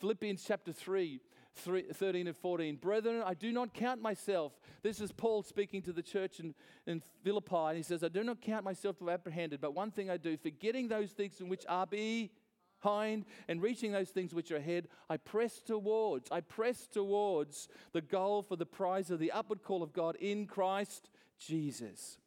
Philippians 0.00 0.44
chapter 0.44 0.72
3. 0.72 1.20
13 1.54 2.26
and 2.26 2.36
14. 2.36 2.76
Brethren, 2.76 3.22
I 3.24 3.34
do 3.34 3.52
not 3.52 3.74
count 3.74 4.00
myself. 4.00 4.52
This 4.82 5.00
is 5.00 5.12
Paul 5.12 5.42
speaking 5.42 5.82
to 5.82 5.92
the 5.92 6.02
church 6.02 6.40
in, 6.40 6.54
in 6.86 7.02
Philippi, 7.22 7.56
and 7.56 7.76
he 7.76 7.82
says, 7.82 8.02
I 8.02 8.08
do 8.08 8.24
not 8.24 8.40
count 8.40 8.64
myself 8.64 8.98
to 8.98 9.06
have 9.06 9.20
apprehended, 9.20 9.60
but 9.60 9.74
one 9.74 9.90
thing 9.90 10.10
I 10.10 10.16
do, 10.16 10.36
forgetting 10.36 10.88
those 10.88 11.10
things 11.10 11.40
in 11.40 11.48
which 11.48 11.64
are 11.68 11.86
behind 11.86 13.24
and 13.48 13.62
reaching 13.62 13.92
those 13.92 14.10
things 14.10 14.34
which 14.34 14.50
are 14.50 14.56
ahead, 14.56 14.88
I 15.08 15.18
press 15.18 15.60
towards, 15.60 16.30
I 16.30 16.40
press 16.40 16.86
towards 16.86 17.68
the 17.92 18.00
goal 18.00 18.42
for 18.42 18.56
the 18.56 18.66
prize 18.66 19.10
of 19.10 19.18
the 19.18 19.32
upward 19.32 19.62
call 19.62 19.82
of 19.82 19.92
God 19.92 20.16
in 20.16 20.46
Christ 20.46 21.10
Jesus. 21.38 22.18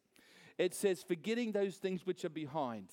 It 0.58 0.74
says, 0.74 1.02
forgetting 1.02 1.52
those 1.52 1.76
things 1.76 2.06
which 2.06 2.24
are 2.24 2.30
behind. 2.30 2.88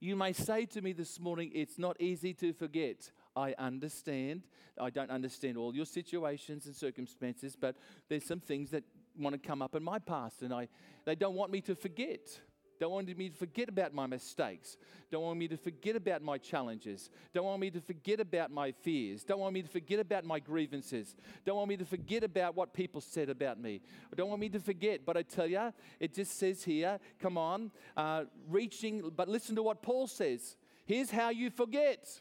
You 0.00 0.14
may 0.16 0.32
say 0.32 0.66
to 0.66 0.82
me 0.82 0.92
this 0.92 1.18
morning, 1.18 1.50
it's 1.54 1.78
not 1.78 2.00
easy 2.00 2.34
to 2.34 2.52
forget. 2.52 3.10
I 3.36 3.54
understand. 3.58 4.42
I 4.80 4.90
don't 4.90 5.10
understand 5.10 5.56
all 5.56 5.74
your 5.74 5.86
situations 5.86 6.66
and 6.66 6.74
circumstances, 6.74 7.56
but 7.56 7.76
there's 8.08 8.24
some 8.24 8.40
things 8.40 8.70
that 8.70 8.84
want 9.18 9.40
to 9.40 9.48
come 9.48 9.62
up 9.62 9.74
in 9.74 9.82
my 9.82 9.98
past, 9.98 10.42
and 10.42 10.52
I, 10.52 10.68
they 11.04 11.14
don't 11.14 11.34
want 11.34 11.52
me 11.52 11.60
to 11.62 11.74
forget. 11.74 12.40
Don't 12.78 12.92
want 12.92 13.16
me 13.16 13.30
to 13.30 13.34
forget 13.34 13.68
about 13.68 13.94
my 13.94 14.06
mistakes. 14.06 14.76
Don't 15.10 15.22
want 15.22 15.38
me 15.38 15.48
to 15.48 15.56
forget 15.56 15.96
about 15.96 16.22
my 16.22 16.36
challenges. 16.36 17.08
Don't 17.32 17.46
want 17.46 17.60
me 17.60 17.70
to 17.70 17.80
forget 17.80 18.20
about 18.20 18.50
my 18.50 18.72
fears. 18.72 19.24
Don't 19.24 19.40
want 19.40 19.54
me 19.54 19.62
to 19.62 19.68
forget 19.68 19.98
about 19.98 20.24
my 20.24 20.38
grievances. 20.38 21.16
Don't 21.44 21.56
want 21.56 21.68
me 21.68 21.78
to 21.78 21.86
forget 21.86 22.22
about 22.22 22.54
what 22.54 22.74
people 22.74 23.00
said 23.00 23.30
about 23.30 23.58
me. 23.58 23.80
Don't 24.14 24.28
want 24.28 24.40
me 24.40 24.50
to 24.50 24.60
forget. 24.60 25.06
But 25.06 25.16
I 25.16 25.22
tell 25.22 25.46
you, 25.46 25.72
it 26.00 26.12
just 26.12 26.38
says 26.38 26.64
here, 26.64 26.98
come 27.18 27.38
on, 27.38 27.70
uh, 27.96 28.24
reaching, 28.48 29.10
but 29.16 29.28
listen 29.28 29.56
to 29.56 29.62
what 29.62 29.80
Paul 29.80 30.06
says. 30.06 30.56
Here's 30.84 31.10
how 31.10 31.30
you 31.30 31.50
forget 31.50 32.20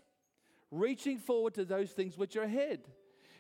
reaching 0.72 1.18
forward 1.18 1.54
to 1.56 1.66
those 1.66 1.92
things 1.92 2.18
which 2.18 2.36
are 2.36 2.44
ahead. 2.44 2.82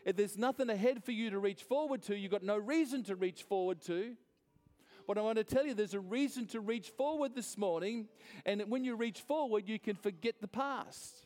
If 0.05 0.15
there's 0.15 0.37
nothing 0.37 0.69
ahead 0.69 1.03
for 1.03 1.11
you 1.11 1.31
to 1.31 1.39
reach 1.39 1.63
forward 1.63 2.03
to, 2.03 2.15
you've 2.15 2.31
got 2.31 2.43
no 2.43 2.57
reason 2.57 3.03
to 3.05 3.15
reach 3.15 3.43
forward 3.43 3.81
to. 3.81 4.15
But 5.07 5.17
I 5.17 5.21
want 5.21 5.37
to 5.37 5.43
tell 5.43 5.65
you 5.65 5.73
there's 5.73 5.93
a 5.93 5.99
reason 5.99 6.47
to 6.47 6.59
reach 6.59 6.89
forward 6.89 7.35
this 7.35 7.57
morning, 7.57 8.07
and 8.45 8.61
when 8.69 8.83
you 8.83 8.95
reach 8.95 9.21
forward, 9.21 9.67
you 9.67 9.79
can 9.79 9.95
forget 9.95 10.35
the 10.41 10.47
past. 10.47 11.25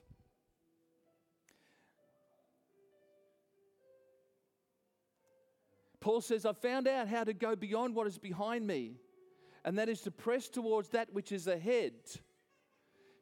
Paul 5.99 6.21
says, 6.21 6.45
I 6.45 6.53
found 6.53 6.87
out 6.87 7.07
how 7.09 7.25
to 7.25 7.33
go 7.33 7.55
beyond 7.55 7.95
what 7.95 8.07
is 8.07 8.17
behind 8.17 8.65
me, 8.65 8.95
and 9.65 9.77
that 9.77 9.89
is 9.89 10.01
to 10.01 10.11
press 10.11 10.47
towards 10.47 10.89
that 10.89 11.13
which 11.13 11.31
is 11.31 11.47
ahead 11.47 11.93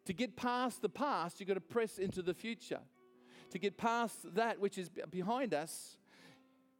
to 0.07 0.13
get 0.13 0.37
past 0.37 0.81
the 0.81 0.89
past, 0.89 1.39
you've 1.39 1.47
got 1.47 1.55
to 1.55 1.61
press 1.61 1.97
into 1.97 2.21
the 2.21 2.33
future. 2.33 2.79
To 3.51 3.59
get 3.59 3.77
past 3.77 4.35
that 4.35 4.59
which 4.59 4.77
is 4.77 4.89
behind 5.11 5.53
us, 5.53 5.97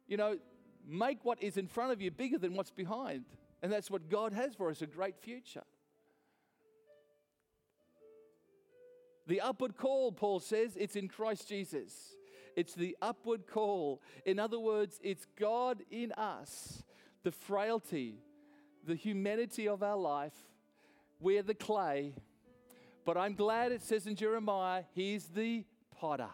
you 0.06 0.16
know, 0.16 0.38
make 0.86 1.24
what 1.24 1.42
is 1.42 1.58
in 1.58 1.66
front 1.66 1.92
of 1.92 2.00
you 2.00 2.10
bigger 2.10 2.38
than 2.38 2.54
what's 2.54 2.70
behind. 2.70 3.26
And 3.62 3.70
that's 3.70 3.90
what 3.90 4.08
God 4.08 4.32
has 4.32 4.54
for 4.54 4.70
us 4.70 4.80
a 4.80 4.86
great 4.86 5.18
future. 5.18 5.64
The 9.26 9.42
upward 9.42 9.76
call, 9.76 10.10
Paul 10.10 10.40
says, 10.40 10.74
it's 10.76 10.96
in 10.96 11.08
Christ 11.08 11.48
Jesus. 11.48 12.14
It's 12.56 12.74
the 12.74 12.96
upward 13.02 13.46
call. 13.46 14.00
In 14.24 14.38
other 14.38 14.58
words, 14.58 14.98
it's 15.02 15.26
God 15.38 15.82
in 15.90 16.12
us, 16.12 16.82
the 17.24 17.32
frailty, 17.32 18.22
the 18.86 18.94
humanity 18.94 19.68
of 19.68 19.82
our 19.82 19.98
life. 19.98 20.34
We're 21.20 21.42
the 21.42 21.54
clay, 21.54 22.14
but 23.08 23.16
I'm 23.16 23.32
glad 23.32 23.72
it 23.72 23.80
says 23.80 24.06
in 24.06 24.16
Jeremiah, 24.16 24.82
He's 24.92 25.24
the 25.28 25.64
potter. 25.98 26.28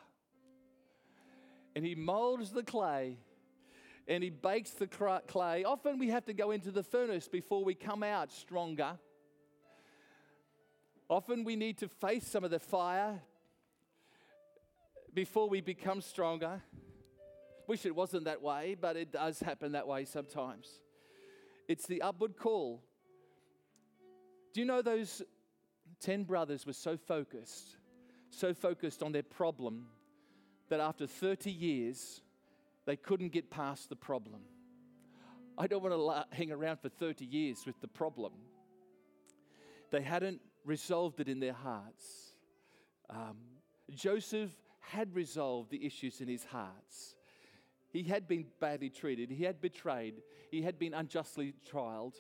And 1.77 1.87
He 1.87 1.95
molds 1.95 2.51
the 2.51 2.65
clay 2.65 3.17
and 4.09 4.25
He 4.25 4.31
bakes 4.31 4.71
the 4.71 4.89
clay. 4.89 5.63
Often 5.63 6.01
we 6.01 6.09
have 6.09 6.25
to 6.25 6.35
go 6.35 6.51
into 6.51 6.73
the 6.73 6.83
furnace 6.83 7.29
before 7.29 7.65
we 7.65 7.77
come 7.77 8.03
out 8.03 8.33
stronger. 8.33 8.99
Often 11.09 11.45
we 11.45 11.55
need 11.55 11.79
to 11.79 11.87
face 11.87 12.27
some 12.27 12.43
of 12.43 12.51
the 12.51 12.59
fire 12.59 13.23
before 15.15 15.49
we 15.49 15.61
become 15.61 16.01
stronger. 16.01 16.61
Wish 17.69 17.87
it 17.87 17.95
wasn't 17.95 18.25
that 18.25 18.43
way, 18.43 18.75
but 18.81 18.97
it 18.97 19.13
does 19.13 19.39
happen 19.39 19.71
that 19.73 19.87
way 19.87 20.07
sometimes. 20.07 20.81
It's 21.69 21.87
the 21.87 22.03
upward 22.03 22.37
call. 22.37 22.83
Do 24.53 24.61
you 24.61 24.67
know 24.67 24.83
those 24.83 25.23
10 26.01 26.25
brothers 26.25 26.67
were 26.67 26.73
so 26.73 26.97
focused, 26.97 27.77
so 28.31 28.55
focused 28.55 29.03
on 29.03 29.13
their 29.13 29.23
problem, 29.23 29.87
that 30.69 30.81
after 30.81 31.07
30 31.07 31.51
years, 31.51 32.21
they 32.87 32.97
couldn't 32.97 33.33
get 33.33 33.51
past 33.51 33.89
the 33.89 33.97
problem. 33.97 34.41
I 35.57 35.67
don't 35.67 35.83
want 35.83 35.95
to 35.95 36.37
hang 36.37 36.51
around 36.51 36.81
for 36.81 36.89
30 36.89 37.25
years 37.25 37.65
with 37.67 37.81
the 37.81 37.89
problem. 37.89 38.33
They 39.91 40.03
hadn't 40.03 40.41
resolved 40.65 41.21
it 41.21 41.29
in 41.29 41.39
their 41.39 41.53
hearts. 41.53 42.35
Um, 43.09 43.37
Joseph 43.95 44.51
had 44.81 45.15
resolved 45.15 45.71
the 45.71 45.87
issues 45.87 46.21
in 46.21 46.29
his 46.29 46.45
hearts. 46.45 47.15
He 47.91 48.03
had 48.03 48.27
been 48.27 48.47
badly 48.61 48.91
treated, 48.91 49.31
he 49.31 49.45
had 49.45 49.61
betrayed, 49.61 50.23
he 50.51 50.63
had 50.63 50.79
been 50.79 50.95
unjustly 50.95 51.55
trialed, 51.71 52.15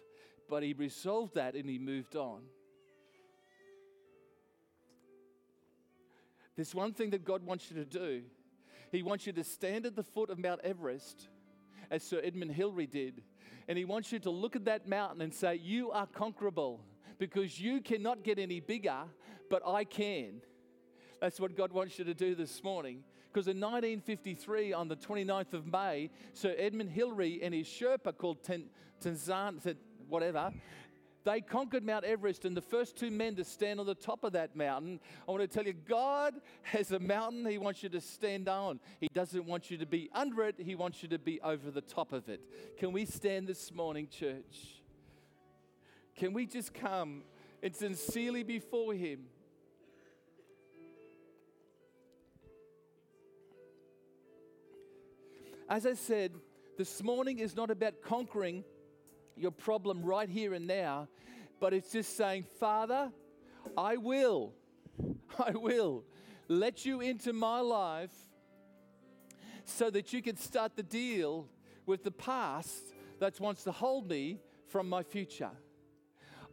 but 0.48 0.62
he 0.62 0.72
resolved 0.72 1.34
that 1.34 1.54
and 1.54 1.68
he 1.68 1.78
moved 1.78 2.14
on. 2.14 2.42
There's 6.56 6.74
one 6.74 6.92
thing 6.92 7.10
that 7.10 7.24
God 7.24 7.44
wants 7.44 7.70
you 7.70 7.76
to 7.76 7.84
do. 7.84 8.22
He 8.92 9.02
wants 9.02 9.26
you 9.26 9.32
to 9.32 9.44
stand 9.44 9.86
at 9.86 9.96
the 9.96 10.04
foot 10.04 10.30
of 10.30 10.38
Mount 10.38 10.60
Everest, 10.62 11.28
as 11.90 12.02
Sir 12.02 12.20
Edmund 12.22 12.52
Hillary 12.52 12.86
did, 12.86 13.22
and 13.68 13.76
He 13.76 13.84
wants 13.84 14.12
you 14.12 14.18
to 14.20 14.30
look 14.30 14.56
at 14.56 14.66
that 14.66 14.88
mountain 14.88 15.20
and 15.20 15.34
say, 15.34 15.56
You 15.56 15.90
are 15.90 16.06
conquerable 16.06 16.80
because 17.18 17.60
you 17.60 17.80
cannot 17.80 18.22
get 18.22 18.38
any 18.38 18.60
bigger, 18.60 19.02
but 19.50 19.62
I 19.66 19.84
can. 19.84 20.42
That's 21.20 21.40
what 21.40 21.56
God 21.56 21.72
wants 21.72 21.98
you 21.98 22.04
to 22.04 22.14
do 22.14 22.34
this 22.34 22.62
morning. 22.62 23.02
Because 23.32 23.48
in 23.48 23.58
1953, 23.58 24.72
on 24.72 24.86
the 24.86 24.96
29th 24.96 25.54
of 25.54 25.66
May, 25.66 26.10
Sir 26.34 26.54
Edmund 26.56 26.90
Hillary 26.90 27.40
and 27.42 27.52
his 27.52 27.66
Sherpa 27.66 28.16
called 28.16 28.44
Tenzing, 29.00 29.76
whatever, 30.08 30.52
they 31.24 31.40
conquered 31.40 31.84
Mount 31.84 32.04
Everest, 32.04 32.44
and 32.44 32.56
the 32.56 32.60
first 32.60 32.96
two 32.96 33.10
men 33.10 33.34
to 33.36 33.44
stand 33.44 33.80
on 33.80 33.86
the 33.86 33.94
top 33.94 34.24
of 34.24 34.32
that 34.32 34.54
mountain. 34.54 35.00
I 35.26 35.30
want 35.30 35.42
to 35.42 35.48
tell 35.48 35.66
you, 35.66 35.72
God 35.72 36.34
has 36.62 36.92
a 36.92 36.98
mountain 36.98 37.46
He 37.46 37.58
wants 37.58 37.82
you 37.82 37.88
to 37.90 38.00
stand 38.00 38.48
on. 38.48 38.78
He 39.00 39.08
doesn't 39.12 39.46
want 39.46 39.70
you 39.70 39.78
to 39.78 39.86
be 39.86 40.10
under 40.12 40.44
it, 40.44 40.56
He 40.58 40.74
wants 40.74 41.02
you 41.02 41.08
to 41.08 41.18
be 41.18 41.40
over 41.40 41.70
the 41.70 41.80
top 41.80 42.12
of 42.12 42.28
it. 42.28 42.40
Can 42.78 42.92
we 42.92 43.06
stand 43.06 43.46
this 43.46 43.72
morning, 43.72 44.08
church? 44.08 44.82
Can 46.16 46.32
we 46.32 46.46
just 46.46 46.74
come 46.74 47.22
and 47.62 47.74
sincerely 47.74 48.42
before 48.42 48.92
Him? 48.92 49.20
As 55.68 55.86
I 55.86 55.94
said, 55.94 56.32
this 56.76 57.02
morning 57.02 57.38
is 57.38 57.56
not 57.56 57.70
about 57.70 58.02
conquering 58.02 58.64
your 59.36 59.50
problem 59.50 60.02
right 60.02 60.28
here 60.28 60.54
and 60.54 60.66
now, 60.66 61.08
but 61.60 61.72
it's 61.72 61.92
just 61.92 62.16
saying, 62.16 62.44
Father, 62.58 63.10
I 63.76 63.96
will, 63.96 64.52
I 65.38 65.52
will 65.52 66.04
let 66.48 66.84
you 66.84 67.00
into 67.00 67.32
my 67.32 67.60
life 67.60 68.12
so 69.64 69.90
that 69.90 70.12
you 70.12 70.22
can 70.22 70.36
start 70.36 70.76
the 70.76 70.82
deal 70.82 71.48
with 71.86 72.04
the 72.04 72.10
past 72.10 72.94
that 73.18 73.40
wants 73.40 73.64
to 73.64 73.72
hold 73.72 74.08
me 74.08 74.40
from 74.68 74.88
my 74.88 75.02
future. 75.02 75.50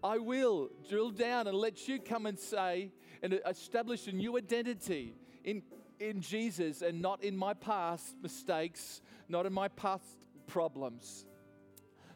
I 0.04 0.18
will 0.18 0.70
drill 0.90 1.12
down 1.12 1.48
and 1.48 1.56
let 1.56 1.88
you 1.88 2.00
come 2.00 2.26
and 2.26 2.40
say 2.40 2.92
and 3.22 3.40
establish 3.46 4.08
a 4.08 4.12
new 4.12 4.38
identity 4.38 5.14
in, 5.44 5.62
in 6.00 6.22
Jesus 6.22 6.82
and 6.82 7.02
not 7.02 7.24
in 7.24 7.38
my 7.38 7.54
past 7.54 8.16
mistakes, 8.22 9.02
not 9.30 9.46
in 9.46 9.54
my 9.54 9.68
past 9.68 10.26
problems 10.48 11.26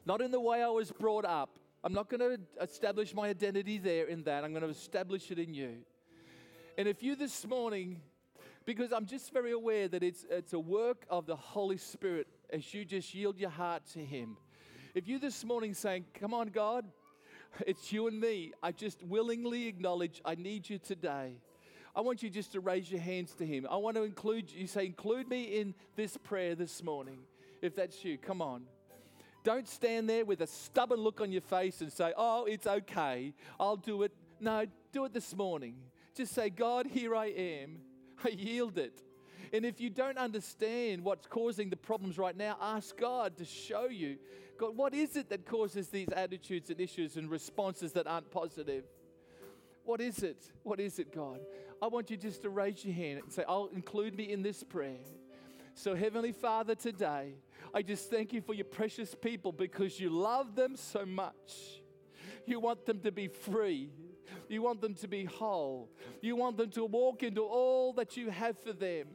not 0.06 0.22
in 0.22 0.32
the 0.32 0.40
way 0.40 0.62
I 0.62 0.70
was 0.70 0.92
brought 0.92 1.26
up. 1.26 1.58
I'm 1.84 1.94
not 1.94 2.10
going 2.10 2.20
to 2.20 2.40
establish 2.62 3.14
my 3.14 3.30
identity 3.30 3.78
there 3.78 4.06
in 4.06 4.24
that. 4.24 4.44
I'm 4.44 4.52
going 4.52 4.64
to 4.64 4.70
establish 4.70 5.30
it 5.32 5.40
in 5.40 5.54
you. 5.54 5.78
And 6.78 6.88
if 6.88 7.04
you 7.04 7.16
this 7.16 7.46
morning, 7.48 8.02
because 8.66 8.92
I'm 8.92 9.06
just 9.06 9.32
very 9.32 9.52
aware 9.52 9.88
that 9.88 10.04
it's, 10.04 10.26
it's 10.30 10.54
a 10.54 10.60
work 10.60 11.06
of 11.10 11.26
the 11.26 11.36
Holy 11.36 11.78
Spirit 11.78 12.28
as 12.52 12.74
you 12.74 12.86
just 12.86 13.14
yield 13.14 13.38
your 13.38 13.50
heart 13.50 13.84
to 13.94 14.00
Him. 14.00 14.38
If 14.94 15.08
you 15.08 15.20
this 15.20 15.44
morning 15.44 15.74
saying, 15.74 16.06
Come 16.20 16.34
on, 16.34 16.48
God, 16.48 16.86
it's 17.68 17.94
you 17.94 18.08
and 18.08 18.20
me, 18.20 18.54
I 18.64 18.72
just 18.72 19.04
willingly 19.04 19.68
acknowledge 19.68 20.22
I 20.26 20.36
need 20.36 20.70
you 20.70 20.80
today. 20.80 21.38
I 21.96 22.02
want 22.02 22.24
you 22.24 22.30
just 22.30 22.52
to 22.54 22.60
raise 22.60 22.92
your 22.92 23.00
hands 23.00 23.34
to 23.36 23.46
Him. 23.46 23.68
I 23.70 23.78
want 23.78 23.96
to 23.96 24.04
include 24.04 24.52
you, 24.52 24.68
say, 24.68 24.86
include 24.86 25.30
me 25.30 25.60
in 25.60 25.74
this 25.96 26.18
prayer 26.18 26.56
this 26.56 26.84
morning. 26.84 27.20
If 27.62 27.76
that's 27.76 28.04
you, 28.04 28.18
come 28.18 28.42
on. 28.42 28.64
Don't 29.46 29.68
stand 29.70 30.10
there 30.10 30.26
with 30.26 30.42
a 30.42 30.48
stubborn 30.48 31.00
look 31.00 31.22
on 31.22 31.32
your 31.32 31.42
face 31.42 31.80
and 31.80 31.94
say, 31.94 32.12
Oh, 32.18 32.46
it's 32.46 32.66
okay. 32.66 33.34
I'll 33.60 33.78
do 33.78 34.02
it. 34.02 34.12
No, 34.40 34.66
do 34.92 35.06
it 35.06 35.14
this 35.14 35.36
morning. 35.36 35.76
Just 36.16 36.34
say, 36.34 36.50
God, 36.50 36.88
here 36.88 37.16
I 37.16 37.28
am. 37.28 37.78
I 38.24 38.30
yield 38.30 38.80
it. 38.80 39.04
And 39.54 39.64
if 39.64 39.80
you 39.80 39.92
don't 39.92 40.18
understand 40.18 41.04
what's 41.04 41.28
causing 41.28 41.70
the 41.70 41.78
problems 41.78 42.18
right 42.18 42.36
now, 42.36 42.58
ask 42.60 42.98
God 42.98 43.38
to 43.38 43.46
show 43.46 43.86
you. 43.86 44.18
God, 44.58 44.76
what 44.76 44.96
is 44.96 45.16
it 45.16 45.30
that 45.30 45.46
causes 45.46 45.90
these 45.90 46.10
attitudes 46.10 46.72
and 46.72 46.82
issues 46.82 47.16
and 47.16 47.30
responses 47.30 47.92
that 47.94 48.08
aren't 48.08 48.32
positive? 48.32 48.86
What 49.84 50.02
is 50.02 50.24
it? 50.24 50.50
What 50.64 50.80
is 50.80 50.98
it, 50.98 51.14
God? 51.14 51.40
I 51.82 51.88
want 51.88 52.10
you 52.10 52.18
just 52.18 52.42
to 52.42 52.50
raise 52.50 52.84
your 52.84 52.96
hand 52.96 53.20
and 53.20 53.32
say, 53.32 53.44
I'll 53.48 53.70
include 53.76 54.16
me 54.16 54.32
in 54.32 54.42
this 54.42 54.64
prayer. 54.64 54.98
So, 55.78 55.94
Heavenly 55.94 56.32
Father, 56.32 56.74
today, 56.74 57.34
I 57.74 57.82
just 57.82 58.10
thank 58.10 58.32
you 58.32 58.40
for 58.40 58.54
your 58.54 58.64
precious 58.64 59.14
people 59.14 59.52
because 59.52 60.00
you 60.00 60.10
love 60.10 60.56
them 60.56 60.78
so 60.78 61.06
much. 61.06 61.82
You 62.46 62.62
want 62.62 62.86
them 62.86 63.02
to 63.02 63.12
be 63.12 63.28
free. 63.28 63.90
You 64.48 64.62
want 64.62 64.80
them 64.80 64.94
to 64.96 65.08
be 65.10 65.26
whole. 65.26 65.90
You 66.22 66.38
want 66.38 66.56
them 66.56 66.70
to 66.72 66.86
walk 66.86 67.24
into 67.24 67.42
all 67.42 67.92
that 67.94 68.16
you 68.16 68.30
have 68.30 68.58
for 68.58 68.72
them. 68.72 69.08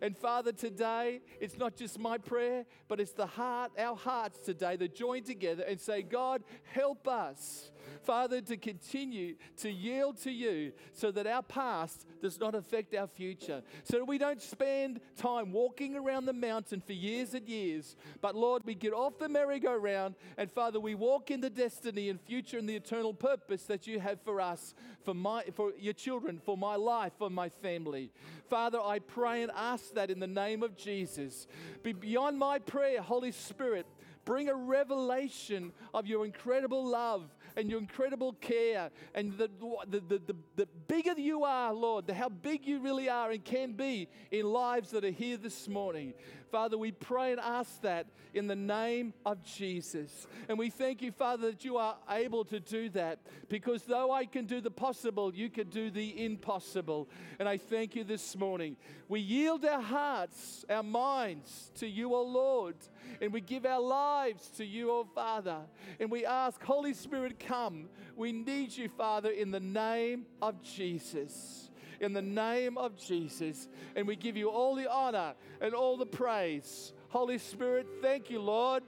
And 0.00 0.16
Father, 0.16 0.52
today, 0.52 1.20
it's 1.38 1.58
not 1.58 1.76
just 1.76 1.98
my 1.98 2.16
prayer, 2.16 2.64
but 2.88 2.98
it's 2.98 3.12
the 3.12 3.26
heart, 3.26 3.72
our 3.78 3.94
hearts 3.94 4.38
today 4.38 4.76
that 4.76 4.94
join 4.94 5.22
together 5.22 5.64
and 5.64 5.78
say, 5.78 6.00
God, 6.00 6.42
help 6.72 7.06
us, 7.06 7.70
Father, 8.02 8.40
to 8.42 8.56
continue 8.56 9.36
to 9.58 9.70
yield 9.70 10.18
to 10.22 10.30
you 10.30 10.72
so 10.92 11.10
that 11.10 11.26
our 11.26 11.42
past 11.42 12.06
does 12.20 12.38
not 12.38 12.54
affect 12.54 12.94
our 12.94 13.06
future. 13.06 13.62
So 13.84 14.04
we 14.04 14.18
don't 14.18 14.40
spend 14.40 15.00
time 15.16 15.52
walking 15.52 15.96
around 15.96 16.26
the 16.26 16.32
mountain 16.32 16.80
for 16.80 16.92
years 16.92 17.34
and 17.34 17.48
years, 17.48 17.96
but 18.20 18.34
Lord, 18.34 18.62
we 18.64 18.74
get 18.74 18.92
off 18.92 19.18
the 19.18 19.28
merry-go-round 19.28 20.14
and 20.36 20.50
Father, 20.50 20.80
we 20.80 20.94
walk 20.94 21.30
in 21.30 21.40
the 21.40 21.50
destiny 21.50 22.08
and 22.08 22.20
future 22.20 22.58
and 22.58 22.68
the 22.68 22.76
eternal 22.76 23.14
purpose 23.14 23.64
that 23.64 23.86
you 23.86 24.00
have 24.00 24.20
for 24.22 24.40
us, 24.40 24.74
for 25.04 25.14
my 25.14 25.42
for 25.54 25.72
your 25.78 25.92
children, 25.92 26.40
for 26.44 26.56
my 26.56 26.76
life, 26.76 27.12
for 27.18 27.30
my 27.30 27.48
family. 27.48 28.10
Father, 28.48 28.80
I 28.80 28.98
pray 29.00 29.42
and 29.42 29.52
ask 29.54 29.94
that 29.94 30.10
in 30.10 30.20
the 30.20 30.26
name 30.26 30.62
of 30.62 30.76
Jesus. 30.76 31.46
Be 31.82 31.92
beyond 31.92 32.38
my 32.38 32.58
prayer, 32.58 33.02
Holy 33.02 33.32
Spirit, 33.32 33.86
bring 34.26 34.50
a 34.50 34.54
revelation 34.54 35.72
of 35.94 36.06
your 36.06 36.26
incredible 36.26 36.84
love 36.84 37.22
and 37.56 37.70
your 37.70 37.78
incredible 37.78 38.34
care 38.34 38.90
and 39.14 39.32
the, 39.38 39.48
the, 39.88 40.00
the, 40.00 40.18
the, 40.18 40.36
the 40.56 40.68
bigger 40.88 41.14
you 41.16 41.44
are, 41.44 41.72
Lord, 41.72 42.06
the 42.06 42.12
how 42.12 42.28
big 42.28 42.66
you 42.66 42.80
really 42.80 43.08
are 43.08 43.30
and 43.30 43.42
can 43.42 43.72
be 43.72 44.08
in 44.30 44.44
lives 44.44 44.90
that 44.90 45.04
are 45.04 45.10
here 45.10 45.38
this 45.38 45.68
morning. 45.68 46.12
Father, 46.56 46.78
we 46.78 46.90
pray 46.90 47.32
and 47.32 47.40
ask 47.40 47.82
that 47.82 48.06
in 48.32 48.46
the 48.46 48.56
name 48.56 49.12
of 49.26 49.42
Jesus. 49.42 50.26
And 50.48 50.58
we 50.58 50.70
thank 50.70 51.02
you, 51.02 51.12
Father, 51.12 51.50
that 51.50 51.66
you 51.66 51.76
are 51.76 51.98
able 52.08 52.46
to 52.46 52.58
do 52.58 52.88
that 52.90 53.18
because 53.50 53.82
though 53.82 54.10
I 54.10 54.24
can 54.24 54.46
do 54.46 54.62
the 54.62 54.70
possible, 54.70 55.34
you 55.34 55.50
can 55.50 55.68
do 55.68 55.90
the 55.90 56.24
impossible. 56.24 57.10
And 57.38 57.46
I 57.46 57.58
thank 57.58 57.94
you 57.94 58.04
this 58.04 58.34
morning. 58.34 58.78
We 59.06 59.20
yield 59.20 59.66
our 59.66 59.82
hearts, 59.82 60.64
our 60.70 60.82
minds 60.82 61.72
to 61.74 61.86
you, 61.86 62.14
O 62.14 62.22
Lord, 62.22 62.76
and 63.20 63.34
we 63.34 63.42
give 63.42 63.66
our 63.66 63.82
lives 63.82 64.48
to 64.56 64.64
you, 64.64 64.90
O 64.92 65.04
Father. 65.14 65.58
And 66.00 66.10
we 66.10 66.24
ask, 66.24 66.62
Holy 66.62 66.94
Spirit, 66.94 67.38
come. 67.38 67.90
We 68.16 68.32
need 68.32 68.74
you, 68.74 68.88
Father, 68.88 69.28
in 69.28 69.50
the 69.50 69.60
name 69.60 70.24
of 70.40 70.62
Jesus. 70.62 71.65
In 72.00 72.12
the 72.12 72.22
name 72.22 72.76
of 72.78 72.96
Jesus. 72.96 73.68
And 73.94 74.06
we 74.06 74.16
give 74.16 74.36
you 74.36 74.48
all 74.50 74.74
the 74.74 74.90
honor 74.90 75.34
and 75.60 75.74
all 75.74 75.96
the 75.96 76.06
praise. 76.06 76.92
Holy 77.08 77.38
Spirit, 77.38 77.86
thank 78.02 78.30
you, 78.30 78.40
Lord. 78.40 78.82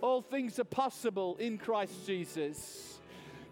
All 0.00 0.22
things 0.22 0.58
are 0.58 0.64
possible 0.64 1.36
in 1.38 1.58
Christ 1.58 2.06
Jesus. 2.06 3.00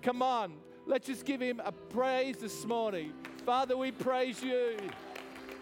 Come 0.01 0.23
on, 0.23 0.55
let's 0.87 1.07
just 1.07 1.25
give 1.25 1.41
him 1.41 1.61
a 1.65 1.73
praise 1.73 2.39
this 2.39 2.65
morning. 2.65 3.13
Father, 3.45 3.77
we 3.77 3.93
praise 3.93 4.43
you. 4.43 4.77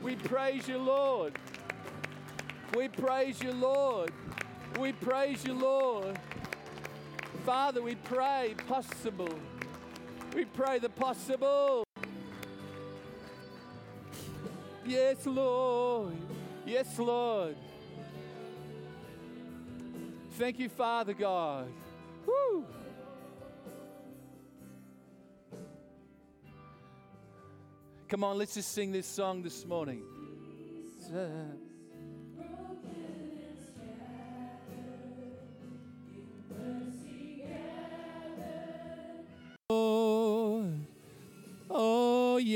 We 0.02 0.14
praise 0.14 0.68
you, 0.68 0.78
Lord. 0.78 1.32
We 2.76 2.88
praise 2.88 3.42
you, 3.42 3.52
Lord. 3.52 4.12
We 4.78 4.92
praise 4.92 5.44
you, 5.44 5.54
Lord. 5.54 6.18
Father, 7.44 7.80
we 7.80 7.94
pray 7.94 8.54
possible. 8.68 9.38
We 10.34 10.44
pray 10.44 10.78
the 10.78 10.90
possible. 10.90 11.85
Yes, 14.86 15.26
Lord. 15.26 16.16
Yes, 16.64 16.98
Lord. 16.98 17.56
Thank 20.32 20.60
you, 20.60 20.68
Father 20.68 21.12
God. 21.12 21.66
Woo. 22.24 22.64
Come 28.08 28.22
on, 28.22 28.38
let's 28.38 28.54
just 28.54 28.70
sing 28.70 28.92
this 28.92 29.06
song 29.06 29.42
this 29.42 29.66
morning. 29.66 30.02
Oh, 39.68 40.70
oh, 41.68 42.36
yeah. 42.36 42.54